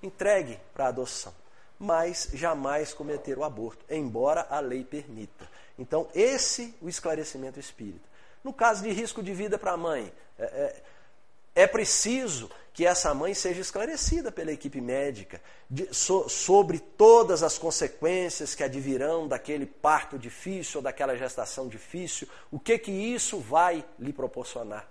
entregue 0.00 0.60
para 0.72 0.86
adoção. 0.86 1.34
Mas 1.76 2.28
jamais 2.34 2.94
cometer 2.94 3.36
o 3.36 3.42
aborto, 3.42 3.84
embora 3.90 4.46
a 4.48 4.60
lei 4.60 4.84
permita. 4.84 5.44
Então, 5.76 6.06
esse 6.14 6.72
o 6.80 6.88
esclarecimento 6.88 7.58
espírita. 7.58 8.08
No 8.44 8.52
caso 8.52 8.84
de 8.84 8.92
risco 8.92 9.24
de 9.24 9.34
vida 9.34 9.58
para 9.58 9.72
a 9.72 9.76
mãe, 9.76 10.12
é, 10.38 10.44
é, 10.44 11.62
é 11.62 11.66
preciso 11.66 12.48
que 12.74 12.84
essa 12.84 13.14
mãe 13.14 13.32
seja 13.34 13.60
esclarecida 13.60 14.32
pela 14.32 14.50
equipe 14.50 14.80
médica 14.80 15.40
de, 15.70 15.94
so, 15.94 16.28
sobre 16.28 16.80
todas 16.80 17.44
as 17.44 17.56
consequências 17.56 18.52
que 18.52 18.64
advirão 18.64 19.28
daquele 19.28 19.64
parto 19.64 20.18
difícil 20.18 20.78
ou 20.78 20.82
daquela 20.82 21.16
gestação 21.16 21.68
difícil, 21.68 22.28
o 22.50 22.58
que 22.58 22.76
que 22.76 22.90
isso 22.90 23.38
vai 23.38 23.84
lhe 23.96 24.12
proporcionar. 24.12 24.88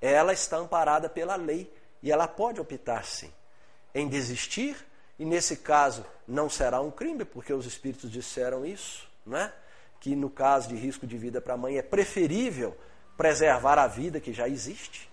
Ela 0.00 0.32
está 0.32 0.56
amparada 0.56 1.08
pela 1.08 1.34
lei 1.34 1.68
e 2.00 2.12
ela 2.12 2.28
pode 2.28 2.60
optar 2.60 3.04
sim 3.04 3.32
em 3.92 4.06
desistir 4.06 4.76
e 5.18 5.24
nesse 5.24 5.56
caso 5.56 6.06
não 6.28 6.48
será 6.48 6.80
um 6.80 6.92
crime 6.92 7.24
porque 7.24 7.52
os 7.52 7.66
espíritos 7.66 8.08
disseram 8.08 8.64
isso, 8.64 9.08
né? 9.26 9.52
Que 9.98 10.14
no 10.14 10.30
caso 10.30 10.68
de 10.68 10.76
risco 10.76 11.04
de 11.08 11.18
vida 11.18 11.40
para 11.40 11.54
a 11.54 11.56
mãe 11.56 11.76
é 11.76 11.82
preferível 11.82 12.76
preservar 13.16 13.80
a 13.80 13.88
vida 13.88 14.20
que 14.20 14.32
já 14.32 14.48
existe 14.48 15.10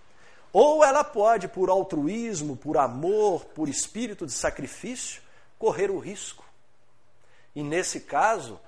ou 0.54 0.84
ela 0.84 1.02
pode, 1.02 1.48
por 1.48 1.68
altruísmo, 1.68 2.56
por 2.56 2.78
amor, 2.78 3.44
por 3.46 3.68
espírito 3.68 4.24
de 4.24 4.30
sacrifício, 4.30 5.20
correr 5.58 5.90
o 5.90 5.98
risco. 5.98 6.44
E 7.56 7.60
nesse 7.60 8.02
caso, 8.02 8.60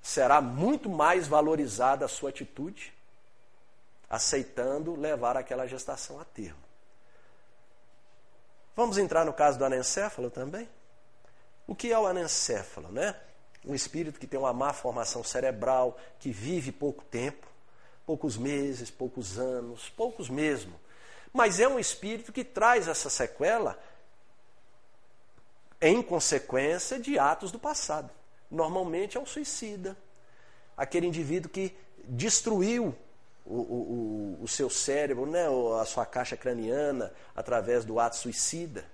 será 0.00 0.40
muito 0.40 0.88
mais 0.88 1.26
valorizada 1.26 2.04
a 2.04 2.08
sua 2.08 2.30
atitude, 2.30 2.94
aceitando 4.08 4.94
levar 4.94 5.36
aquela 5.36 5.66
gestação 5.66 6.20
a 6.20 6.24
termo. 6.24 6.62
Vamos 8.76 8.96
entrar 8.96 9.24
no 9.24 9.32
caso 9.32 9.58
do 9.58 9.64
anencéfalo 9.64 10.30
também? 10.30 10.68
O 11.66 11.74
que 11.74 11.92
é 11.92 11.98
o 11.98 12.06
anencéfalo, 12.06 12.92
né? 12.92 13.16
Um 13.64 13.74
espírito 13.74 14.20
que 14.20 14.28
tem 14.28 14.38
uma 14.38 14.52
má 14.52 14.72
formação 14.72 15.24
cerebral, 15.24 15.98
que 16.20 16.30
vive 16.30 16.70
pouco 16.70 17.02
tempo, 17.02 17.48
poucos 18.06 18.36
meses, 18.36 18.92
poucos 18.92 19.40
anos, 19.40 19.88
poucos 19.88 20.28
mesmo 20.28 20.83
mas 21.34 21.58
é 21.58 21.66
um 21.66 21.80
espírito 21.80 22.32
que 22.32 22.44
traz 22.44 22.86
essa 22.86 23.10
sequela 23.10 23.76
em 25.80 26.00
consequência 26.00 26.98
de 26.98 27.18
atos 27.18 27.50
do 27.50 27.58
passado. 27.58 28.08
Normalmente 28.48 29.16
é 29.16 29.20
um 29.20 29.26
suicida, 29.26 29.96
aquele 30.76 31.08
indivíduo 31.08 31.50
que 31.50 31.76
destruiu 32.04 32.94
o, 33.44 33.56
o, 33.56 34.38
o, 34.42 34.48
seu 34.48 34.70
cérebro, 34.70 35.26
né, 35.26 35.46
a 35.80 35.84
sua 35.84 36.06
caixa 36.06 36.36
craniana, 36.36 37.12
através 37.34 37.84
do 37.84 37.98
ato 37.98 38.16
suicida. 38.16 38.86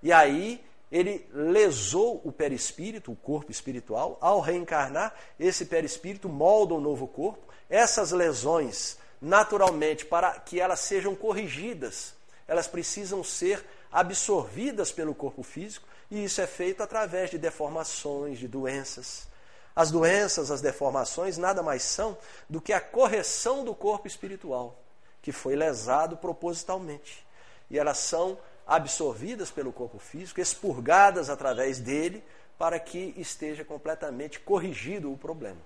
E 0.00 0.12
aí 0.12 0.64
ele 0.90 1.26
lesou 1.32 2.20
o 2.22 2.30
perispírito, 2.30 3.10
o 3.10 3.16
corpo 3.16 3.50
espiritual. 3.50 4.18
Ao 4.20 4.40
reencarnar, 4.40 5.14
esse 5.38 5.64
perispírito 5.64 6.28
molda 6.28 6.74
um 6.74 6.80
novo 6.80 7.08
corpo. 7.08 7.52
Essas 7.68 8.12
lesões 8.12 8.98
naturalmente, 9.22 10.04
para 10.04 10.32
que 10.40 10.58
elas 10.58 10.80
sejam 10.80 11.14
corrigidas, 11.14 12.12
elas 12.48 12.66
precisam 12.66 13.22
ser 13.22 13.64
absorvidas 13.90 14.90
pelo 14.90 15.14
corpo 15.14 15.44
físico, 15.44 15.86
e 16.10 16.24
isso 16.24 16.40
é 16.40 16.46
feito 16.46 16.82
através 16.82 17.30
de 17.30 17.38
deformações, 17.38 18.38
de 18.38 18.48
doenças. 18.48 19.28
As 19.76 19.92
doenças, 19.92 20.50
as 20.50 20.60
deformações, 20.60 21.38
nada 21.38 21.62
mais 21.62 21.82
são 21.84 22.18
do 22.50 22.60
que 22.60 22.72
a 22.72 22.80
correção 22.80 23.64
do 23.64 23.74
corpo 23.74 24.08
espiritual, 24.08 24.76
que 25.22 25.30
foi 25.30 25.54
lesado 25.54 26.16
propositalmente. 26.16 27.24
E 27.70 27.78
elas 27.78 27.98
são 27.98 28.36
absorvidas 28.66 29.50
pelo 29.50 29.72
corpo 29.72 29.98
físico, 29.98 30.40
expurgadas 30.40 31.30
através 31.30 31.78
dele, 31.78 32.22
para 32.58 32.78
que 32.78 33.14
esteja 33.16 33.64
completamente 33.64 34.40
corrigido 34.40 35.12
o 35.12 35.16
problema. 35.16 35.60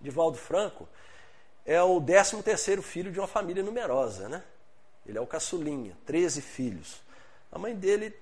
Divaldo 0.00 0.36
Franco, 0.36 0.86
é 1.66 1.82
o 1.82 2.00
13 2.00 2.42
terceiro 2.42 2.80
filho 2.80 3.10
de 3.10 3.18
uma 3.18 3.26
família 3.26 3.62
numerosa, 3.62 4.28
né? 4.28 4.42
Ele 5.04 5.18
é 5.18 5.20
o 5.20 5.26
caçulinha, 5.26 5.96
13 6.06 6.40
filhos. 6.40 7.00
A 7.50 7.58
mãe 7.58 7.74
dele, 7.74 8.14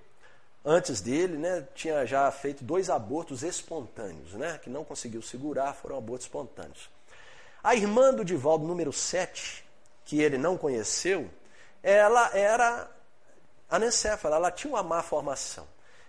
antes 0.64 1.00
dele, 1.00 1.36
né, 1.36 1.66
tinha 1.74 2.06
já 2.06 2.30
feito 2.30 2.64
dois 2.64 2.88
abortos 2.88 3.42
espontâneos, 3.42 4.32
né, 4.32 4.58
que 4.62 4.70
não 4.70 4.84
conseguiu 4.84 5.22
segurar, 5.22 5.74
foram 5.74 5.98
abortos 5.98 6.26
espontâneos. 6.26 6.88
A 7.62 7.74
irmã 7.74 8.12
do 8.12 8.24
Divaldo, 8.24 8.66
número 8.66 8.92
7, 8.92 9.64
que 10.04 10.20
ele 10.20 10.36
não 10.36 10.56
conheceu, 10.56 11.30
ela 11.82 12.36
era 12.36 12.90
anencéfala, 13.68 14.36
ela 14.36 14.50
tinha 14.50 14.72
uma 14.72 14.82
má 14.82 15.02
formação. 15.02 15.66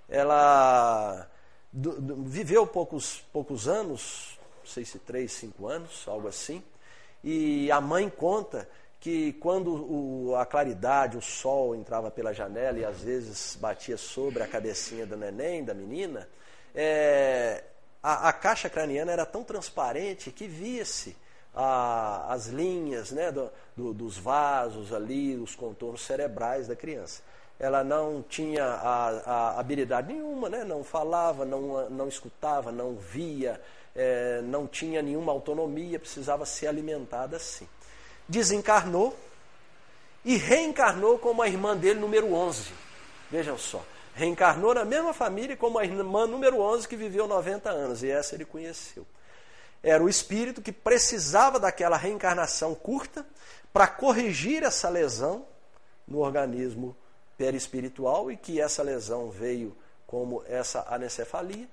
Ela 0.08 1.30
viveu 1.74 2.68
poucos, 2.68 3.24
poucos 3.34 3.68
anos, 3.68 4.38
não 4.60 4.70
sei 4.70 4.86
se 4.86 5.00
três, 5.00 5.32
cinco 5.32 5.68
anos, 5.68 6.06
algo 6.08 6.28
assim, 6.28 6.64
e 7.26 7.72
a 7.72 7.82
mãe 7.82 8.08
conta 8.08 8.70
que 9.00 9.34
quando 9.34 9.74
o, 9.74 10.36
a 10.36 10.46
claridade, 10.46 11.18
o 11.18 11.22
sol 11.22 11.76
entrava 11.76 12.12
pela 12.12 12.32
janela 12.32 12.78
e 12.78 12.86
às 12.86 13.02
vezes 13.02 13.58
batia 13.60 13.98
sobre 13.98 14.44
a 14.44 14.48
cabecinha 14.48 15.08
do 15.08 15.18
neném, 15.18 15.64
da 15.64 15.74
menina, 15.74 16.30
é, 16.76 17.64
a, 18.02 18.30
a, 18.30 18.34
caixa 18.34 18.70
craniana 18.70 19.12
era 19.12 19.26
tão 19.26 19.44
transparente 19.44 20.32
que 20.32 20.48
via-se 20.48 21.18
as 21.54 22.48
linhas 22.48 23.12
né, 23.12 23.32
do, 23.32 23.50
do, 23.76 23.94
dos 23.94 24.18
vasos 24.18 24.94
ali, 24.94 25.36
os 25.36 25.56
contornos 25.56 26.06
cerebrais 26.06 26.68
da 26.68 26.76
criança 26.76 27.24
ela 27.60 27.84
não 27.84 28.22
tinha 28.22 28.66
a, 28.66 29.08
a 29.26 29.60
habilidade 29.60 30.12
nenhuma, 30.12 30.50
né? 30.50 30.64
não 30.64 30.84
falava, 30.84 31.46
não, 31.46 31.90
não 31.90 32.08
escutava, 32.08 32.72
não 32.72 32.96
via, 32.96 33.62
é, 33.96 34.42
não 34.44 34.68
tinha 34.68 35.02
nenhuma 35.02 35.32
autonomia, 35.32 36.00
precisava 36.00 36.46
ser 36.46 36.68
alimentada 36.68 37.38
assim. 37.38 37.68
Desencarnou 38.28 39.16
e 40.24 40.38
reencarnou 40.38 41.18
como 41.20 41.42
a 41.42 41.48
irmã 41.48 41.78
dele, 41.78 42.00
número 42.00 42.34
11. 42.34 42.72
Vejam 43.32 43.58
só. 43.58 43.84
Reencarnou 44.14 44.74
na 44.74 44.84
mesma 44.84 45.14
família 45.14 45.56
como 45.56 45.78
a 45.78 45.86
irmã 45.86 46.26
número 46.26 46.60
11 46.60 46.88
que 46.88 46.96
viveu 46.96 47.28
90 47.28 47.70
anos, 47.70 48.04
e 48.04 48.10
essa 48.10 48.36
ele 48.36 48.46
conheceu. 48.46 49.06
Era 49.84 50.04
o 50.04 50.10
espírito 50.10 50.62
que 50.62 50.72
precisava 50.72 51.60
daquela 51.60 51.96
reencarnação 51.96 52.74
curta 52.74 53.26
para 53.72 53.88
corrigir 53.88 54.64
essa 54.64 54.90
lesão 54.90 55.46
no 56.08 56.20
organismo 56.20 56.96
perispiritual 57.38 58.32
e 58.32 58.38
que 58.38 58.60
essa 58.60 58.82
lesão 58.82 59.30
veio 59.30 59.76
como 60.08 60.44
essa 60.48 60.86
anencefalia. 60.90 61.68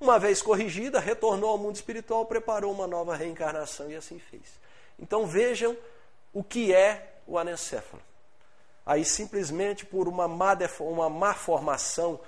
Uma 0.00 0.18
vez 0.18 0.40
corrigida, 0.40 0.98
retornou 0.98 1.50
ao 1.50 1.58
mundo 1.58 1.76
espiritual, 1.76 2.24
preparou 2.24 2.72
uma 2.72 2.86
nova 2.86 3.14
reencarnação 3.14 3.90
e 3.90 3.96
assim 3.96 4.18
fez. 4.18 4.58
Então 4.98 5.26
vejam 5.26 5.76
o 6.32 6.42
que 6.42 6.72
é 6.74 7.16
o 7.26 7.38
anencefalo. 7.38 8.02
Aí 8.84 9.04
simplesmente 9.04 9.84
por 9.84 10.08
uma 10.08 10.26
má, 10.26 10.56
uma 10.80 11.10
má 11.10 11.34
formação 11.34 12.18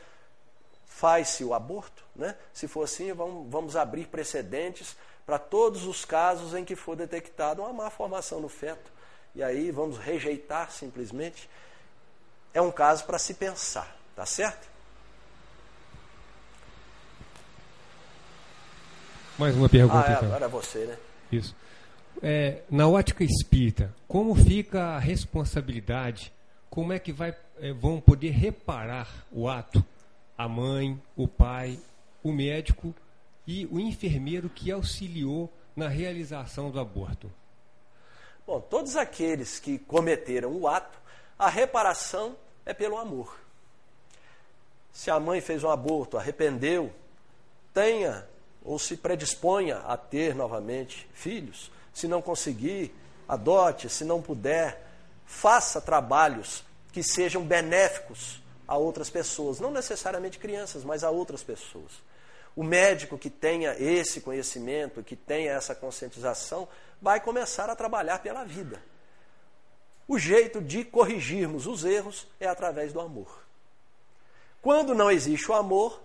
faz-se 0.84 1.42
o 1.42 1.54
aborto. 1.54 2.04
Né? 2.14 2.36
Se 2.52 2.68
for 2.68 2.84
assim, 2.84 3.10
vamos, 3.12 3.50
vamos 3.50 3.74
abrir 3.74 4.06
precedentes 4.06 4.94
para 5.24 5.38
todos 5.38 5.86
os 5.86 6.04
casos 6.04 6.54
em 6.54 6.64
que 6.64 6.76
for 6.76 6.94
detectada 6.94 7.62
uma 7.62 7.72
má 7.72 7.90
formação 7.90 8.38
no 8.38 8.50
feto. 8.50 8.92
E 9.34 9.42
aí 9.42 9.70
vamos 9.70 9.96
rejeitar 9.96 10.70
simplesmente 10.70 11.48
é 12.52 12.60
um 12.60 12.70
caso 12.70 13.04
para 13.06 13.18
se 13.18 13.32
pensar, 13.32 13.96
tá 14.14 14.26
certo? 14.26 14.71
Mais 19.42 19.56
uma 19.56 19.68
pergunta. 19.68 20.06
Ah, 20.06 20.12
é, 20.12 20.14
então. 20.14 20.28
agora 20.28 20.44
é 20.44 20.48
você, 20.48 20.86
né? 20.86 20.96
Isso. 21.32 21.56
É, 22.22 22.62
na 22.70 22.86
ótica 22.86 23.24
espírita, 23.24 23.92
como 24.06 24.36
fica 24.36 24.80
a 24.80 25.00
responsabilidade? 25.00 26.32
Como 26.70 26.92
é 26.92 26.98
que 27.00 27.12
vai, 27.12 27.34
é, 27.60 27.72
vão 27.72 28.00
poder 28.00 28.30
reparar 28.30 29.08
o 29.32 29.48
ato? 29.48 29.84
A 30.38 30.48
mãe, 30.48 30.96
o 31.16 31.26
pai, 31.26 31.76
o 32.22 32.30
médico 32.30 32.94
e 33.44 33.66
o 33.66 33.80
enfermeiro 33.80 34.48
que 34.48 34.70
auxiliou 34.70 35.52
na 35.74 35.88
realização 35.88 36.70
do 36.70 36.78
aborto? 36.78 37.28
Bom, 38.46 38.60
todos 38.60 38.94
aqueles 38.94 39.58
que 39.58 39.76
cometeram 39.76 40.52
o 40.52 40.68
ato 40.68 41.02
a 41.36 41.48
reparação 41.48 42.36
é 42.64 42.72
pelo 42.72 42.96
amor. 42.96 43.36
Se 44.92 45.10
a 45.10 45.18
mãe 45.18 45.40
fez 45.40 45.64
um 45.64 45.70
aborto, 45.70 46.16
arrependeu, 46.16 46.92
tenha 47.74 48.24
ou 48.64 48.78
se 48.78 48.96
predisponha 48.96 49.78
a 49.78 49.96
ter 49.96 50.34
novamente 50.34 51.08
filhos. 51.14 51.70
Se 51.92 52.06
não 52.06 52.22
conseguir, 52.22 52.94
adote. 53.28 53.88
Se 53.88 54.04
não 54.04 54.22
puder, 54.22 54.86
faça 55.26 55.80
trabalhos 55.80 56.64
que 56.92 57.02
sejam 57.02 57.42
benéficos 57.42 58.42
a 58.66 58.76
outras 58.76 59.10
pessoas, 59.10 59.60
não 59.60 59.70
necessariamente 59.70 60.38
crianças, 60.38 60.84
mas 60.84 61.02
a 61.02 61.10
outras 61.10 61.42
pessoas. 61.42 61.92
O 62.54 62.62
médico 62.62 63.18
que 63.18 63.30
tenha 63.30 63.74
esse 63.78 64.20
conhecimento, 64.20 65.02
que 65.02 65.16
tenha 65.16 65.52
essa 65.52 65.74
conscientização, 65.74 66.68
vai 67.00 67.20
começar 67.20 67.68
a 67.70 67.76
trabalhar 67.76 68.18
pela 68.20 68.44
vida. 68.44 68.82
O 70.06 70.18
jeito 70.18 70.60
de 70.60 70.84
corrigirmos 70.84 71.66
os 71.66 71.84
erros 71.84 72.26
é 72.38 72.46
através 72.46 72.92
do 72.92 73.00
amor. 73.00 73.42
Quando 74.60 74.94
não 74.94 75.10
existe 75.10 75.50
o 75.50 75.54
amor, 75.54 76.02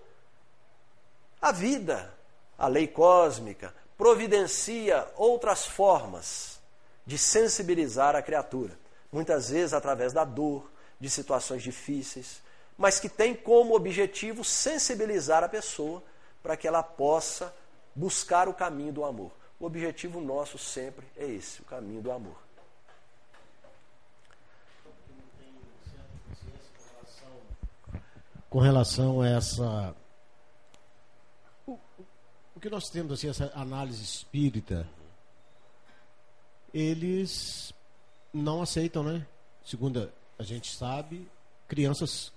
a 1.41 1.51
vida, 1.51 2.16
a 2.57 2.67
lei 2.67 2.87
cósmica, 2.87 3.73
providencia 3.97 5.07
outras 5.15 5.65
formas 5.65 6.59
de 7.05 7.17
sensibilizar 7.17 8.15
a 8.15 8.21
criatura. 8.21 8.77
Muitas 9.11 9.49
vezes 9.49 9.73
através 9.73 10.13
da 10.13 10.23
dor, 10.23 10.69
de 10.99 11.09
situações 11.09 11.61
difíceis, 11.61 12.41
mas 12.77 12.99
que 12.99 13.07
tem 13.07 13.35
como 13.35 13.75
objetivo 13.75 14.43
sensibilizar 14.43 15.43
a 15.43 15.49
pessoa 15.49 16.03
para 16.41 16.57
que 16.57 16.67
ela 16.67 16.83
possa 16.83 17.53
buscar 17.95 18.47
o 18.47 18.53
caminho 18.53 18.93
do 18.93 19.05
amor. 19.05 19.31
O 19.59 19.65
objetivo 19.65 20.19
nosso 20.19 20.57
sempre 20.57 21.05
é 21.15 21.25
esse, 21.25 21.61
o 21.61 21.65
caminho 21.65 22.01
do 22.01 22.11
amor. 22.11 22.47
com 28.49 28.59
relação 28.59 29.21
a 29.21 29.29
essa. 29.29 29.95
O, 32.57 32.59
que 32.59 32.71
nós 32.71 32.89
temos, 32.89 33.11
assim, 33.11 33.29
essa 33.29 33.51
análise 33.53 34.03
espírita, 34.03 34.89
eles 36.73 37.71
não 38.33 38.63
aceitam, 38.63 39.03
né? 39.03 39.27
Segundo 39.63 40.11
a 40.39 40.43
gente 40.43 40.75
sabe, 40.75 41.27
crianças 41.67 42.33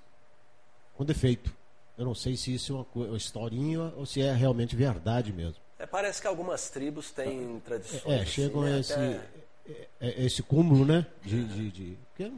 com 0.95 1.07
defeito. 1.07 1.51
Eu 1.97 2.05
não 2.05 2.15
sei 2.15 2.37
se 2.37 2.53
isso 2.55 2.87
é 2.95 2.99
uma, 2.99 3.17
historinha 3.17 3.95
ou 3.97 4.05
se 4.05 4.21
é 4.21 4.31
realmente 4.35 4.77
verdade 4.77 5.33
mesmo. 5.33 5.57
É, 5.79 5.87
parece 5.87 6.21
que 6.21 6.27
algumas 6.27 6.69
tribos 6.69 7.11
têm 7.11 7.57
é, 7.57 7.61
tradições. 7.61 8.05
É, 8.05 8.27
chegam 8.27 8.61
assim, 8.61 8.69
a 8.69 8.73
né? 8.73 8.81
esse, 8.81 8.93
Até... 8.93 9.27
é, 9.71 9.89
é, 10.01 10.25
esse 10.27 10.43
cúmulo, 10.43 10.85
né? 10.85 11.07
De, 11.25 11.45
de, 11.47 11.71
de, 11.71 11.99
porque, 12.09 12.31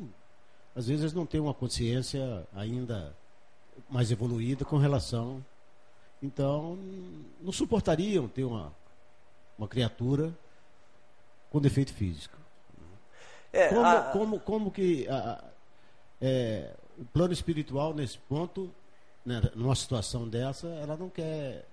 às 0.76 0.86
vezes 0.86 1.02
eles 1.02 1.12
não 1.12 1.26
têm 1.26 1.40
uma 1.40 1.52
consciência 1.52 2.46
ainda 2.54 3.12
mais 3.90 4.12
evoluída 4.12 4.64
com 4.64 4.76
relação. 4.78 5.44
Então, 6.22 6.78
não 7.40 7.52
suportariam 7.52 8.28
ter 8.28 8.44
uma, 8.44 8.72
uma 9.58 9.66
criatura 9.66 10.32
com 11.50 11.60
defeito 11.60 11.92
físico. 11.92 12.36
É, 13.52 13.68
como, 13.68 13.84
a- 13.84 14.02
como, 14.12 14.40
como 14.40 14.70
que 14.70 15.06
a- 15.08 15.44
é, 16.20 16.74
o 16.98 17.04
plano 17.06 17.32
espiritual, 17.32 17.92
nesse 17.92 18.16
ponto, 18.18 18.72
né, 19.26 19.40
numa 19.54 19.74
situação 19.74 20.28
dessa, 20.28 20.68
ela 20.68 20.96
não 20.96 21.10
quer 21.10 21.66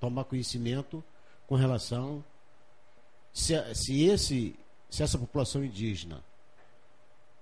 tomar 0.00 0.24
conhecimento 0.24 1.02
com 1.46 1.54
relação 1.54 2.24
se, 3.32 3.54
se, 3.74 4.02
esse, 4.04 4.58
se 4.90 5.02
essa 5.02 5.16
população 5.18 5.64
indígena 5.64 6.22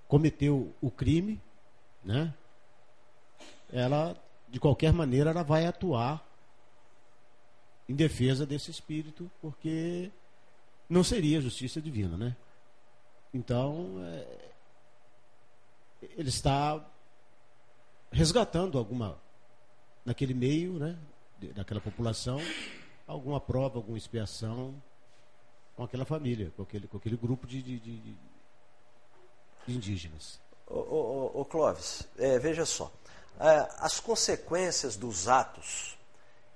cometeu 0.06 0.72
o 0.80 0.90
crime, 0.90 1.40
né, 2.04 2.32
ela, 3.72 4.16
de 4.50 4.58
qualquer 4.58 4.92
maneira, 4.92 5.30
ela 5.30 5.42
vai 5.42 5.66
atuar 5.66 6.26
em 7.88 7.94
defesa 7.94 8.44
desse 8.46 8.70
espírito, 8.70 9.30
porque 9.40 10.10
não 10.88 11.02
seria 11.04 11.40
justiça 11.40 11.80
divina, 11.80 12.16
né? 12.16 12.36
Então, 13.32 13.96
é, 14.02 14.50
ele 16.16 16.28
está 16.28 16.84
resgatando 18.10 18.78
alguma, 18.78 19.18
naquele 20.04 20.32
meio, 20.34 20.74
né, 20.74 20.98
daquela 21.54 21.80
população, 21.80 22.40
alguma 23.06 23.40
prova, 23.40 23.78
alguma 23.78 23.98
expiação 23.98 24.74
com 25.76 25.84
aquela 25.84 26.04
família, 26.04 26.50
com 26.56 26.62
aquele, 26.62 26.86
com 26.88 26.96
aquele 26.96 27.16
grupo 27.16 27.46
de, 27.46 27.62
de, 27.62 27.78
de- 27.78 27.98
de 29.66 29.74
indígenas. 29.76 30.40
Ô, 30.66 31.30
ô, 31.34 31.44
Clóvis, 31.44 32.08
é, 32.18 32.38
veja 32.38 32.64
só. 32.66 32.90
É, 33.40 33.68
as 33.78 34.00
consequências 34.00 34.96
dos 34.96 35.28
atos, 35.28 35.96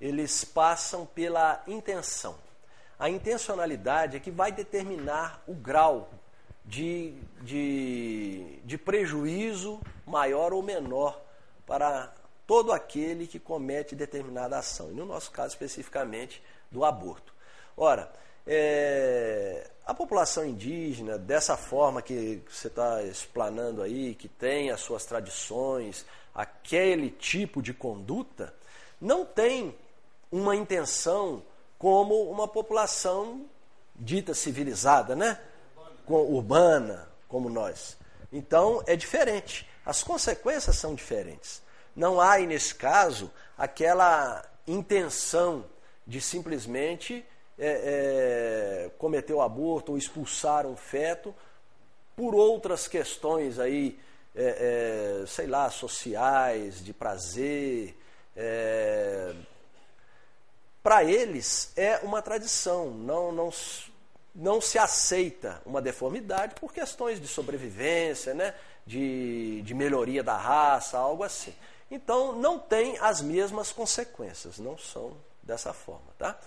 eles 0.01 0.45
passam 0.45 1.07
pela 1.07 1.63
intenção. 1.67 2.37
A 2.99 3.09
intencionalidade 3.09 4.17
é 4.17 4.21
que 4.21 4.31
vai 4.31 4.51
determinar 4.51 5.43
o 5.47 5.55
grau 5.55 6.11
de, 6.65 7.15
de, 7.41 8.61
de 8.65 8.79
prejuízo 8.79 9.81
maior 10.07 10.53
ou 10.53 10.63
menor 10.63 11.21
para 11.67 12.13
todo 12.47 12.73
aquele 12.73 13.27
que 13.27 13.39
comete 13.39 13.95
determinada 13.95 14.59
ação. 14.59 14.91
E 14.91 14.95
no 14.95 15.07
nosso 15.07 15.31
caso, 15.31 15.49
especificamente, 15.49 16.43
do 16.71 16.85
aborto. 16.85 17.33
Ora, 17.77 18.13
é, 18.47 19.71
a 19.87 19.95
população 19.95 20.45
indígena, 20.45 21.17
dessa 21.17 21.57
forma 21.57 22.03
que 22.03 22.43
você 22.49 22.69
está 22.69 23.03
explanando 23.03 23.83
aí, 23.83 24.15
que 24.15 24.29
tem 24.29 24.71
as 24.71 24.81
suas 24.81 25.05
tradições, 25.05 26.05
aquele 26.35 27.11
tipo 27.11 27.63
de 27.63 27.75
conduta, 27.75 28.55
não 29.01 29.25
tem 29.25 29.77
uma 30.31 30.57
intenção 30.57 31.43
como 31.79 32.31
uma 32.31 32.49
população 32.49 33.45
dita 33.95 34.35
civilizada, 34.35 35.15
né? 35.15 35.39
Urbana, 36.09 37.09
como 37.29 37.49
nós. 37.49 37.97
Então 38.33 38.83
é 38.87 38.97
diferente. 38.97 39.69
As 39.85 40.03
consequências 40.03 40.77
são 40.77 40.95
diferentes. 40.95 41.63
Não 41.95 42.21
há, 42.21 42.39
nesse 42.39 42.75
caso, 42.75 43.31
aquela 43.57 44.45
intenção 44.67 45.65
de 46.07 46.21
simplesmente 46.21 47.25
é, 47.59 48.87
é, 48.87 48.91
cometer 48.99 49.33
o 49.33 49.43
aborto 49.43 49.93
ou 49.93 49.99
expulsar 49.99 50.67
um 50.67 50.77
feto 50.77 51.35
por 52.17 52.35
outras 52.35 52.87
questões 52.89 53.59
aí, 53.59 53.99
é, 54.35 55.23
é 55.23 55.27
sei 55.27 55.47
lá, 55.47 55.71
sociais, 55.71 56.83
de 56.85 56.93
prazer. 56.93 57.97
É, 58.37 59.35
Para 60.83 61.05
eles 61.05 61.73
é 61.77 61.99
uma 61.99 62.23
tradição, 62.23 62.91
não, 62.91 63.31
não, 63.31 63.51
não 64.35 64.61
se 64.61 64.79
aceita 64.79 65.61
uma 65.67 65.83
deformidade 65.83 66.55
por 66.55 66.73
questões 66.73 67.21
de 67.21 67.29
sobrevivência, 67.29 68.35
né? 68.35 68.55
de, 68.87 69.63
de 69.63 69.75
melhoria 69.75 70.23
da 70.23 70.37
raça, 70.37 70.99
algo 70.99 71.23
assim. 71.23 71.55
Então, 71.91 72.33
não 72.33 72.59
tem 72.59 72.99
as 72.99 73.21
mesmas 73.21 73.71
consequências, 73.71 74.59
não 74.59 74.79
são 74.79 75.17
dessa 75.43 75.73
forma. 75.73 76.13
Tá? 76.19 76.39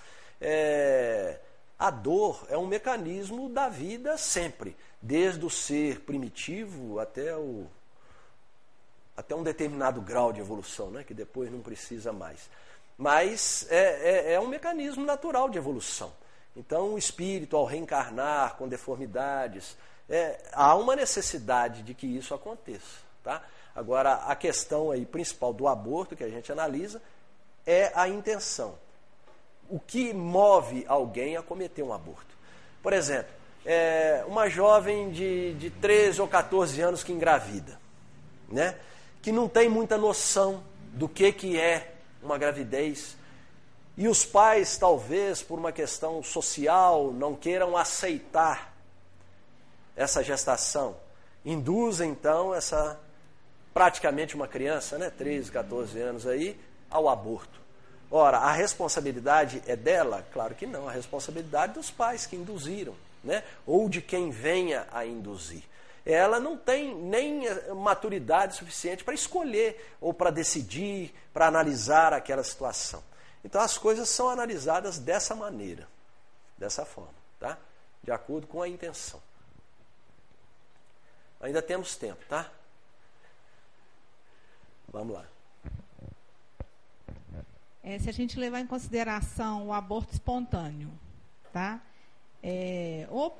É, 0.41 1.39
a 1.77 1.89
dor 1.89 2.45
é 2.49 2.57
um 2.57 2.65
mecanismo 2.65 3.49
da 3.49 3.69
vida 3.69 4.17
sempre, 4.17 4.75
desde 5.01 5.45
o 5.45 5.49
ser 5.49 6.01
primitivo 6.01 6.99
até, 6.99 7.35
o, 7.35 7.67
até 9.15 9.35
um 9.35 9.43
determinado 9.43 10.01
grau 10.01 10.33
de 10.33 10.39
evolução, 10.39 10.89
né? 10.89 11.03
que 11.03 11.13
depois 11.13 11.51
não 11.51 11.59
precisa 11.59 12.11
mais. 12.11 12.49
Mas 12.97 13.67
é, 13.69 14.31
é, 14.31 14.33
é 14.33 14.39
um 14.39 14.47
mecanismo 14.47 15.05
natural 15.05 15.49
de 15.49 15.57
evolução. 15.57 16.13
Então, 16.55 16.93
o 16.93 16.97
espírito, 16.97 17.57
ao 17.57 17.65
reencarnar 17.65 18.55
com 18.55 18.67
deformidades, 18.67 19.75
é, 20.09 20.39
há 20.53 20.75
uma 20.75 20.95
necessidade 20.95 21.81
de 21.81 21.93
que 21.93 22.07
isso 22.07 22.33
aconteça. 22.33 23.03
Tá? 23.23 23.43
Agora, 23.75 24.13
a 24.13 24.35
questão 24.35 24.89
aí 24.89 25.05
principal 25.05 25.51
do 25.51 25.67
aborto 25.67 26.15
que 26.15 26.23
a 26.23 26.29
gente 26.29 26.51
analisa 26.51 27.01
é 27.65 27.91
a 27.93 28.07
intenção. 28.07 28.77
O 29.69 29.79
que 29.79 30.13
move 30.13 30.85
alguém 30.87 31.35
a 31.35 31.41
cometer 31.41 31.83
um 31.83 31.91
aborto? 31.91 32.35
Por 32.81 32.93
exemplo, 32.93 33.33
é, 33.65 34.23
uma 34.27 34.47
jovem 34.47 35.09
de, 35.09 35.53
de 35.55 35.69
13 35.69 36.21
ou 36.21 36.27
14 36.27 36.79
anos 36.81 37.03
que 37.03 37.11
engravida, 37.11 37.79
né? 38.49 38.75
que 39.21 39.31
não 39.31 39.49
tem 39.49 39.67
muita 39.67 39.97
noção 39.97 40.63
do 40.93 41.09
que, 41.09 41.31
que 41.31 41.59
é 41.59 41.93
uma 42.21 42.37
gravidez, 42.37 43.17
e 43.97 44.07
os 44.07 44.25
pais, 44.25 44.77
talvez 44.77 45.41
por 45.41 45.57
uma 45.57 45.71
questão 45.71 46.21
social, 46.21 47.13
não 47.13 47.33
queiram 47.33 47.77
aceitar 47.77 48.73
essa 49.95 50.21
gestação. 50.21 50.97
Induz 51.45 52.01
então 52.01 52.53
essa 52.53 52.99
praticamente 53.73 54.35
uma 54.35 54.47
criança, 54.47 54.97
né, 54.97 55.09
13, 55.09 55.51
14 55.51 55.99
anos 55.99 56.27
aí, 56.27 56.59
ao 56.89 57.07
aborto. 57.07 57.59
Ora, 58.11 58.37
a 58.37 58.51
responsabilidade 58.51 59.61
é 59.65 59.75
dela? 59.75 60.25
Claro 60.31 60.55
que 60.55 60.65
não, 60.65 60.87
a 60.87 60.91
responsabilidade 60.91 61.73
dos 61.73 61.89
pais 61.89 62.25
que 62.25 62.35
induziram, 62.35 62.95
né, 63.25 63.43
ou 63.65 63.89
de 63.89 64.01
quem 64.01 64.29
venha 64.29 64.87
a 64.91 65.05
induzir. 65.05 65.63
Ela 66.05 66.39
não 66.39 66.55
tem 66.55 66.95
nem 66.95 67.41
maturidade 67.75 68.55
suficiente 68.55 69.03
para 69.03 69.15
escolher 69.15 69.95
ou 69.99 70.13
para 70.13 70.29
decidir, 70.29 71.13
para 71.33 71.47
analisar 71.47 72.13
aquela 72.13 72.43
situação. 72.43 73.03
Então 73.43 73.59
as 73.59 73.77
coisas 73.77 74.07
são 74.07 74.29
analisadas 74.29 74.99
dessa 74.99 75.35
maneira, 75.35 75.87
dessa 76.57 76.85
forma, 76.85 77.13
tá? 77.39 77.57
De 78.03 78.11
acordo 78.11 78.45
com 78.45 78.61
a 78.61 78.69
intenção. 78.69 79.19
Ainda 81.41 81.61
temos 81.61 81.95
tempo, 81.95 82.23
tá? 82.29 82.51
Vamos 84.87 85.15
lá. 85.15 85.25
É, 87.83 87.99
se 87.99 88.09
a 88.09 88.13
gente 88.13 88.39
levar 88.39 88.59
em 88.59 88.67
consideração 88.67 89.67
o 89.67 89.73
aborto 89.73 90.13
espontâneo, 90.13 90.91
tá? 91.51 91.81
É, 92.47 93.07
ou 93.09 93.35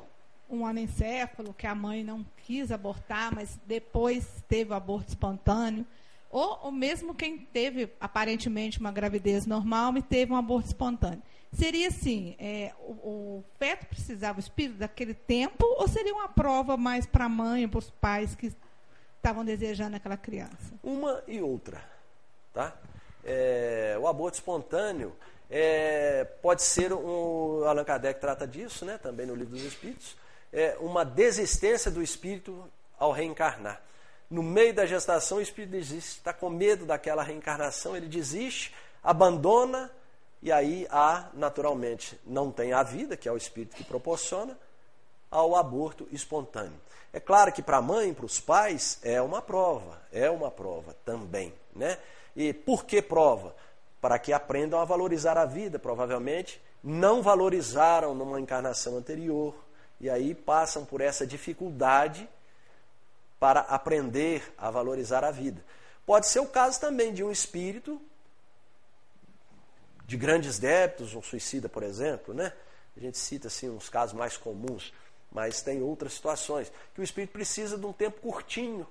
um 0.50 0.66
anencéfalo 0.66 1.54
que 1.54 1.68
a 1.68 1.76
mãe 1.76 2.04
não 2.04 2.26
quis 2.38 2.72
abortar, 2.72 3.34
mas 3.36 3.60
depois 3.68 4.44
teve 4.48 4.72
o 4.72 4.74
aborto 4.74 5.10
espontâneo, 5.10 5.86
ou, 6.32 6.60
ou 6.64 6.72
mesmo 6.72 7.14
quem 7.14 7.38
teve 7.38 7.88
aparentemente 8.00 8.80
uma 8.80 8.92
gravidez 8.92 9.46
normal 9.46 9.96
e 9.96 10.02
teve 10.02 10.34
um 10.34 10.36
aborto 10.36 10.70
espontâneo. 10.70 11.22
Seria 11.54 11.88
assim, 11.88 12.36
é, 12.40 12.74
o, 12.80 12.92
o, 12.92 13.44
feto 13.60 13.86
precisava, 13.86 14.38
o 14.38 14.42
espírito 14.42 14.80
daquele 14.80 15.14
tempo, 15.14 15.64
ou 15.78 15.88
seria 15.88 16.14
uma 16.14 16.28
prova 16.28 16.76
mais 16.76 17.06
para 17.06 17.26
a 17.26 17.30
mãe, 17.30 17.68
para 17.68 17.78
os 17.78 17.92
pais 17.92 18.36
que 18.36 18.52
estavam 19.18 19.46
desejando 19.46 19.98
aquela 19.98 20.18
criança? 20.18 20.74
Uma 20.84 21.24
e 21.28 21.40
outra. 21.40 21.80
Tá? 22.52 22.76
É, 23.24 23.96
o 24.02 24.08
aborto 24.08 24.40
espontâneo 24.40 25.16
é, 25.50 26.26
pode 26.42 26.64
ser, 26.64 26.94
um, 26.94 27.64
Allan 27.66 27.84
Kardec 27.84 28.20
trata 28.20 28.48
disso, 28.48 28.86
né, 28.86 28.98
também 28.98 29.26
no 29.26 29.36
Livro 29.36 29.56
dos 29.56 29.64
Espíritos, 29.64 30.16
é, 30.52 30.78
uma 30.80 31.04
desistência 31.04 31.92
do 31.92 32.02
espírito 32.02 32.70
ao 32.98 33.12
reencarnar. 33.12 33.82
No 34.30 34.42
meio 34.42 34.74
da 34.74 34.86
gestação, 34.86 35.38
o 35.38 35.42
espírito 35.42 35.72
desiste, 35.72 36.18
está 36.18 36.34
com 36.34 36.50
medo 36.50 36.86
daquela 36.86 37.24
reencarnação, 37.24 37.96
ele 37.96 38.08
desiste, 38.08 38.74
abandona 39.04 39.92
e 40.42 40.52
aí 40.52 40.88
há, 40.92 41.30
naturalmente, 41.34 42.20
não 42.26 42.52
tem 42.52 42.74
a 42.74 42.84
vida, 42.84 43.18
que 43.18 43.28
é 43.28 43.32
o 43.32 43.38
espírito 43.38 43.76
que 43.76 43.84
proporciona, 43.84 44.58
ao 45.30 45.56
aborto 45.56 46.08
espontâneo. 46.12 46.80
É 47.12 47.20
claro 47.20 47.52
que 47.52 47.62
para 47.62 47.78
a 47.78 47.82
mãe, 47.82 48.14
para 48.14 48.26
os 48.26 48.40
pais, 48.40 49.00
é 49.02 49.22
uma 49.22 49.42
prova, 49.42 50.02
é 50.12 50.30
uma 50.30 50.52
prova 50.52 50.96
também. 51.04 51.54
Né? 51.76 51.98
E 52.36 52.54
por 52.54 52.86
que 52.86 53.02
prova? 53.02 53.56
Para 54.06 54.20
que 54.20 54.32
aprendam 54.32 54.80
a 54.80 54.86
valorizar 54.86 55.36
a 55.36 55.48
vida, 55.48 55.80
provavelmente 55.80 56.62
não 56.84 57.24
valorizaram 57.24 58.14
numa 58.14 58.40
encarnação 58.40 58.96
anterior, 58.98 59.56
e 60.00 60.12
aí 60.12 60.36
passam 60.36 60.86
por 60.86 61.02
essa 61.02 61.26
dificuldade 61.26 62.30
para 63.40 63.62
aprender 63.62 64.54
a 64.60 64.70
valorizar 64.70 65.24
a 65.24 65.32
vida. 65.32 65.66
Pode 66.06 66.28
ser 66.28 66.40
o 66.40 66.46
caso 66.46 66.80
também 66.80 67.16
de 67.16 67.24
um 67.24 67.32
espírito 67.32 68.00
de 70.06 70.18
grandes 70.18 70.60
débitos, 70.60 71.16
um 71.16 71.22
suicida, 71.24 71.68
por 71.68 71.82
exemplo, 71.82 72.32
né? 72.32 72.54
A 72.96 73.00
gente 73.00 73.18
cita 73.18 73.48
assim 73.48 73.72
uns 73.72 73.90
casos 73.90 74.14
mais 74.14 74.38
comuns, 74.38 74.94
mas 75.32 75.64
tem 75.64 75.82
outras 75.82 76.14
situações 76.14 76.72
que 76.94 77.02
o 77.02 77.04
espírito 77.04 77.32
precisa 77.32 77.76
de 77.76 77.88
um 77.88 77.92
tempo 77.92 78.22
curtinho, 78.22 78.86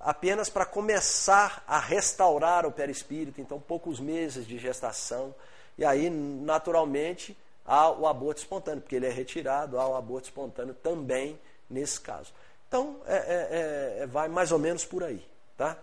apenas 0.00 0.48
para 0.48 0.64
começar 0.64 1.62
a 1.66 1.78
restaurar 1.78 2.66
o 2.66 2.72
perispírito, 2.72 3.40
então 3.40 3.60
poucos 3.60 4.00
meses 4.00 4.46
de 4.46 4.58
gestação, 4.58 5.34
e 5.76 5.84
aí 5.84 6.08
naturalmente 6.10 7.36
há 7.64 7.90
o 7.90 8.06
aborto 8.06 8.40
espontâneo, 8.40 8.80
porque 8.80 8.96
ele 8.96 9.06
é 9.06 9.10
retirado, 9.10 9.78
há 9.78 9.86
o 9.86 9.96
aborto 9.96 10.28
espontâneo 10.28 10.74
também 10.74 11.38
nesse 11.68 12.00
caso. 12.00 12.32
Então, 12.66 13.00
é, 13.06 13.16
é, 13.16 14.02
é, 14.02 14.06
vai 14.06 14.28
mais 14.28 14.52
ou 14.52 14.58
menos 14.58 14.84
por 14.84 15.02
aí, 15.02 15.26
tá? 15.56 15.76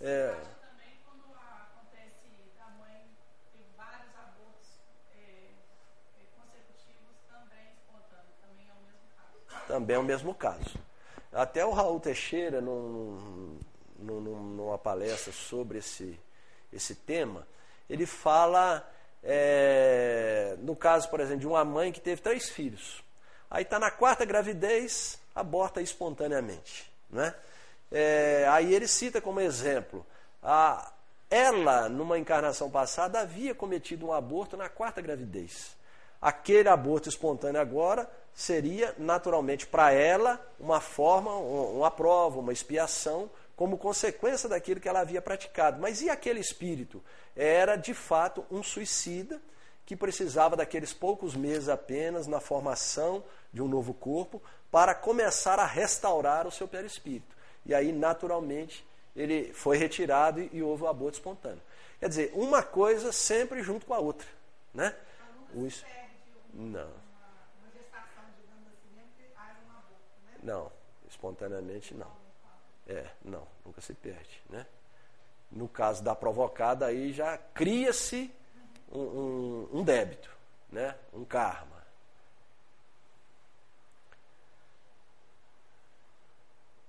É, 0.00 0.34
também 9.72 9.96
é 9.96 9.98
o 9.98 10.02
mesmo 10.02 10.34
caso. 10.34 10.78
Até 11.32 11.64
o 11.64 11.70
Raul 11.70 11.98
Teixeira, 11.98 12.60
num, 12.60 13.58
num, 13.98 14.20
numa 14.20 14.76
palestra 14.76 15.32
sobre 15.32 15.78
esse, 15.78 16.18
esse 16.72 16.94
tema, 16.94 17.46
ele 17.88 18.04
fala, 18.04 18.86
é, 19.22 20.56
no 20.60 20.76
caso, 20.76 21.08
por 21.08 21.20
exemplo, 21.20 21.40
de 21.40 21.46
uma 21.46 21.64
mãe 21.64 21.90
que 21.90 22.00
teve 22.00 22.20
três 22.20 22.50
filhos. 22.50 23.02
Aí 23.50 23.62
está 23.62 23.78
na 23.78 23.90
quarta 23.90 24.24
gravidez, 24.24 25.18
aborta 25.34 25.80
espontaneamente. 25.80 26.92
Né? 27.08 27.34
É, 27.90 28.46
aí 28.48 28.74
ele 28.74 28.86
cita 28.86 29.20
como 29.20 29.40
exemplo, 29.40 30.04
a, 30.42 30.92
ela, 31.30 31.88
numa 31.88 32.18
encarnação 32.18 32.70
passada, 32.70 33.20
havia 33.20 33.54
cometido 33.54 34.06
um 34.06 34.12
aborto 34.12 34.56
na 34.56 34.68
quarta 34.68 35.00
gravidez. 35.00 35.76
Aquele 36.20 36.68
aborto 36.68 37.08
espontâneo 37.08 37.60
agora 37.60 38.08
seria 38.34 38.94
naturalmente 38.98 39.66
para 39.66 39.92
ela 39.92 40.44
uma 40.58 40.80
forma, 40.80 41.34
uma 41.34 41.90
prova, 41.90 42.40
uma 42.40 42.52
expiação, 42.52 43.30
como 43.56 43.78
consequência 43.78 44.48
daquilo 44.48 44.80
que 44.80 44.88
ela 44.88 45.00
havia 45.00 45.22
praticado. 45.22 45.80
Mas 45.80 46.00
e 46.00 46.10
aquele 46.10 46.40
espírito? 46.40 47.02
Era 47.36 47.76
de 47.76 47.94
fato 47.94 48.44
um 48.50 48.62
suicida 48.62 49.40
que 49.84 49.96
precisava 49.96 50.56
daqueles 50.56 50.92
poucos 50.92 51.34
meses 51.34 51.68
apenas 51.68 52.26
na 52.26 52.40
formação 52.40 53.22
de 53.52 53.62
um 53.62 53.68
novo 53.68 53.92
corpo 53.92 54.42
para 54.70 54.94
começar 54.94 55.58
a 55.58 55.66
restaurar 55.66 56.46
o 56.46 56.50
seu 56.50 56.66
perispírito. 56.66 57.36
E 57.66 57.74
aí, 57.74 57.92
naturalmente, 57.92 58.84
ele 59.14 59.52
foi 59.52 59.76
retirado 59.76 60.40
e 60.52 60.62
houve 60.62 60.84
o 60.84 60.88
aborto 60.88 61.18
espontâneo. 61.18 61.60
Quer 62.00 62.08
dizer, 62.08 62.32
uma 62.34 62.62
coisa 62.62 63.12
sempre 63.12 63.62
junto 63.62 63.86
com 63.86 63.94
a 63.94 63.98
outra. 63.98 64.26
Né? 64.72 64.94
Não. 66.52 67.01
Não, 70.42 70.70
espontaneamente 71.08 71.94
não. 71.94 72.10
É, 72.86 73.08
não, 73.24 73.46
nunca 73.64 73.80
se 73.80 73.94
perde. 73.94 74.42
Né? 74.50 74.66
No 75.50 75.68
caso 75.68 76.02
da 76.02 76.14
provocada, 76.14 76.86
aí 76.86 77.12
já 77.12 77.38
cria-se 77.38 78.32
um, 78.90 79.00
um, 79.00 79.68
um 79.72 79.84
débito, 79.84 80.30
né? 80.70 80.96
um 81.12 81.24
karma. 81.24 81.82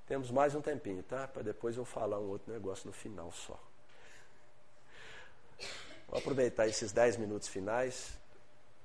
Temos 0.07 0.29
mais 0.31 0.53
um 0.53 0.61
tempinho, 0.61 1.01
tá? 1.01 1.27
Para 1.27 1.43
depois 1.43 1.77
eu 1.77 1.85
falar 1.85 2.19
um 2.19 2.29
outro 2.29 2.51
negócio 2.51 2.87
no 2.87 2.93
final 2.93 3.31
só. 3.31 3.59
Vou 6.07 6.19
aproveitar 6.19 6.67
esses 6.67 6.91
10 6.91 7.17
minutos 7.17 7.47
finais. 7.47 8.17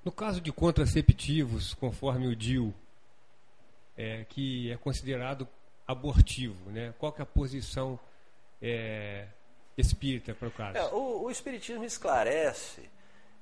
No 0.05 0.13
caso 0.13 0.41
de 0.41 0.53
contraceptivos, 0.53 1.75
conforme 1.75 2.29
o 2.29 2.37
DIL, 2.37 2.73
é, 3.99 4.25
que 4.29 4.71
é 4.71 4.77
considerado 4.77 5.49
abortivo, 5.85 6.71
né? 6.71 6.95
qual 6.99 7.11
que 7.11 7.21
é 7.21 7.25
a 7.25 7.27
posição 7.27 7.99
é, 8.63 9.27
espírita 9.77 10.33
para 10.35 10.47
o 10.47 10.51
caso? 10.53 10.79
É, 10.79 10.85
o, 10.95 11.25
o, 11.25 11.31
Espiritismo 11.31 11.85
esclarece 11.85 12.89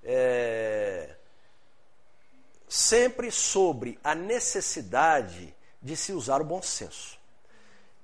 é, 0.02 1.14
sempre 2.66 3.30
sobre 3.30 3.98
a 4.02 4.14
necessidade 4.14 5.54
de 5.82 5.94
se 5.94 6.12
usar 6.12 6.40
o 6.40 6.44
bom 6.44 6.62
senso. 6.62 7.18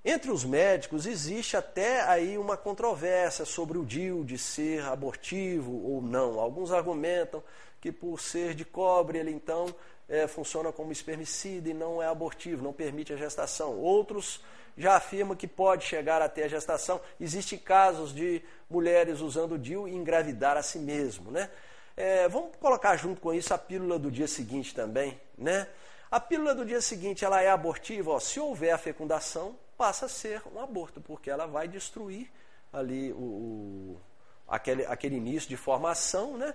Entre 0.05 0.31
os 0.31 0.45
médicos 0.45 1.07
existe 1.07 1.57
até 1.57 2.03
aí 2.03 2.37
uma 2.37 2.57
controvérsia 2.57 3.47
sobre 3.47 3.79
o 3.79 3.85
DIL 3.85 4.25
de 4.25 4.37
ser 4.37 4.83
abortivo 4.83 5.73
ou 5.87 6.03
não. 6.03 6.39
Alguns 6.39 6.71
argumentam 6.71 7.43
que 7.81 7.91
por 7.91 8.21
ser 8.21 8.55
de 8.55 8.65
cobre 8.65 9.19
ele 9.19 9.31
então 9.31 9.75
é, 10.09 10.27
funciona 10.27 10.73
como 10.73 10.93
espermicida 10.93 11.69
e 11.69 11.75
não 11.75 12.03
é 12.03 12.07
abortivo, 12.07 12.63
não 12.63 12.73
permite 12.73 13.13
a 13.13 13.17
gestação. 13.17 13.79
Outros 13.79 14.41
já 14.77 14.97
afirmam 14.97 15.37
que 15.37 15.47
pode 15.47 15.85
chegar 15.85 16.23
até 16.23 16.45
a 16.45 16.49
gestação. 16.49 17.01
Existem 17.21 17.59
casos 17.59 18.15
de 18.15 18.43
mulheres 18.69 19.21
usando 19.21 19.53
o 19.53 19.59
DIL 19.59 19.87
e 19.87 19.95
engravidar 19.95 20.57
a 20.57 20.63
si 20.63 20.79
mesmo. 20.79 21.31
Né? 21.31 21.51
É, 21.97 22.29
vamos 22.29 22.57
colocar 22.57 22.97
junto 22.97 23.21
com 23.21 23.33
isso 23.33 23.53
a 23.53 23.59
pílula 23.59 23.99
do 23.99 24.11
dia 24.11 24.29
seguinte 24.29 24.75
também. 24.75 25.21
Né? 25.37 25.67
A 26.11 26.21
pílula 26.21 26.55
do 26.55 26.65
dia 26.65 26.81
seguinte 26.81 27.25
ela 27.25 27.43
é 27.43 27.51
abortiva. 27.51 28.13
Ó, 28.13 28.21
se 28.21 28.41
houver 28.41 28.73
a 28.73 28.79
fecundação, 28.79 29.57
passa 29.77 30.07
a 30.07 30.09
ser 30.09 30.43
um 30.55 30.61
aborto, 30.61 31.01
porque 31.01 31.31
ela 31.31 31.47
vai 31.47 31.69
destruir 31.69 32.31
ali 32.73 33.13
o, 33.13 33.17
o 33.17 34.01
aquele, 34.49 34.85
aquele 34.87 35.17
início 35.17 35.49
de 35.49 35.57
formação 35.57 36.37
né, 36.37 36.55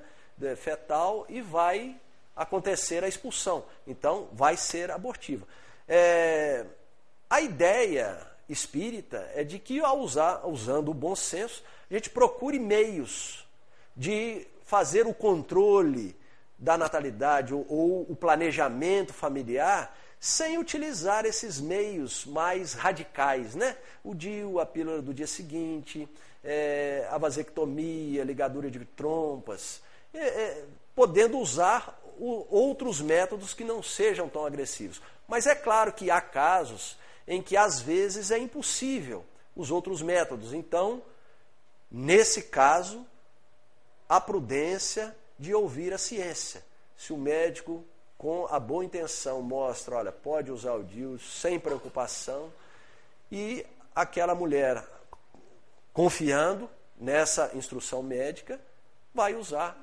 fetal 0.55 1.25
e 1.29 1.41
vai 1.41 1.99
acontecer 2.37 3.03
a 3.03 3.07
expulsão. 3.07 3.65
Então, 3.85 4.29
vai 4.31 4.55
ser 4.55 4.91
abortiva. 4.91 5.45
É, 5.87 6.65
a 7.29 7.41
ideia 7.41 8.17
espírita 8.47 9.29
é 9.33 9.43
de 9.43 9.59
que, 9.59 9.79
ao 9.79 9.99
usar, 9.99 10.47
usando 10.47 10.89
o 10.89 10.93
bom 10.93 11.15
senso, 11.15 11.63
a 11.89 11.93
gente 11.93 12.09
procure 12.09 12.59
meios 12.59 13.45
de 13.95 14.47
fazer 14.63 15.07
o 15.07 15.13
controle 15.13 16.15
da 16.57 16.77
natalidade 16.77 17.53
ou, 17.53 17.65
ou 17.67 18.01
o 18.09 18.15
planejamento 18.15 19.13
familiar 19.13 19.95
sem 20.19 20.57
utilizar 20.57 21.25
esses 21.25 21.59
meios 21.59 22.25
mais 22.25 22.73
radicais, 22.73 23.53
né? 23.53 23.77
O 24.03 24.15
DIU, 24.15 24.59
a 24.59 24.65
pílula 24.65 25.01
do 25.01 25.13
dia 25.13 25.27
seguinte, 25.27 26.09
é, 26.43 27.07
a 27.11 27.17
vasectomia, 27.17 28.23
ligadura 28.23 28.71
de 28.71 28.79
trompas, 28.79 29.81
é, 30.13 30.19
é, 30.19 30.65
podendo 30.95 31.37
usar 31.37 31.99
outros 32.19 33.01
métodos 33.01 33.53
que 33.53 33.63
não 33.63 33.81
sejam 33.81 34.27
tão 34.27 34.45
agressivos. 34.45 35.01
Mas 35.27 35.45
é 35.45 35.55
claro 35.55 35.93
que 35.93 36.09
há 36.09 36.21
casos 36.21 36.97
em 37.27 37.41
que 37.41 37.57
às 37.57 37.81
vezes 37.81 38.31
é 38.31 38.37
impossível 38.37 39.25
os 39.55 39.71
outros 39.71 40.01
métodos. 40.01 40.53
Então, 40.53 41.01
nesse 41.91 42.43
caso, 42.43 43.05
a 44.07 44.21
prudência 44.21 45.15
de 45.37 45.53
ouvir 45.53 45.93
a 45.93 45.97
ciência. 45.97 46.63
Se 46.95 47.13
o 47.13 47.17
médico 47.17 47.83
com 48.17 48.47
a 48.47 48.59
boa 48.59 48.83
intenção, 48.83 49.41
mostra, 49.41 49.97
olha, 49.97 50.11
pode 50.11 50.51
usar 50.51 50.73
o 50.73 50.83
DIU 50.83 51.19
sem 51.19 51.59
preocupação, 51.59 52.51
e 53.31 53.65
aquela 53.93 54.33
mulher, 54.33 54.83
confiando 55.93 56.67
nessa 56.97 57.51
instrução 57.53 58.01
médica, 58.01 58.59
vai 59.13 59.35
usar 59.35 59.77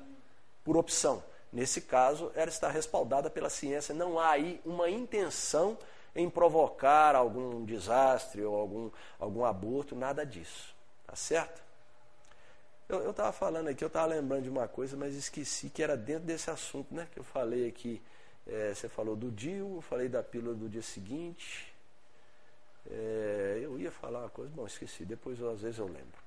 por 0.63 0.75
opção. 0.75 1.23
Nesse 1.55 1.81
caso, 1.81 2.31
ela 2.35 2.49
está 2.49 2.69
respaldada 2.69 3.29
pela 3.29 3.49
ciência, 3.49 3.95
não 3.95 4.19
há 4.19 4.31
aí 4.31 4.61
uma 4.63 4.89
intenção 4.89 5.77
em 6.15 6.29
provocar 6.29 7.15
algum 7.15 7.65
desastre 7.65 8.43
ou 8.43 8.55
algum, 8.55 8.91
algum 9.19 9.43
aborto, 9.43 9.95
nada 9.95 10.25
disso. 10.25 10.75
Tá 11.07 11.15
certo? 11.15 11.63
Eu 12.87 13.09
estava 13.09 13.31
falando 13.31 13.69
aqui, 13.69 13.83
eu 13.83 13.87
estava 13.87 14.07
lembrando 14.07 14.43
de 14.43 14.49
uma 14.49 14.67
coisa, 14.67 14.95
mas 14.95 15.15
esqueci 15.15 15.69
que 15.69 15.81
era 15.81 15.97
dentro 15.97 16.25
desse 16.25 16.51
assunto 16.51 16.93
né, 16.93 17.07
que 17.11 17.19
eu 17.19 17.23
falei 17.23 17.67
aqui 17.67 17.99
é, 18.47 18.73
você 18.73 18.87
falou 18.87 19.15
do 19.15 19.31
DIU, 19.31 19.77
eu 19.77 19.81
falei 19.81 20.07
da 20.07 20.21
pílula 20.21 20.53
do 20.53 20.69
dia 20.69 20.83
seguinte. 20.83 21.73
É, 22.87 23.59
eu 23.63 23.79
ia 23.79 23.91
falar 23.91 24.19
uma 24.19 24.29
coisa, 24.29 24.51
bom, 24.53 24.67
esqueci, 24.67 25.03
depois 25.03 25.41
às 25.41 25.61
vezes 25.61 25.79
eu 25.79 25.87
lembro. 25.87 26.23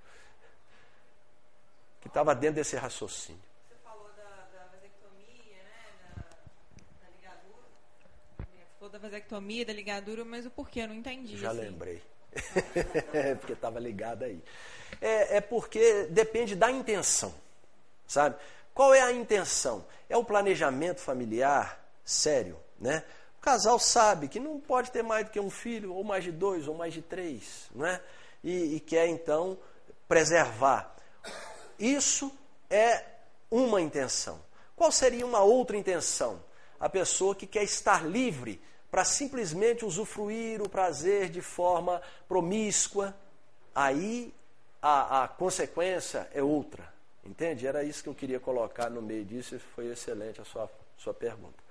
Que 2.00 2.08
estava 2.08 2.34
dentro 2.34 2.56
desse 2.56 2.74
raciocínio. 2.74 3.40
Você 3.68 3.76
falou 3.84 4.10
da, 4.16 4.48
da 4.52 4.64
vasectomia, 4.64 5.62
né? 5.62 5.92
Da, 6.02 6.22
da, 7.04 7.10
ligadura. 7.14 7.68
Você 8.77 8.77
falou 8.88 8.90
da 8.90 8.98
vasectomia, 8.98 9.64
da 9.64 9.72
ligadura, 9.72 10.24
mas 10.24 10.46
o 10.46 10.50
porquê? 10.50 10.80
Eu 10.80 10.88
não 10.88 10.94
entendi. 10.94 11.36
Já 11.36 11.50
assim. 11.50 11.60
lembrei. 11.60 12.02
porque 13.38 13.52
estava 13.52 13.78
ligado 13.78 14.24
aí. 14.24 14.42
É, 15.00 15.36
é 15.36 15.40
porque 15.40 16.04
depende 16.04 16.56
da 16.56 16.70
intenção, 16.70 17.34
sabe? 18.06 18.36
Qual 18.74 18.94
é 18.94 19.00
a 19.00 19.12
intenção? 19.12 19.84
É 20.08 20.16
o 20.16 20.24
planejamento 20.24 21.00
familiar? 21.00 21.84
sério, 22.04 22.58
né? 22.80 23.04
O 23.36 23.40
casal 23.42 23.78
sabe 23.78 24.28
que 24.28 24.40
não 24.40 24.58
pode 24.58 24.90
ter 24.90 25.02
mais 25.02 25.26
do 25.26 25.30
que 25.30 25.38
um 25.38 25.50
filho, 25.50 25.92
ou 25.92 26.02
mais 26.02 26.24
de 26.24 26.32
dois, 26.32 26.66
ou 26.66 26.74
mais 26.74 26.94
de 26.94 27.02
três, 27.02 27.68
né? 27.74 28.00
E, 28.42 28.76
e 28.76 28.80
quer 28.80 29.06
então 29.08 29.58
preservar. 30.08 30.96
Isso 31.78 32.32
é 32.70 33.04
uma 33.50 33.78
intenção. 33.82 34.40
Qual 34.74 34.90
seria 34.90 35.26
uma 35.26 35.40
outra 35.40 35.76
intenção? 35.76 36.42
A 36.80 36.88
pessoa 36.88 37.34
que 37.34 37.46
quer 37.46 37.62
estar 37.62 38.06
livre 38.06 38.58
para 38.90 39.04
simplesmente 39.04 39.84
usufruir 39.84 40.62
o 40.62 40.68
prazer 40.68 41.28
de 41.28 41.40
forma 41.40 42.00
promíscua, 42.26 43.14
aí 43.74 44.32
a, 44.80 45.24
a, 45.24 45.28
consequência 45.28 46.28
é 46.32 46.42
outra. 46.42 46.92
Entende? 47.24 47.66
Era 47.66 47.84
isso 47.84 48.02
que 48.02 48.08
eu 48.08 48.14
queria 48.14 48.40
colocar 48.40 48.88
no 48.88 49.02
meio 49.02 49.24
disso 49.24 49.54
e 49.54 49.58
foi 49.58 49.88
excelente 49.92 50.40
a 50.40 50.44
sua, 50.44 50.70
sua 50.96 51.12
pergunta 51.12 51.68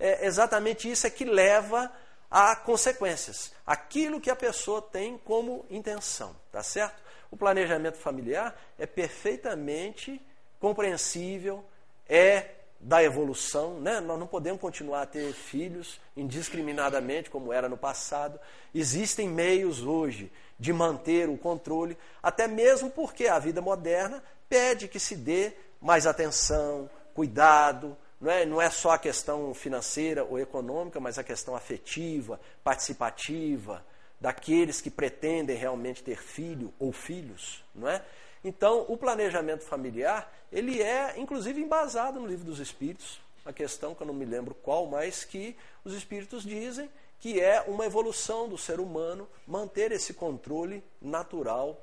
é 0.00 0.24
exatamente 0.24 0.90
isso 0.90 1.06
é 1.06 1.10
que 1.10 1.26
leva 1.26 1.92
a 2.30 2.56
consequências. 2.56 3.52
Aquilo 3.66 4.20
que 4.20 4.30
a 4.30 4.36
pessoa 4.36 4.80
tem 4.80 5.18
como 5.18 5.66
intenção, 5.68 6.34
tá 6.50 6.62
certo? 6.62 7.00
O 7.30 7.36
planejamento 7.36 7.98
familiar 7.98 8.58
é 8.78 8.86
perfeitamente 8.86 10.20
compreensível, 10.58 11.62
é 12.08 12.46
da 12.80 13.02
evolução, 13.02 13.78
né? 13.78 14.00
Nós 14.00 14.18
não 14.18 14.26
podemos 14.26 14.60
continuar 14.60 15.02
a 15.02 15.06
ter 15.06 15.32
filhos 15.34 16.00
indiscriminadamente 16.16 17.28
como 17.28 17.52
era 17.52 17.68
no 17.68 17.76
passado. 17.76 18.40
Existem 18.74 19.28
meios 19.28 19.82
hoje 19.82 20.32
de 20.58 20.72
manter 20.72 21.28
o 21.28 21.36
controle, 21.36 21.96
até 22.22 22.48
mesmo 22.48 22.90
porque 22.90 23.26
a 23.26 23.38
vida 23.38 23.60
moderna 23.60 24.22
pede 24.48 24.88
que 24.88 24.98
se 24.98 25.14
dê 25.14 25.52
mais 25.80 26.06
atenção, 26.06 26.88
cuidado, 27.14 27.96
não 28.20 28.30
é, 28.30 28.44
não 28.44 28.60
é 28.60 28.70
só 28.70 28.92
a 28.92 28.98
questão 28.98 29.52
financeira 29.54 30.24
ou 30.24 30.38
econômica, 30.38 31.00
mas 31.00 31.18
a 31.18 31.24
questão 31.24 31.54
afetiva, 31.54 32.40
participativa, 32.62 33.84
daqueles 34.20 34.80
que 34.80 34.90
pretendem 34.90 35.56
realmente 35.56 36.02
ter 36.02 36.18
filho 36.18 36.72
ou 36.78 36.92
filhos, 36.92 37.64
não 37.74 37.88
é? 37.88 38.02
Então, 38.42 38.86
o 38.88 38.96
planejamento 38.96 39.64
familiar, 39.64 40.32
ele 40.50 40.82
é 40.82 41.18
inclusive 41.18 41.60
embasado 41.60 42.18
no 42.18 42.26
livro 42.26 42.44
dos 42.44 42.58
Espíritos. 42.58 43.20
a 43.44 43.52
questão 43.52 43.94
que 43.94 44.02
eu 44.02 44.06
não 44.06 44.14
me 44.14 44.24
lembro 44.24 44.54
qual, 44.54 44.86
mas 44.86 45.24
que 45.24 45.56
os 45.84 45.94
espíritos 45.94 46.42
dizem 46.42 46.90
que 47.20 47.40
é 47.40 47.60
uma 47.62 47.84
evolução 47.84 48.48
do 48.48 48.56
ser 48.56 48.80
humano 48.80 49.28
manter 49.46 49.92
esse 49.92 50.14
controle 50.14 50.82
natural 51.00 51.78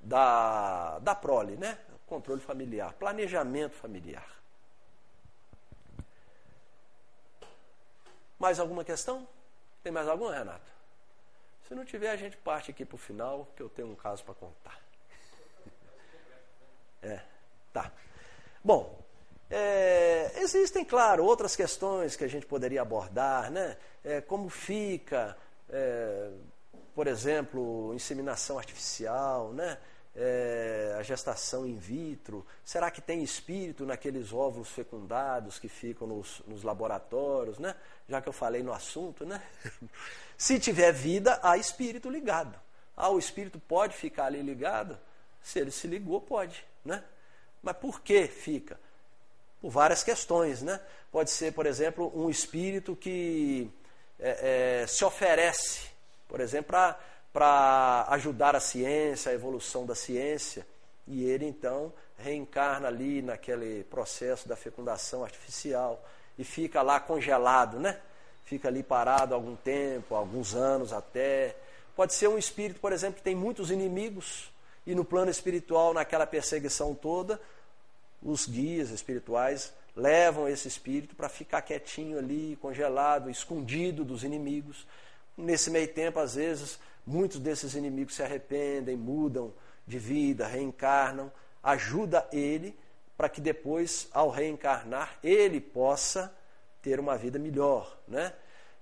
da, 0.00 0.98
da 0.98 1.14
prole, 1.14 1.56
né? 1.56 1.78
Controle 2.06 2.40
familiar, 2.40 2.92
planejamento 2.94 3.74
familiar. 3.74 4.26
Mais 8.38 8.60
alguma 8.60 8.84
questão? 8.84 9.26
Tem 9.82 9.90
mais 9.90 10.06
alguma, 10.08 10.34
Renato? 10.34 10.70
Se 11.66 11.74
não 11.74 11.84
tiver, 11.84 12.10
a 12.10 12.16
gente 12.16 12.36
parte 12.36 12.70
aqui 12.70 12.84
para 12.84 12.94
o 12.94 12.98
final, 12.98 13.48
que 13.56 13.62
eu 13.62 13.68
tenho 13.68 13.88
um 13.88 13.96
caso 13.96 14.22
para 14.22 14.34
contar. 14.34 14.85
É, 17.02 17.20
tá. 17.72 17.92
Bom, 18.64 18.96
é, 19.48 20.32
existem, 20.36 20.84
claro, 20.84 21.24
outras 21.24 21.54
questões 21.54 22.16
que 22.16 22.24
a 22.24 22.28
gente 22.28 22.46
poderia 22.46 22.82
abordar, 22.82 23.50
né? 23.50 23.76
É, 24.04 24.20
como 24.20 24.48
fica, 24.48 25.36
é, 25.68 26.30
por 26.94 27.06
exemplo, 27.06 27.92
inseminação 27.94 28.58
artificial, 28.58 29.52
né? 29.52 29.78
É, 30.18 30.96
a 30.98 31.02
gestação 31.02 31.66
in 31.66 31.76
vitro? 31.76 32.44
Será 32.64 32.90
que 32.90 33.00
tem 33.00 33.22
espírito 33.22 33.84
naqueles 33.84 34.32
óvulos 34.32 34.70
fecundados 34.70 35.58
que 35.58 35.68
ficam 35.68 36.08
nos, 36.08 36.42
nos, 36.46 36.62
laboratórios, 36.62 37.58
né? 37.58 37.76
Já 38.08 38.20
que 38.20 38.28
eu 38.28 38.32
falei 38.32 38.62
no 38.62 38.72
assunto, 38.72 39.24
né? 39.24 39.42
Se 40.36 40.58
tiver 40.58 40.92
vida, 40.92 41.38
há 41.42 41.56
espírito 41.56 42.10
ligado. 42.10 42.58
Ah, 42.96 43.10
o 43.10 43.18
espírito 43.18 43.60
pode 43.60 43.94
ficar 43.94 44.26
ali 44.26 44.42
ligado? 44.42 44.98
Se 45.42 45.58
ele 45.60 45.70
se 45.70 45.86
ligou, 45.86 46.20
pode, 46.20 46.66
né? 46.86 47.02
Mas 47.62 47.76
por 47.76 48.00
que 48.00 48.26
fica? 48.26 48.78
Por 49.60 49.70
várias 49.70 50.02
questões, 50.04 50.62
né? 50.62 50.80
Pode 51.10 51.30
ser, 51.30 51.52
por 51.52 51.66
exemplo, 51.66 52.12
um 52.14 52.30
espírito 52.30 52.94
que 52.94 53.70
é, 54.18 54.82
é, 54.82 54.86
se 54.86 55.04
oferece, 55.04 55.88
por 56.28 56.40
exemplo, 56.40 56.76
para 57.32 58.06
ajudar 58.10 58.54
a 58.54 58.60
ciência, 58.60 59.30
a 59.30 59.34
evolução 59.34 59.84
da 59.84 59.94
ciência, 59.94 60.66
e 61.06 61.24
ele 61.24 61.46
então 61.46 61.92
reencarna 62.18 62.88
ali 62.88 63.22
naquele 63.22 63.84
processo 63.84 64.48
da 64.48 64.56
fecundação 64.56 65.22
artificial 65.22 66.02
e 66.38 66.44
fica 66.44 66.82
lá 66.82 66.98
congelado, 66.98 67.78
né? 67.78 68.00
Fica 68.44 68.68
ali 68.68 68.82
parado 68.82 69.34
algum 69.34 69.56
tempo, 69.56 70.14
alguns 70.14 70.54
anos 70.54 70.92
até. 70.92 71.56
Pode 71.94 72.14
ser 72.14 72.28
um 72.28 72.38
espírito, 72.38 72.80
por 72.80 72.92
exemplo, 72.92 73.16
que 73.16 73.22
tem 73.22 73.34
muitos 73.34 73.70
inimigos 73.70 74.50
e 74.86 74.94
no 74.94 75.04
plano 75.04 75.30
espiritual, 75.30 75.92
naquela 75.92 76.26
perseguição 76.26 76.94
toda, 76.94 77.40
os 78.22 78.46
guias 78.46 78.90
espirituais 78.90 79.72
levam 79.94 80.48
esse 80.48 80.68
espírito 80.68 81.16
para 81.16 81.28
ficar 81.28 81.62
quietinho 81.62 82.18
ali, 82.18 82.56
congelado, 82.60 83.30
escondido 83.30 84.04
dos 84.04 84.22
inimigos. 84.22 84.86
Nesse 85.36 85.70
meio 85.70 85.88
tempo, 85.88 86.18
às 86.18 86.34
vezes, 86.34 86.78
muitos 87.06 87.40
desses 87.40 87.74
inimigos 87.74 88.14
se 88.14 88.22
arrependem, 88.22 88.96
mudam 88.96 89.52
de 89.86 89.98
vida, 89.98 90.46
reencarnam, 90.46 91.32
ajuda 91.62 92.28
ele 92.32 92.76
para 93.16 93.28
que 93.28 93.40
depois, 93.40 94.08
ao 94.12 94.28
reencarnar, 94.28 95.18
ele 95.22 95.60
possa 95.60 96.32
ter 96.82 97.00
uma 97.00 97.16
vida 97.16 97.38
melhor. 97.38 97.96
Né? 98.06 98.32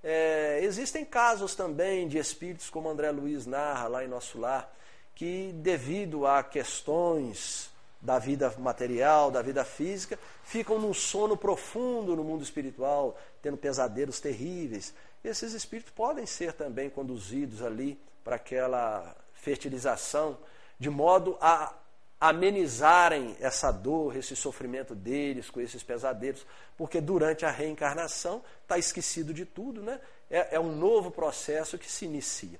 É, 0.03 0.59
existem 0.63 1.05
casos 1.05 1.55
também 1.55 2.09
de 2.09 2.19
espíritos, 2.19 2.69
como 2.69 2.89
André 2.89 3.11
Luiz 3.13 3.47
narra 3.47 3.87
lá 3.87 4.05
em 4.05 4.09
nosso 4.09 4.39
lar, 4.39 4.75
que 5.15 5.53
devido 5.55 6.27
a 6.27 6.43
questões 6.43 7.71
da 8.01 8.19
vida 8.19 8.53
material, 8.59 9.31
da 9.31 9.41
vida 9.41 9.65
física, 9.65 10.19
ficam 10.43 10.79
num 10.79 10.93
sono 10.93 11.37
profundo 11.37 12.15
no 12.15 12.23
mundo 12.23 12.43
espiritual, 12.43 13.19
tendo 13.41 13.57
pesadelos 13.57 14.21
terríveis. 14.21 14.93
Esses 15.25 15.55
espíritos 15.55 15.93
podem 15.95 16.27
ser 16.27 16.53
também 16.53 16.91
conduzidos 16.91 17.63
ali 17.63 17.99
para 18.23 18.37
aquela 18.37 19.17
fertilização, 19.33 20.37
de 20.79 20.91
modo 20.91 21.39
a 21.41 21.75
amenizarem 22.21 23.37
essa 23.41 23.71
dor, 23.71 24.17
esse 24.17 24.37
sofrimento 24.37 24.95
deles 24.95 25.51
com 25.51 25.61
esses 25.61 25.83
pesadelos, 25.83 26.47
porque 26.77 27.01
durante 27.01 27.45
a 27.45 27.51
reencarnação 27.51 28.43
está 28.63 28.79
esquecido 28.79 29.33
de 29.33 29.45
tudo, 29.45 29.83
né? 29.83 30.01
É, 30.31 30.57
é 30.57 30.61
um 30.61 30.75
novo 30.75 31.11
processo 31.11 31.79
que 31.79 31.91
se 31.91 32.07
inicia. 32.07 32.59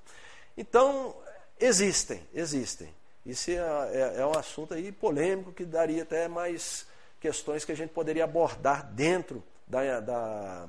Então, 0.57 1.15
existem, 1.59 2.21
existem. 2.33 2.93
Isso 3.25 3.51
é, 3.51 3.55
é, 3.55 4.13
é 4.17 4.25
um 4.25 4.37
assunto 4.37 4.73
aí 4.73 4.91
polêmico 4.91 5.51
que 5.51 5.65
daria 5.65 6.03
até 6.03 6.27
mais 6.27 6.85
questões 7.19 7.65
que 7.65 7.71
a 7.71 7.75
gente 7.75 7.89
poderia 7.89 8.23
abordar 8.23 8.85
dentro 8.85 9.43
da, 9.65 9.99
da, 9.99 10.67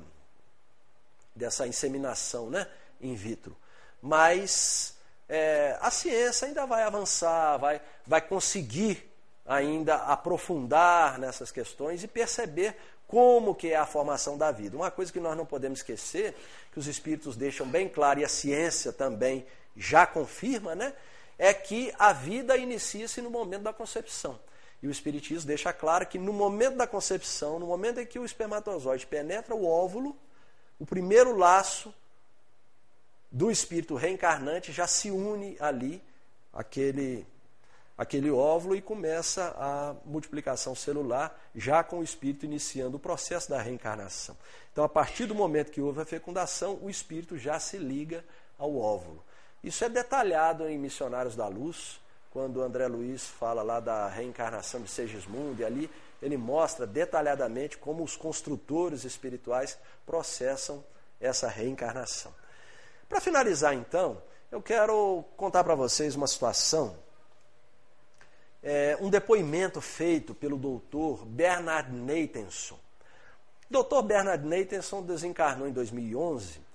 dessa 1.35 1.67
inseminação 1.67 2.49
né, 2.49 2.67
in 2.99 3.13
vitro. 3.13 3.55
Mas 4.01 4.95
é, 5.29 5.77
a 5.81 5.91
ciência 5.91 6.47
ainda 6.47 6.65
vai 6.65 6.83
avançar, 6.83 7.57
vai, 7.57 7.81
vai 8.05 8.21
conseguir 8.21 9.07
ainda 9.45 9.95
aprofundar 9.95 11.19
nessas 11.19 11.51
questões 11.51 12.03
e 12.03 12.07
perceber 12.07 12.75
como 13.07 13.55
que 13.55 13.71
é 13.71 13.75
a 13.75 13.85
formação 13.85 14.37
da 14.37 14.51
vida. 14.51 14.75
Uma 14.75 14.91
coisa 14.91 15.13
que 15.13 15.19
nós 15.19 15.37
não 15.37 15.45
podemos 15.45 15.79
esquecer, 15.79 16.35
que 16.71 16.79
os 16.79 16.87
espíritos 16.87 17.37
deixam 17.37 17.65
bem 17.65 17.87
claro 17.87 18.19
e 18.19 18.25
a 18.25 18.29
ciência 18.29 18.91
também 18.91 19.45
já 19.77 20.05
confirma, 20.05 20.75
né? 20.75 20.93
é 21.37 21.53
que 21.53 21.93
a 21.99 22.11
vida 22.11 22.57
inicia-se 22.57 23.21
no 23.21 23.29
momento 23.29 23.63
da 23.63 23.73
concepção. 23.73 24.39
E 24.81 24.87
o 24.87 24.91
Espiritismo 24.91 25.47
deixa 25.47 25.71
claro 25.71 26.05
que 26.05 26.17
no 26.17 26.33
momento 26.33 26.77
da 26.77 26.87
concepção, 26.87 27.59
no 27.59 27.67
momento 27.67 27.99
em 27.99 28.05
que 28.05 28.19
o 28.19 28.25
espermatozoide 28.25 29.05
penetra 29.05 29.55
o 29.55 29.65
óvulo, 29.65 30.15
o 30.79 30.85
primeiro 30.85 31.35
laço 31.35 31.93
do 33.31 33.51
espírito 33.51 33.95
reencarnante 33.95 34.71
já 34.71 34.87
se 34.87 35.11
une 35.11 35.57
ali, 35.59 36.01
aquele, 36.53 37.25
aquele 37.97 38.29
óvulo, 38.29 38.75
e 38.75 38.81
começa 38.81 39.55
a 39.57 39.95
multiplicação 40.05 40.75
celular, 40.75 41.39
já 41.55 41.83
com 41.83 41.99
o 41.99 42.03
espírito 42.03 42.45
iniciando 42.45 42.97
o 42.97 42.99
processo 42.99 43.49
da 43.49 43.59
reencarnação. 43.59 44.37
Então, 44.71 44.83
a 44.83 44.89
partir 44.89 45.25
do 45.25 45.35
momento 45.35 45.71
que 45.71 45.81
houve 45.81 46.01
a 46.01 46.05
fecundação, 46.05 46.79
o 46.81 46.89
espírito 46.89 47.37
já 47.37 47.59
se 47.59 47.77
liga 47.77 48.23
ao 48.57 48.77
óvulo. 48.77 49.23
Isso 49.63 49.83
é 49.83 49.89
detalhado 49.89 50.67
em 50.67 50.77
Missionários 50.77 51.35
da 51.35 51.47
Luz, 51.47 51.99
quando 52.29 52.61
André 52.61 52.87
Luiz 52.87 53.27
fala 53.27 53.63
lá 53.63 53.79
da 53.79 54.07
reencarnação 54.07 54.81
de 54.81 54.89
Segismundo, 54.89 55.61
e 55.61 55.65
ali 55.65 55.89
ele 56.21 56.37
mostra 56.37 56.85
detalhadamente 56.85 57.77
como 57.77 58.03
os 58.03 58.15
construtores 58.15 59.03
espirituais 59.03 59.77
processam 60.05 60.83
essa 61.19 61.47
reencarnação. 61.47 62.33
Para 63.09 63.21
finalizar, 63.21 63.73
então, 63.73 64.21
eu 64.51 64.61
quero 64.61 65.23
contar 65.35 65.63
para 65.63 65.75
vocês 65.75 66.15
uma 66.15 66.27
situação, 66.27 66.97
é, 68.61 68.97
um 69.01 69.09
depoimento 69.09 69.81
feito 69.81 70.33
pelo 70.35 70.57
doutor 70.57 71.25
Bernard 71.25 71.91
Nathanson. 71.91 72.79
Doutor 73.69 74.03
Bernard 74.03 74.45
Nathanson 74.45 75.01
desencarnou 75.03 75.67
em 75.67 75.71
2011 75.71 76.66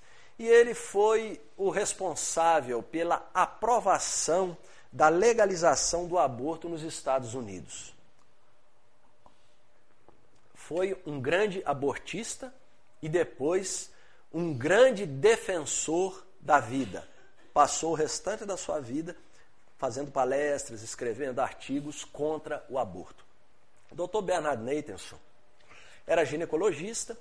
e 0.43 0.49
ele 0.49 0.75
foi 0.75 1.41
o 1.57 1.71
responsável 1.71 2.83
pela 2.83 3.31
aprovação 3.33 4.57
da 4.91 5.09
legalização 5.09 6.09
do 6.09 6.19
aborto 6.19 6.69
nos 6.69 6.83
Estados 6.83 7.33
Unidos. 7.33 7.95
Foi 10.53 11.01
um 11.07 11.21
grande 11.21 11.63
abortista 11.65 12.53
e 13.01 13.09
depois 13.09 13.93
um 14.35 14.53
grande 14.53 15.07
defensor 15.07 16.27
da 16.41 16.59
vida. 16.59 17.09
Passou 17.55 17.93
o 17.93 17.95
restante 17.95 18.45
da 18.45 18.57
sua 18.57 18.81
vida 18.81 19.17
fazendo 19.79 20.11
palestras, 20.11 20.83
escrevendo 20.83 21.39
artigos 21.39 22.05
contra 22.05 22.67
o 22.69 22.81
aborto. 22.81 23.25
O 23.93 23.95
Dr. 23.95 24.23
Bernard 24.23 24.61
Nathanson 24.61 25.19
era 26.05 26.25
ginecologista, 26.25 27.17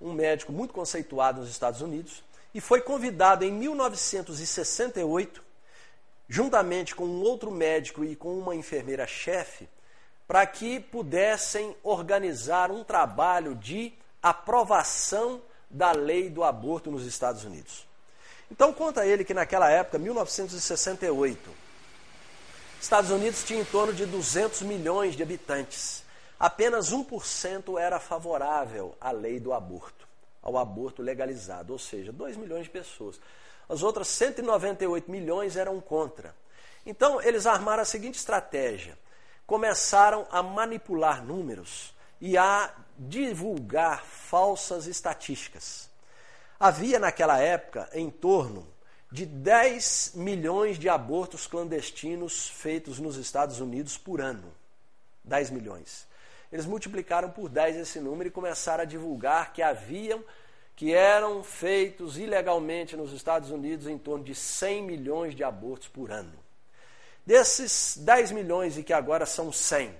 um 0.00 0.14
médico 0.14 0.52
muito 0.52 0.72
conceituado 0.72 1.42
nos 1.42 1.50
Estados 1.50 1.82
Unidos, 1.82 2.24
e 2.54 2.60
foi 2.60 2.80
convidado 2.80 3.44
em 3.44 3.52
1968, 3.52 5.42
juntamente 6.28 6.94
com 6.94 7.04
um 7.04 7.22
outro 7.22 7.50
médico 7.50 8.04
e 8.04 8.14
com 8.14 8.38
uma 8.38 8.54
enfermeira-chefe, 8.54 9.68
para 10.26 10.46
que 10.46 10.78
pudessem 10.80 11.74
organizar 11.82 12.70
um 12.70 12.84
trabalho 12.84 13.54
de 13.54 13.92
aprovação 14.22 15.42
da 15.68 15.92
lei 15.92 16.28
do 16.28 16.44
aborto 16.44 16.90
nos 16.90 17.06
Estados 17.06 17.44
Unidos. 17.44 17.86
Então 18.50 18.72
conta 18.72 19.06
ele 19.06 19.24
que 19.24 19.34
naquela 19.34 19.70
época, 19.70 19.98
1968, 19.98 21.50
Estados 22.80 23.10
Unidos 23.10 23.42
tinha 23.44 23.60
em 23.60 23.64
torno 23.64 23.92
de 23.92 24.04
200 24.04 24.62
milhões 24.62 25.16
de 25.16 25.22
habitantes. 25.22 26.02
Apenas 26.38 26.92
1% 26.92 27.80
era 27.80 27.98
favorável 27.98 28.94
à 29.00 29.10
lei 29.10 29.38
do 29.38 29.52
aborto 29.52 30.11
ao 30.42 30.58
aborto 30.58 31.00
legalizado, 31.00 31.72
ou 31.72 31.78
seja, 31.78 32.12
2 32.12 32.36
milhões 32.36 32.64
de 32.64 32.70
pessoas. 32.70 33.20
As 33.68 33.82
outras 33.82 34.08
198 34.08 35.10
milhões 35.10 35.56
eram 35.56 35.80
contra. 35.80 36.34
Então, 36.84 37.22
eles 37.22 37.46
armaram 37.46 37.82
a 37.82 37.86
seguinte 37.86 38.16
estratégia: 38.16 38.98
começaram 39.46 40.26
a 40.30 40.42
manipular 40.42 41.24
números 41.24 41.94
e 42.20 42.36
a 42.36 42.74
divulgar 42.98 44.04
falsas 44.04 44.86
estatísticas. 44.86 45.88
Havia 46.58 46.98
naquela 46.98 47.38
época 47.38 47.88
em 47.92 48.10
torno 48.10 48.66
de 49.10 49.26
10 49.26 50.12
milhões 50.14 50.78
de 50.78 50.88
abortos 50.88 51.46
clandestinos 51.46 52.48
feitos 52.48 52.98
nos 52.98 53.16
Estados 53.16 53.60
Unidos 53.60 53.98
por 53.98 54.20
ano. 54.20 54.54
10 55.24 55.50
milhões. 55.50 56.06
Eles 56.52 56.66
multiplicaram 56.66 57.30
por 57.30 57.48
10 57.48 57.76
esse 57.76 57.98
número 57.98 58.28
e 58.28 58.32
começaram 58.32 58.82
a 58.82 58.86
divulgar 58.86 59.52
que 59.52 59.62
haviam 59.62 60.22
que 60.76 60.92
eram 60.92 61.42
feitos 61.42 62.18
ilegalmente 62.18 62.96
nos 62.96 63.12
Estados 63.12 63.50
Unidos 63.50 63.86
em 63.86 63.98
torno 63.98 64.24
de 64.24 64.34
100 64.34 64.82
milhões 64.82 65.34
de 65.34 65.44
abortos 65.44 65.88
por 65.88 66.10
ano. 66.10 66.32
Desses 67.24 67.96
10 67.98 68.32
milhões 68.32 68.76
e 68.76 68.82
que 68.82 68.92
agora 68.92 69.24
são 69.24 69.52
100, 69.52 69.94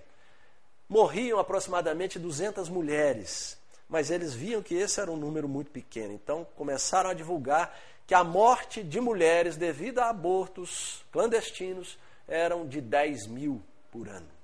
morriam 0.88 1.38
aproximadamente 1.38 2.18
200 2.18 2.68
mulheres, 2.68 3.56
mas 3.88 4.10
eles 4.10 4.34
viam 4.34 4.62
que 4.62 4.74
esse 4.74 5.00
era 5.00 5.10
um 5.10 5.16
número 5.16 5.48
muito 5.48 5.70
pequeno. 5.70 6.12
Então 6.12 6.46
começaram 6.56 7.10
a 7.10 7.14
divulgar 7.14 7.78
que 8.06 8.14
a 8.14 8.24
morte 8.24 8.82
de 8.82 9.00
mulheres 9.00 9.56
devido 9.56 10.00
a 10.00 10.08
abortos 10.08 11.04
clandestinos 11.12 11.98
eram 12.26 12.66
de 12.66 12.80
10 12.80 13.26
mil 13.28 13.62
por 13.90 14.08
ano. 14.08 14.41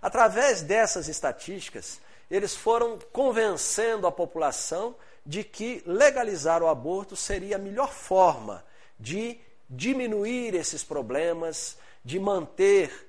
Através 0.00 0.62
dessas 0.62 1.08
estatísticas, 1.08 2.00
eles 2.30 2.54
foram 2.54 2.98
convencendo 3.12 4.06
a 4.06 4.12
população 4.12 4.94
de 5.26 5.44
que 5.44 5.82
legalizar 5.84 6.62
o 6.62 6.68
aborto 6.68 7.14
seria 7.16 7.56
a 7.56 7.58
melhor 7.58 7.92
forma 7.92 8.64
de 8.98 9.38
diminuir 9.68 10.54
esses 10.54 10.82
problemas, 10.82 11.76
de 12.04 12.18
manter 12.18 13.08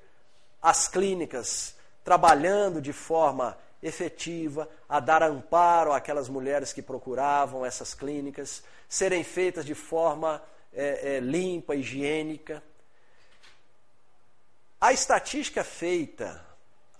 as 0.62 0.88
clínicas 0.88 1.76
trabalhando 2.04 2.82
de 2.82 2.92
forma 2.92 3.58
efetiva, 3.82 4.70
a 4.88 5.00
dar 5.00 5.24
amparo 5.24 5.92
àquelas 5.92 6.30
mulheres 6.30 6.72
que 6.72 6.82
procuravam 6.82 7.66
essas 7.66 7.94
clínicas, 7.94 8.64
serem 8.88 9.24
feitas 9.24 9.66
de 9.66 9.74
forma 9.74 10.42
é, 10.74 11.16
é, 11.16 11.20
limpa, 11.20 11.76
higiênica. 11.76 12.62
A 14.80 14.94
estatística 14.94 15.64
feita, 15.64 16.44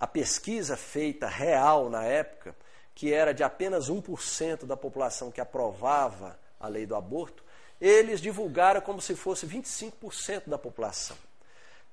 a 0.02 0.06
pesquisa 0.08 0.76
feita 0.76 1.28
real 1.28 1.88
na 1.88 2.02
época, 2.02 2.56
que 2.92 3.14
era 3.14 3.32
de 3.32 3.44
apenas 3.44 3.88
1% 3.88 4.66
da 4.66 4.76
população 4.76 5.30
que 5.30 5.40
aprovava 5.40 6.36
a 6.58 6.66
lei 6.66 6.84
do 6.84 6.96
aborto, 6.96 7.44
eles 7.80 8.20
divulgaram 8.20 8.80
como 8.80 9.00
se 9.00 9.14
fosse 9.14 9.46
25% 9.46 10.48
da 10.48 10.58
população. 10.58 11.16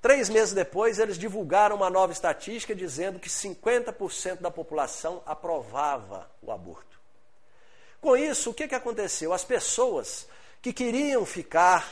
Três 0.01 0.27
meses 0.27 0.55
depois, 0.55 0.97
eles 0.97 1.19
divulgaram 1.19 1.75
uma 1.75 1.87
nova 1.87 2.11
estatística 2.11 2.73
dizendo 2.73 3.19
que 3.19 3.29
50% 3.29 4.41
da 4.41 4.49
população 4.49 5.21
aprovava 5.23 6.27
o 6.41 6.51
aborto. 6.51 6.99
Com 8.01 8.17
isso, 8.17 8.49
o 8.49 8.53
que, 8.55 8.67
que 8.67 8.73
aconteceu? 8.73 9.33
As 9.33 9.43
pessoas 9.43 10.27
que 10.63 10.73
queriam 10.73 11.27
ficar 11.27 11.87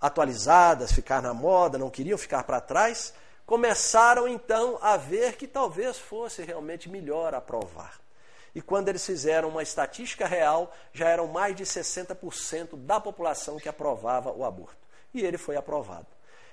atualizadas, 0.00 0.92
ficar 0.92 1.20
na 1.20 1.34
moda, 1.34 1.78
não 1.78 1.90
queriam 1.90 2.16
ficar 2.16 2.44
para 2.44 2.60
trás, 2.60 3.12
começaram 3.48 4.28
então 4.28 4.78
a 4.82 4.98
ver 4.98 5.36
que 5.36 5.48
talvez 5.48 5.96
fosse 5.96 6.42
realmente 6.42 6.86
melhor 6.86 7.32
aprovar. 7.32 7.98
E 8.54 8.60
quando 8.60 8.90
eles 8.90 9.06
fizeram 9.06 9.48
uma 9.48 9.62
estatística 9.62 10.26
real, 10.26 10.70
já 10.92 11.08
eram 11.08 11.26
mais 11.28 11.56
de 11.56 11.64
60% 11.64 12.76
da 12.76 13.00
população 13.00 13.56
que 13.56 13.66
aprovava 13.66 14.30
o 14.30 14.44
aborto. 14.44 14.76
E 15.14 15.22
ele 15.22 15.38
foi 15.38 15.56
aprovado. 15.56 16.06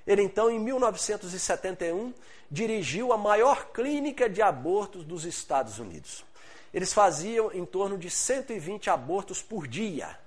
Ele 0.08 0.22
então, 0.22 0.50
em 0.50 0.58
1971, 0.58 2.14
dirigiu 2.50 3.12
a 3.12 3.18
maior 3.18 3.74
clínica 3.74 4.30
de 4.30 4.42
abortos 4.42 5.04
dos 5.04 5.26
Estados 5.26 5.80
Unidos. 5.80 6.24
Eles 6.74 6.94
faziam 6.94 7.52
em 7.52 7.66
torno 7.66 7.98
de 7.98 8.10
120 8.10 8.90
abortos 8.90 9.42
por 9.42 9.68
dia. 9.68 10.18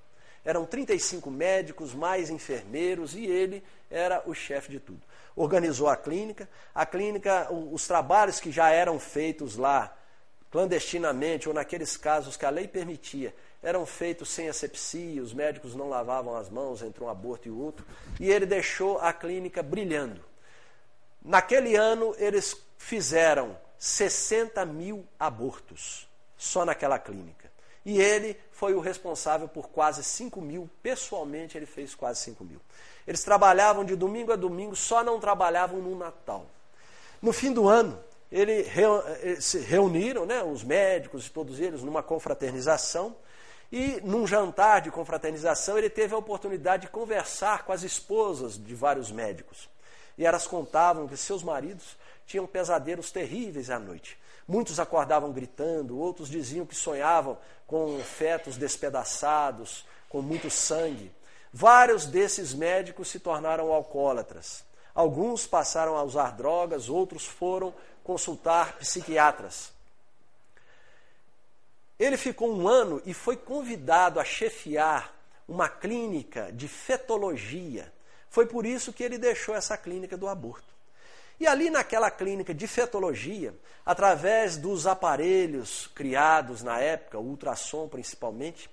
Eram 0.49 0.65
35 0.65 1.31
médicos, 1.31 1.93
mais 1.93 2.31
enfermeiros, 2.31 3.15
e 3.15 3.27
ele 3.27 3.63
era 3.91 4.23
o 4.25 4.33
chefe 4.33 4.71
de 4.71 4.81
tudo. 4.81 5.03
Organizou 5.37 5.89
a 5.89 5.95
clínica. 5.95 6.49
A 6.75 6.87
clínica, 6.87 7.53
os 7.53 7.87
trabalhos 7.87 8.41
que 8.41 8.51
já 8.51 8.71
eram 8.71 8.99
feitos 8.99 9.57
lá 9.57 9.95
clandestinamente, 10.51 11.51
ou 11.51 11.55
naqueles 11.55 11.99
casos 11.99 12.35
que 12.35 12.47
a 12.47 12.51
lei 12.51 12.67
permitia, 12.67 13.35
eram 13.63 13.85
feitos 13.85 14.31
sem 14.31 14.49
asepsia, 14.49 15.23
os 15.23 15.35
médicos 15.35 15.75
não 15.75 15.91
lavavam 15.91 16.35
as 16.35 16.49
mãos 16.49 16.81
entre 16.81 17.05
um 17.05 17.11
aborto 17.11 17.47
e 17.47 17.51
outro, 17.51 17.85
e 18.19 18.31
ele 18.31 18.47
deixou 18.47 18.99
a 19.01 19.13
clínica 19.13 19.63
brilhando. 19.63 20.25
Naquele 21.23 21.77
ano, 21.77 22.15
eles 22.17 22.57
fizeram 22.79 23.55
60 23.79 24.65
mil 24.65 25.07
abortos, 25.21 26.09
só 26.39 26.65
naquela 26.65 26.99
clínica. 26.99 27.48
E 27.89 27.99
ele 28.03 28.37
foi 28.53 28.75
o 28.75 28.81
responsável 28.81 29.49
por 29.49 29.71
quase 29.71 30.05
5 30.05 30.43
mil, 30.43 30.69
pessoalmente 30.83 31.57
ele 31.57 31.65
fez 31.65 31.95
quase 31.95 32.21
5 32.21 32.45
mil. 32.45 32.61
Eles 33.07 33.25
trabalhavam 33.25 33.83
de 33.83 33.97
domingo 33.97 34.31
a 34.31 34.37
domingo, 34.37 34.77
só 34.77 35.03
não 35.03 35.19
trabalhavam 35.19 35.81
no 35.81 35.97
Natal. 35.97 36.45
No 37.23 37.33
fim 37.33 37.51
do 37.51 37.67
ano, 37.67 37.99
ele 38.31 38.67
se 39.41 39.61
reuniram, 39.61 40.27
né, 40.27 40.45
os 40.45 40.63
médicos 40.63 41.27
e 41.27 41.31
todos 41.31 41.59
eles, 41.59 41.83
numa 41.83 42.03
confraternização, 42.03 43.17
e 43.73 44.03
num 44.05 44.27
jantar 44.27 44.83
de 44.83 44.91
confraternização, 44.91 45.79
ele 45.79 45.89
teve 45.89 46.15
a 46.15 46.19
oportunidade 46.19 46.83
de 46.83 46.93
conversar 46.93 47.65
com 47.65 47.73
as 47.73 47.83
esposas 47.83 48.63
de 48.63 48.75
vários 48.75 49.11
médicos. 49.11 49.67
E 50.19 50.27
elas 50.27 50.47
contavam 50.47 51.09
que 51.09 51.17
seus 51.17 51.43
maridos 51.43 51.97
tinham 52.27 52.47
pesadelos 52.47 53.11
terríveis 53.11 53.71
à 53.71 53.79
noite. 53.79 54.19
Muitos 54.47 54.79
acordavam 54.81 55.31
gritando, 55.31 55.99
outros 55.99 56.29
diziam 56.29 56.65
que 56.65 56.75
sonhavam 56.75 57.39
com 57.69 58.01
fetos 58.01 58.57
despedaçados, 58.57 59.85
com 60.09 60.23
muito 60.23 60.51
sangue. 60.51 61.13
Vários 61.53 62.07
desses 62.07 62.55
médicos 62.55 63.09
se 63.09 63.21
tornaram 63.21 63.73
alcoólatras. 63.73 64.65
Alguns 64.95 65.47
passaram 65.47 65.95
a 65.95 66.03
usar 66.03 66.33
drogas, 66.33 66.89
outros 66.89 67.27
foram 67.27 67.73
consultar 68.03 68.79
psiquiatras. 68.79 69.71
Ele 71.99 72.17
ficou 72.17 72.51
um 72.51 72.67
ano 72.67 73.03
e 73.05 73.13
foi 73.13 73.37
convidado 73.37 74.19
a 74.19 74.25
chefiar 74.25 75.15
uma 75.47 75.69
clínica 75.69 76.51
de 76.53 76.69
fetologia. 76.69 77.93
Foi 78.31 78.47
por 78.47 78.65
isso 78.65 78.95
que 78.95 79.05
ele 79.05 79.19
deixou 79.19 79.55
essa 79.55 79.77
clínica 79.77 80.17
do 80.17 80.27
aborto. 80.27 80.78
E 81.41 81.47
ali 81.47 81.71
naquela 81.71 82.11
clínica 82.11 82.53
de 82.53 82.67
fetologia, 82.67 83.55
através 83.87 84.57
dos 84.57 84.87
aparelhos 84.87 85.87
criados 85.95 86.63
na 86.63 86.81
época, 86.81 87.19
ultrassom 87.19 87.89
principalmente, 87.89 88.69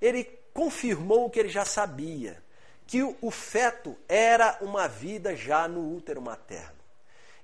ele 0.00 0.24
confirmou 0.52 1.26
o 1.26 1.30
que 1.30 1.38
ele 1.38 1.48
já 1.48 1.64
sabia, 1.64 2.42
que 2.86 3.02
o 3.02 3.30
feto 3.30 3.96
era 4.08 4.58
uma 4.60 4.88
vida 4.88 5.36
já 5.36 5.68
no 5.68 5.94
útero 5.94 6.20
materno. 6.20 6.78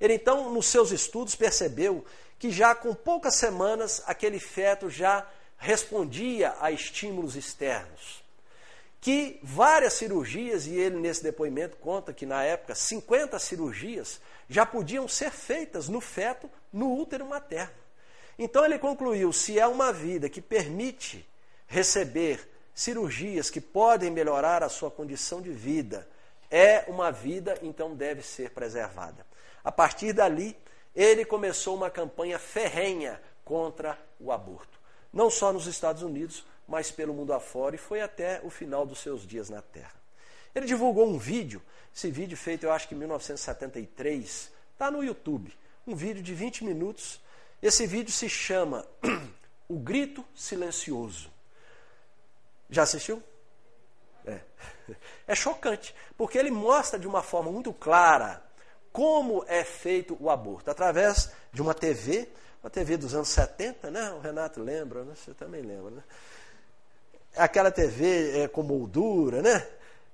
Ele 0.00 0.14
então, 0.14 0.50
nos 0.50 0.66
seus 0.66 0.90
estudos, 0.90 1.36
percebeu 1.36 2.04
que 2.38 2.50
já 2.50 2.74
com 2.74 2.94
poucas 2.94 3.36
semanas 3.36 4.02
aquele 4.06 4.40
feto 4.40 4.90
já 4.90 5.26
respondia 5.56 6.54
a 6.60 6.72
estímulos 6.72 7.36
externos. 7.36 8.23
Que 9.04 9.38
várias 9.42 9.92
cirurgias, 9.92 10.66
e 10.66 10.74
ele 10.76 10.96
nesse 10.96 11.22
depoimento 11.22 11.76
conta 11.76 12.10
que 12.10 12.24
na 12.24 12.42
época 12.42 12.74
50 12.74 13.38
cirurgias 13.38 14.18
já 14.48 14.64
podiam 14.64 15.06
ser 15.06 15.30
feitas 15.30 15.90
no 15.90 16.00
feto, 16.00 16.50
no 16.72 16.90
útero 16.98 17.26
materno. 17.26 17.74
Então 18.38 18.64
ele 18.64 18.78
concluiu: 18.78 19.30
se 19.30 19.58
é 19.58 19.66
uma 19.66 19.92
vida 19.92 20.30
que 20.30 20.40
permite 20.40 21.28
receber 21.66 22.50
cirurgias 22.74 23.50
que 23.50 23.60
podem 23.60 24.10
melhorar 24.10 24.62
a 24.62 24.70
sua 24.70 24.90
condição 24.90 25.42
de 25.42 25.50
vida, 25.50 26.08
é 26.50 26.86
uma 26.88 27.12
vida, 27.12 27.58
então 27.60 27.94
deve 27.94 28.22
ser 28.22 28.52
preservada. 28.52 29.26
A 29.62 29.70
partir 29.70 30.14
dali, 30.14 30.56
ele 30.96 31.26
começou 31.26 31.76
uma 31.76 31.90
campanha 31.90 32.38
ferrenha 32.38 33.20
contra 33.44 33.98
o 34.18 34.32
aborto. 34.32 34.80
Não 35.12 35.28
só 35.28 35.52
nos 35.52 35.66
Estados 35.66 36.02
Unidos, 36.02 36.42
mas 36.66 36.90
pelo 36.90 37.14
mundo 37.14 37.32
afora, 37.32 37.74
e 37.74 37.78
foi 37.78 38.00
até 38.00 38.40
o 38.42 38.50
final 38.50 38.86
dos 38.86 39.00
seus 39.00 39.26
dias 39.26 39.50
na 39.50 39.62
Terra. 39.62 39.94
Ele 40.54 40.66
divulgou 40.66 41.08
um 41.08 41.18
vídeo, 41.18 41.62
esse 41.94 42.10
vídeo 42.10 42.36
feito 42.36 42.64
eu 42.64 42.72
acho 42.72 42.88
que 42.88 42.94
em 42.94 42.98
1973, 42.98 44.52
está 44.72 44.90
no 44.90 45.02
YouTube, 45.02 45.52
um 45.86 45.94
vídeo 45.94 46.22
de 46.22 46.34
20 46.34 46.64
minutos. 46.64 47.20
Esse 47.62 47.86
vídeo 47.86 48.12
se 48.12 48.28
chama 48.28 48.86
O 49.68 49.78
Grito 49.78 50.24
Silencioso. 50.34 51.30
Já 52.68 52.82
assistiu? 52.82 53.22
É. 54.26 54.40
é 55.28 55.34
chocante, 55.34 55.94
porque 56.16 56.38
ele 56.38 56.50
mostra 56.50 56.98
de 56.98 57.06
uma 57.06 57.22
forma 57.22 57.50
muito 57.50 57.72
clara 57.72 58.42
como 58.94 59.44
é 59.48 59.64
feito 59.64 60.16
o 60.20 60.30
aborto? 60.30 60.70
Através 60.70 61.32
de 61.52 61.60
uma 61.60 61.74
TV, 61.74 62.28
uma 62.62 62.70
TV 62.70 62.96
dos 62.96 63.12
anos 63.12 63.28
70, 63.28 63.90
né? 63.90 64.12
O 64.12 64.20
Renato 64.20 64.60
lembra, 64.60 65.02
né? 65.02 65.14
Você 65.16 65.34
também 65.34 65.62
lembra, 65.62 65.90
né? 65.90 66.04
Aquela 67.36 67.70
TV 67.70 68.42
é, 68.42 68.48
com 68.48 68.62
moldura, 68.62 69.42
né? 69.42 69.66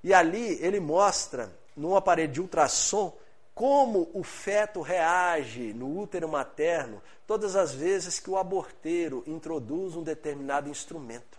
E 0.02 0.14
ali 0.14 0.58
ele 0.62 0.80
mostra, 0.80 1.52
num 1.76 1.94
aparelho 1.94 2.32
de 2.32 2.40
ultrassom, 2.40 3.16
como 3.54 4.10
o 4.14 4.22
feto 4.22 4.80
reage 4.80 5.74
no 5.74 5.98
útero 5.98 6.28
materno 6.28 7.02
todas 7.26 7.56
as 7.56 7.72
vezes 7.72 8.18
que 8.18 8.30
o 8.30 8.38
aborteiro 8.38 9.22
introduz 9.26 9.94
um 9.94 10.02
determinado 10.02 10.70
instrumento. 10.70 11.38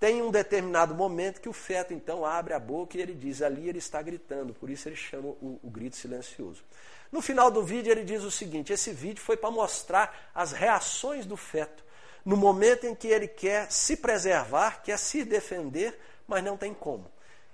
Tem 0.00 0.20
um 0.20 0.32
determinado 0.32 0.92
momento 0.92 1.40
que 1.40 1.48
o 1.48 1.52
feto 1.52 1.94
então 1.94 2.26
abre 2.26 2.52
a 2.52 2.58
boca 2.58 2.98
e 2.98 3.00
ele 3.00 3.14
diz: 3.14 3.40
ali 3.40 3.68
ele 3.68 3.78
está 3.78 4.02
gritando, 4.02 4.52
por 4.52 4.68
isso 4.68 4.88
ele 4.88 4.96
chama 4.96 5.28
o, 5.28 5.60
o 5.62 5.70
grito 5.70 5.94
silencioso. 5.94 6.64
No 7.12 7.22
final 7.22 7.50
do 7.50 7.62
vídeo 7.62 7.92
ele 7.92 8.02
diz 8.02 8.24
o 8.24 8.30
seguinte: 8.30 8.72
esse 8.72 8.92
vídeo 8.92 9.22
foi 9.22 9.36
para 9.36 9.50
mostrar 9.50 10.30
as 10.34 10.50
reações 10.50 11.24
do 11.24 11.36
feto 11.36 11.84
no 12.24 12.36
momento 12.36 12.86
em 12.86 12.94
que 12.94 13.08
ele 13.08 13.26
quer 13.26 13.70
se 13.70 13.96
preservar, 13.96 14.82
quer 14.82 14.98
se 14.98 15.24
defender, 15.24 15.98
mas 16.26 16.42
não 16.42 16.56
tem 16.56 16.72
como. 16.72 17.10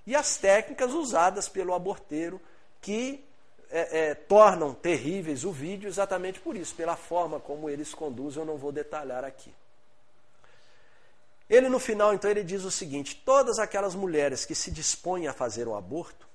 E 0.07 0.15
as 0.15 0.37
técnicas 0.37 0.93
usadas 0.93 1.49
pelo 1.49 1.75
aborteiro 1.75 2.41
que 2.81 3.25
é, 3.71 3.99
é, 4.11 4.15
tornam 4.15 4.73
terríveis 4.73 5.45
o 5.45 5.53
vídeo 5.53 5.89
exatamente 5.89 6.41
por 6.41 6.57
isso, 6.57 6.75
pela 6.75 6.97
forma 6.97 7.39
como 7.39 7.69
eles 7.69 7.93
conduzem, 7.93 8.41
eu 8.41 8.47
não 8.47 8.57
vou 8.57 8.73
detalhar 8.73 9.25
aqui. 9.25 9.53
Ele 11.49 11.69
no 11.69 11.79
final, 11.79 12.13
então, 12.13 12.31
ele 12.31 12.45
diz 12.45 12.65
o 12.65 12.71
seguinte: 12.71 13.23
todas 13.25 13.59
aquelas 13.59 13.95
mulheres 13.95 14.45
que 14.45 14.55
se 14.55 14.71
dispõem 14.71 15.27
a 15.27 15.33
fazer 15.33 15.67
um 15.67 15.75
aborto, 15.75 16.27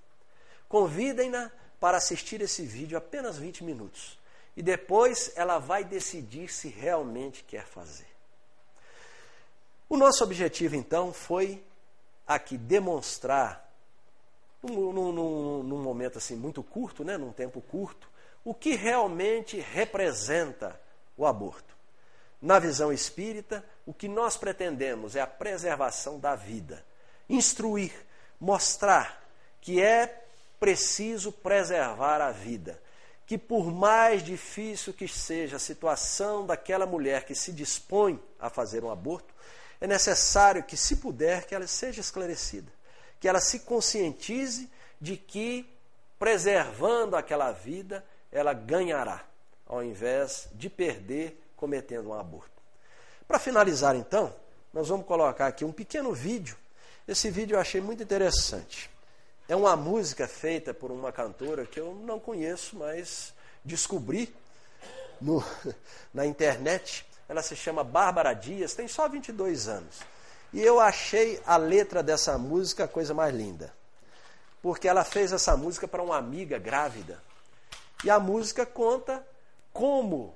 convidem-na 0.68 1.52
para 1.80 1.98
assistir 1.98 2.42
esse 2.42 2.64
vídeo 2.64 2.98
apenas 2.98 3.38
20 3.38 3.64
minutos. 3.64 4.18
E 4.56 4.62
depois 4.62 5.32
ela 5.36 5.58
vai 5.60 5.84
decidir 5.84 6.52
se 6.52 6.68
realmente 6.68 7.44
quer 7.44 7.66
fazer. 7.66 8.12
O 9.94 9.98
nosso 9.98 10.24
objetivo, 10.24 10.76
então, 10.76 11.14
foi 11.14 11.64
aqui 12.26 12.58
demonstrar, 12.58 13.72
num, 14.64 14.91
num, 14.91 15.62
num 15.62 15.84
momento 15.84 16.18
assim 16.18 16.36
muito 16.36 16.64
curto, 16.64 17.04
né, 17.04 17.16
num 17.16 17.32
tempo 17.32 17.62
curto, 17.62 18.10
o 18.44 18.56
que 18.56 18.74
realmente 18.74 19.60
representa 19.60 20.82
o 21.16 21.28
aborto. 21.28 21.78
Na 22.41 22.58
visão 22.58 22.91
espírita, 22.91 23.64
o 23.86 23.94
que 23.94 24.08
nós 24.08 24.36
pretendemos 24.36 25.16
é 25.16 25.22
a 25.22 25.28
preservação 25.28 26.20
da 26.20 26.34
vida, 26.34 26.84
instruir, 27.30 27.94
mostrar 28.41 29.24
que 29.62 29.80
é 29.80 30.24
preciso 30.60 31.32
preservar 31.32 32.20
a 32.20 32.32
vida, 32.32 32.82
que 33.28 33.38
por 33.38 33.72
mais 33.72 34.24
difícil 34.24 34.91
que 34.91 35.08
seja 35.08 35.58
a 35.58 35.60
situação 35.60 36.48
daquela 36.48 36.88
mulher 36.88 37.26
que 37.26 37.36
se 37.36 37.52
dispõe 37.52 38.20
a 38.39 38.50
fazer 38.50 38.84
um 38.84 38.89
aborto, 38.89 39.33
é 39.84 39.88
necessário 39.88 40.64
que, 40.64 40.78
se 40.78 40.96
puder, 40.96 41.46
que 41.46 41.54
ela 41.54 41.68
seja 41.68 42.00
esclarecida, 42.00 42.72
que 43.20 43.28
ela 43.28 43.42
se 43.42 43.60
conscientize 43.60 44.70
de 45.00 45.18
que, 45.18 45.70
preservando 46.18 47.18
aquela 47.18 47.52
vida, 47.52 48.02
ela 48.32 48.54
ganhará, 48.54 49.26
ao 49.68 49.84
invés 49.84 50.48
de 50.54 50.70
perder 50.70 51.38
cometendo 51.58 52.12
um 52.12 52.14
aborto. 52.14 52.50
Para 53.28 53.38
finalizar, 53.38 53.94
então, 53.94 54.34
nós 54.72 54.88
vamos 54.88 55.06
colocar 55.06 55.48
aqui 55.48 55.66
um 55.66 55.74
pequeno 55.74 56.14
vídeo. 56.14 56.56
Esse 57.06 57.30
vídeo 57.30 57.56
eu 57.56 57.60
achei 57.60 57.82
muito 57.82 58.02
interessante. 58.02 58.90
É 59.50 59.56
uma 59.56 59.76
música 59.76 60.30
feita 60.30 60.74
por 60.74 60.92
uma 60.92 61.12
cantora 61.12 61.66
que 61.66 61.82
eu 61.82 61.94
não 61.94 62.22
conheço, 62.22 62.78
mas 62.78 63.34
descobri 63.66 64.34
no, 65.20 65.44
na 66.14 66.26
internet. 66.26 67.06
Ela 67.28 67.41
se 67.41 67.55
chama 67.55 67.84
Bárbara 67.84 68.34
Dias, 68.34 68.74
tem 68.74 68.88
só 68.88 69.07
22 69.07 69.67
anos. 69.67 70.01
E 70.51 70.61
eu 70.61 70.80
achei 70.80 71.41
a 71.45 71.57
letra 71.57 72.03
dessa 72.03 72.38
música 72.38 72.84
a 72.84 72.88
coisa 72.88 73.13
mais 73.13 73.34
linda. 73.34 73.74
Porque 74.61 74.88
ela 74.88 75.03
fez 75.03 75.32
essa 75.32 75.57
música 75.57 75.88
para 75.88 76.03
uma 76.03 76.17
amiga 76.17 76.59
grávida. 76.59 77.21
E 78.03 78.09
a 78.09 78.19
música 78.19 78.65
conta 78.65 79.26
como 79.71 80.36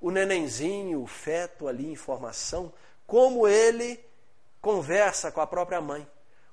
o 0.00 0.10
nenenzinho, 0.10 1.02
o 1.02 1.06
feto 1.06 1.68
ali 1.68 1.92
em 1.92 1.96
formação, 1.96 2.72
como 3.06 3.46
ele 3.46 4.04
conversa 4.60 5.30
com 5.30 5.40
a 5.40 5.46
própria 5.46 5.80
mãe. 5.80 6.06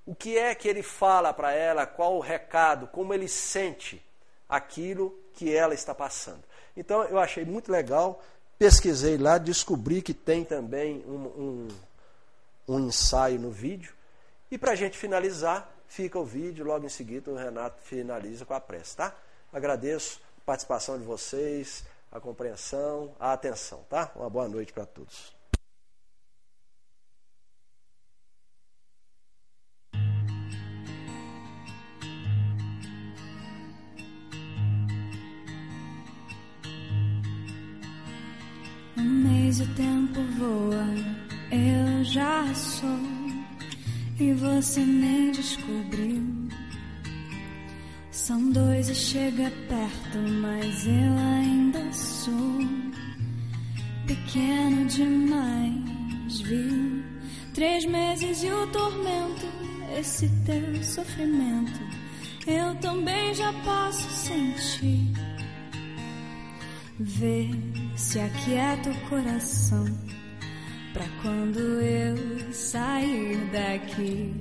O 0.06 0.14
que 0.14 0.38
é 0.38 0.54
que 0.54 0.68
ele 0.68 0.84
fala 0.84 1.34
para 1.34 1.52
ela, 1.52 1.86
qual 1.86 2.16
o 2.16 2.20
recado, 2.20 2.88
como 2.88 3.14
ele 3.14 3.28
sente 3.28 4.04
aquilo 4.48 5.18
que 5.34 5.56
ela 5.56 5.74
está 5.74 5.94
passando. 5.94 6.44
Então 6.76 7.04
eu 7.04 7.20
achei 7.20 7.46
muito 7.46 7.72
legal, 7.72 8.22
pesquisei 8.60 9.18
lá, 9.18 9.38
descobri 9.38 10.02
que 10.02 10.14
tem 10.14 10.44
também 10.44 11.02
um, 11.08 11.68
um, 12.68 12.76
um 12.76 12.80
ensaio 12.88 13.40
no 13.40 13.50
vídeo. 13.50 13.94
E 14.52 14.58
para 14.58 14.74
a 14.74 14.76
gente 14.76 14.98
finalizar, 14.98 15.72
fica 15.88 16.20
o 16.20 16.26
vídeo, 16.26 16.66
logo 16.66 16.86
em 16.86 16.90
seguida 16.90 17.32
o 17.32 17.36
Renato 17.36 17.82
finaliza 17.82 18.46
com 18.46 18.54
a 18.54 18.60
prece, 18.60 18.98
tá? 18.98 19.16
Agradeço 19.54 20.22
a 20.40 20.46
participação 20.46 21.00
de 21.00 21.06
vocês, 21.06 21.86
a 22.12 22.20
compreensão, 22.20 23.16
a 23.18 23.32
atenção, 23.32 23.86
tá? 23.90 24.12
Uma 24.14 24.30
boa 24.30 24.50
noite 24.50 24.74
para 24.74 24.86
todos. 24.86 25.39
E 44.20 44.34
você 44.34 44.82
nem 44.82 45.32
descobriu. 45.32 46.24
São 48.12 48.52
dois 48.52 48.90
e 48.90 48.96
chega 48.96 49.52
perto, 49.68 50.18
mas 50.42 50.86
eu 50.86 51.18
ainda 51.18 51.92
sou 51.94 52.60
pequeno 54.06 54.86
demais, 54.86 56.42
viu? 56.42 57.04
Três 57.54 57.86
meses 57.86 58.44
e 58.44 58.52
o 58.52 58.68
tormento, 58.68 59.46
esse 59.98 60.30
teu 60.46 60.84
sofrimento, 60.84 61.80
eu 62.46 62.76
também 62.76 63.34
já 63.34 63.52
posso 63.64 64.10
sentir. 64.10 65.12
Vê 67.00 67.50
se 67.96 68.20
aquieta 68.20 68.90
o 68.90 69.10
coração 69.10 69.86
pra 70.94 71.06
quando 71.22 71.60
eu 71.60 72.54
sair 72.54 73.38
daqui. 73.52 74.34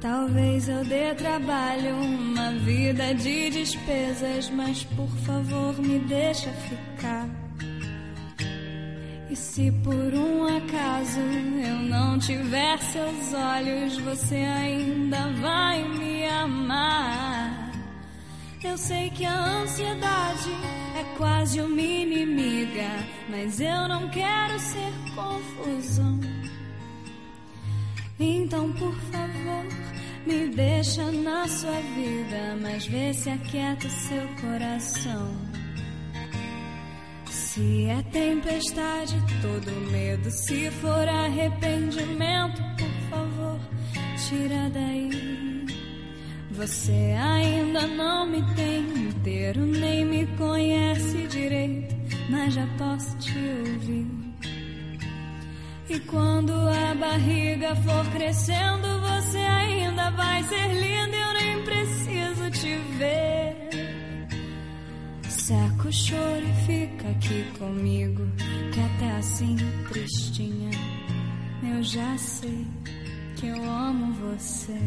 Talvez 0.00 0.68
eu 0.68 0.84
dê 0.84 1.14
trabalho, 1.14 1.96
uma 1.96 2.52
vida 2.52 3.14
de 3.14 3.48
despesas, 3.50 4.50
mas 4.50 4.84
por 4.84 5.08
favor 5.26 5.78
me 5.80 5.98
deixa 6.00 6.50
ficar. 6.50 7.26
E 9.30 9.36
se 9.36 9.72
por 9.82 10.14
um 10.14 10.44
acaso 10.44 11.18
eu 11.18 11.76
não 11.88 12.18
tiver 12.18 12.78
seus 12.78 13.32
olhos, 13.32 13.96
você 13.98 14.36
ainda 14.36 15.32
vai 15.40 15.82
me 15.88 16.26
amar. 16.26 17.43
Eu 18.64 18.78
sei 18.78 19.10
que 19.10 19.26
a 19.26 19.60
ansiedade 19.60 20.50
é 20.98 21.16
quase 21.18 21.60
uma 21.60 21.80
inimiga, 21.80 22.88
mas 23.28 23.60
eu 23.60 23.86
não 23.88 24.08
quero 24.08 24.58
ser 24.58 24.90
confusão. 25.14 26.18
Então, 28.18 28.72
por 28.72 28.94
favor, 29.12 29.66
me 30.26 30.48
deixa 30.48 31.12
na 31.12 31.46
sua 31.46 31.78
vida, 31.94 32.56
mas 32.62 32.86
vê 32.86 33.12
se 33.12 33.28
aquieta 33.28 33.86
o 33.86 33.90
seu 33.90 34.26
coração. 34.40 35.36
Se 37.26 37.84
é 37.84 38.02
tempestade, 38.10 39.14
todo 39.42 39.70
medo, 39.92 40.30
se 40.30 40.70
for 40.70 41.06
arrependimento, 41.06 42.62
por 42.78 43.10
favor, 43.10 43.60
tira 44.16 44.70
daí. 44.70 45.53
Você 46.56 47.14
ainda 47.18 47.84
não 47.86 48.26
me 48.26 48.40
tem 48.54 49.08
inteiro, 49.08 49.66
nem 49.66 50.04
me 50.04 50.24
conhece 50.36 51.26
direito, 51.26 51.94
mas 52.30 52.54
já 52.54 52.64
posso 52.78 53.16
te 53.18 53.36
ouvir. 53.36 54.06
E 55.88 55.98
quando 56.00 56.52
a 56.52 56.94
barriga 56.94 57.74
for 57.76 58.06
crescendo, 58.12 59.00
você 59.00 59.38
ainda 59.38 60.10
vai 60.12 60.44
ser 60.44 60.68
linda. 60.74 61.16
Eu 61.16 61.32
nem 61.34 61.64
preciso 61.64 62.50
te 62.52 62.76
ver. 62.98 63.54
Seca 65.28 65.88
o 65.88 65.92
choro 65.92 66.42
e 66.46 66.66
fica 66.66 67.08
aqui 67.10 67.44
comigo. 67.58 68.26
Que 68.72 68.80
até 68.80 69.16
assim, 69.16 69.56
tristinha, 69.88 70.70
eu 71.64 71.82
já 71.82 72.16
sei 72.16 72.66
que 73.36 73.48
eu 73.48 73.64
amo 73.70 74.12
você. 74.14 74.80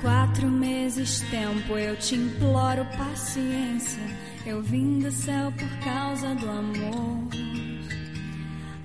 Quatro 0.00 0.46
meses 0.46 1.20
tempo, 1.22 1.76
eu 1.76 1.96
te 1.96 2.14
imploro 2.14 2.84
paciência. 2.96 4.02
Eu 4.46 4.62
vim 4.62 5.00
do 5.00 5.10
céu 5.10 5.52
por 5.52 5.84
causa 5.84 6.36
do 6.36 6.48
amor. 6.48 7.28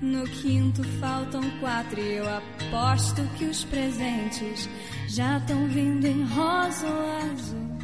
No 0.02 0.24
quinto 0.24 0.82
faltam 0.98 1.42
quatro 1.60 2.00
e 2.00 2.16
eu 2.16 2.26
aposto 2.28 3.22
que 3.38 3.44
os 3.44 3.64
presentes 3.64 4.68
já 5.06 5.38
estão 5.38 5.68
vindo 5.68 6.04
em 6.04 6.24
rosa 6.24 6.86
ou 6.86 7.32
azul. 7.32 7.78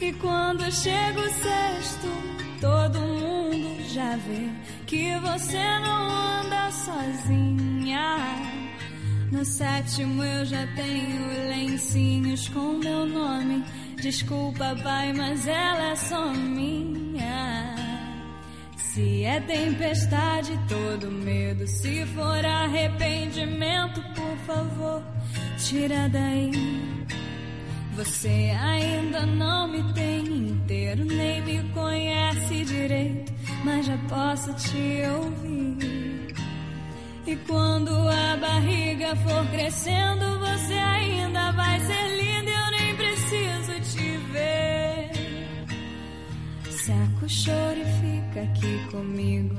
E 0.00 0.12
quando 0.14 0.62
chega 0.72 1.20
o 1.20 1.30
sexto, 1.30 2.08
todo 2.58 2.98
mundo 2.98 3.84
já 3.86 4.16
vê 4.16 4.48
que 4.86 5.14
você 5.18 5.78
não 5.80 6.10
anda 6.10 6.70
sozinha. 6.70 8.69
No 9.30 9.44
sétimo 9.44 10.24
eu 10.24 10.44
já 10.44 10.66
tenho 10.74 11.48
lencinhos 11.48 12.48
com 12.48 12.72
meu 12.78 13.06
nome. 13.06 13.64
Desculpa, 14.02 14.74
pai, 14.82 15.12
mas 15.12 15.46
ela 15.46 15.92
é 15.92 15.96
só 15.96 16.32
minha. 16.32 17.76
Se 18.76 19.22
é 19.22 19.40
tempestade, 19.40 20.58
todo 20.68 21.12
medo. 21.12 21.64
Se 21.68 22.04
for 22.06 22.44
arrependimento, 22.44 24.02
por 24.14 24.36
favor, 24.38 25.02
tira 25.58 26.08
daí. 26.08 26.50
Você 27.94 28.52
ainda 28.60 29.26
não 29.26 29.68
me 29.68 29.92
tem 29.92 30.24
inteiro, 30.26 31.04
nem 31.04 31.40
me 31.42 31.62
conhece 31.72 32.64
direito, 32.64 33.32
mas 33.64 33.86
já 33.86 33.98
posso 34.08 34.52
te 34.54 35.02
ouvir. 35.08 35.59
E 37.30 37.36
quando 37.46 37.92
a 38.08 38.36
barriga 38.38 39.14
for 39.14 39.46
crescendo, 39.52 40.40
você 40.40 40.74
ainda 40.74 41.52
vai 41.52 41.78
ser 41.78 42.08
linda, 42.16 42.50
eu 42.50 42.70
nem 42.72 42.96
preciso 42.96 43.72
te 43.92 44.16
ver. 44.32 45.10
Seca 46.68 47.24
o 47.24 47.28
choro 47.28 47.78
e 47.78 47.84
fica 48.00 48.42
aqui 48.42 48.84
comigo, 48.90 49.54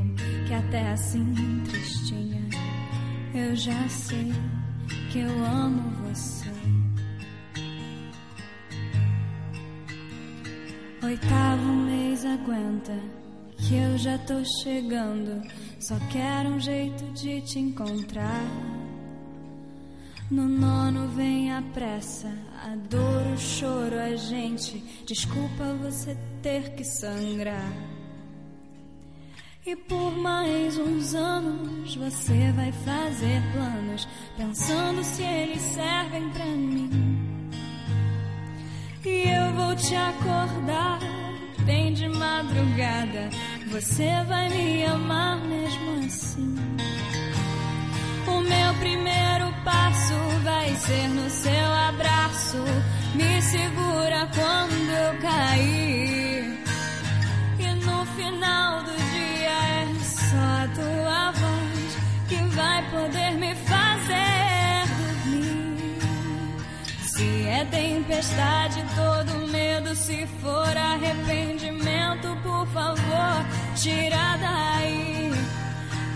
que 0.45 0.53
até 0.53 0.89
assim 0.89 1.63
tristinha, 1.63 2.41
eu 3.33 3.55
já 3.55 3.87
sei 3.87 4.33
que 5.09 5.19
eu 5.19 5.45
amo 5.45 6.09
você. 6.09 6.51
Oitavo 11.03 11.71
mês 11.71 12.25
aguenta, 12.25 12.99
que 13.67 13.75
eu 13.75 13.97
já 13.97 14.17
tô 14.17 14.43
chegando. 14.63 15.41
Só 15.79 15.95
quero 16.11 16.49
um 16.49 16.59
jeito 16.59 17.03
de 17.13 17.41
te 17.41 17.59
encontrar. 17.59 18.45
No 20.29 20.47
nono 20.47 21.09
vem 21.09 21.51
a 21.51 21.61
pressa, 21.73 22.31
a 22.63 22.75
dor, 22.89 23.33
o 23.33 23.37
choro, 23.37 23.99
a 23.99 24.15
gente. 24.15 24.77
Desculpa 25.05 25.73
você 25.81 26.17
ter 26.41 26.73
que 26.75 26.83
sangrar. 26.83 27.73
E 29.65 29.75
por 29.75 30.17
mais 30.17 30.77
uns 30.77 31.13
anos 31.13 31.95
você 31.95 32.51
vai 32.53 32.71
fazer 32.71 33.41
planos, 33.53 34.07
pensando 34.35 35.03
se 35.03 35.21
eles 35.21 35.61
servem 35.61 36.29
pra 36.31 36.45
mim. 36.45 36.89
E 39.05 39.29
eu 39.29 39.53
vou 39.53 39.75
te 39.75 39.95
acordar 39.95 40.99
bem 41.65 41.93
de 41.93 42.07
madrugada. 42.07 43.29
Você 43.71 44.09
vai 44.27 44.49
me 44.49 44.83
amar 44.83 45.39
mesmo 45.45 46.05
assim. 46.05 46.55
O 48.27 48.41
meu 48.41 48.73
primeiro 48.81 49.53
passo 49.63 50.13
vai 50.43 50.75
ser 50.75 51.07
no 51.07 51.29
seu 51.29 51.73
abraço. 51.89 52.57
Me 53.15 53.41
segura 53.41 54.27
quando 54.35 54.89
eu 54.89 55.21
cair. 55.21 56.59
E 57.59 57.85
no 57.85 58.05
final 58.07 58.83
do 58.83 58.91
dia 58.91 59.49
é 59.49 59.87
só 60.03 60.37
a 60.37 60.67
tua 60.75 61.31
voz 61.31 61.97
que 62.27 62.35
vai 62.53 62.83
poder 62.91 63.31
me 63.37 63.55
fazer 63.55 63.70
tempestade, 67.71 68.83
todo 68.95 69.47
medo, 69.47 69.95
se 69.95 70.27
for 70.41 70.77
arrependimento, 70.77 72.37
por 72.43 72.67
favor, 72.67 73.45
tira 73.75 74.37
daí. 74.37 75.31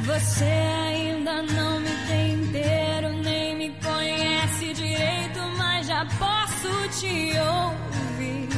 Você 0.05 0.43
ainda 0.43 1.41
não 1.41 1.79
me 1.79 1.89
tem 2.07 2.33
inteiro, 2.33 3.09
nem 3.23 3.55
me 3.55 3.69
conhece 3.81 4.73
direito, 4.73 5.39
mas 5.57 5.87
já 5.87 6.05
posso 6.19 6.99
te 6.99 7.31
ouvir. 7.39 8.49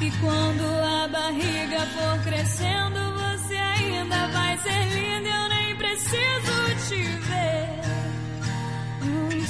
E 0.00 0.10
quando 0.20 0.64
a 0.84 1.08
barriga 1.08 1.80
for 1.86 2.22
crescendo, 2.24 3.00
você 3.14 3.56
ainda 3.56 4.26
vai 4.28 4.58
ser 4.58 4.84
linda, 4.90 5.28
eu 5.28 5.48
nem 5.48 5.76
preciso 5.76 6.88
te 6.88 7.02
ver. 7.02 7.27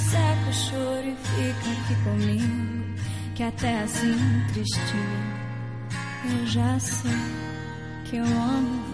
Seca 0.09 0.49
o 0.49 0.53
choro 0.53 1.07
e 1.07 1.15
fica 1.15 1.71
aqui 1.71 2.03
comigo, 2.03 2.95
que 3.35 3.43
até 3.43 3.83
assim 3.83 4.15
tristinho, 4.51 5.39
eu 6.25 6.47
já 6.47 6.79
sei 6.79 7.11
que 8.05 8.15
eu 8.17 8.25
amo. 8.25 8.88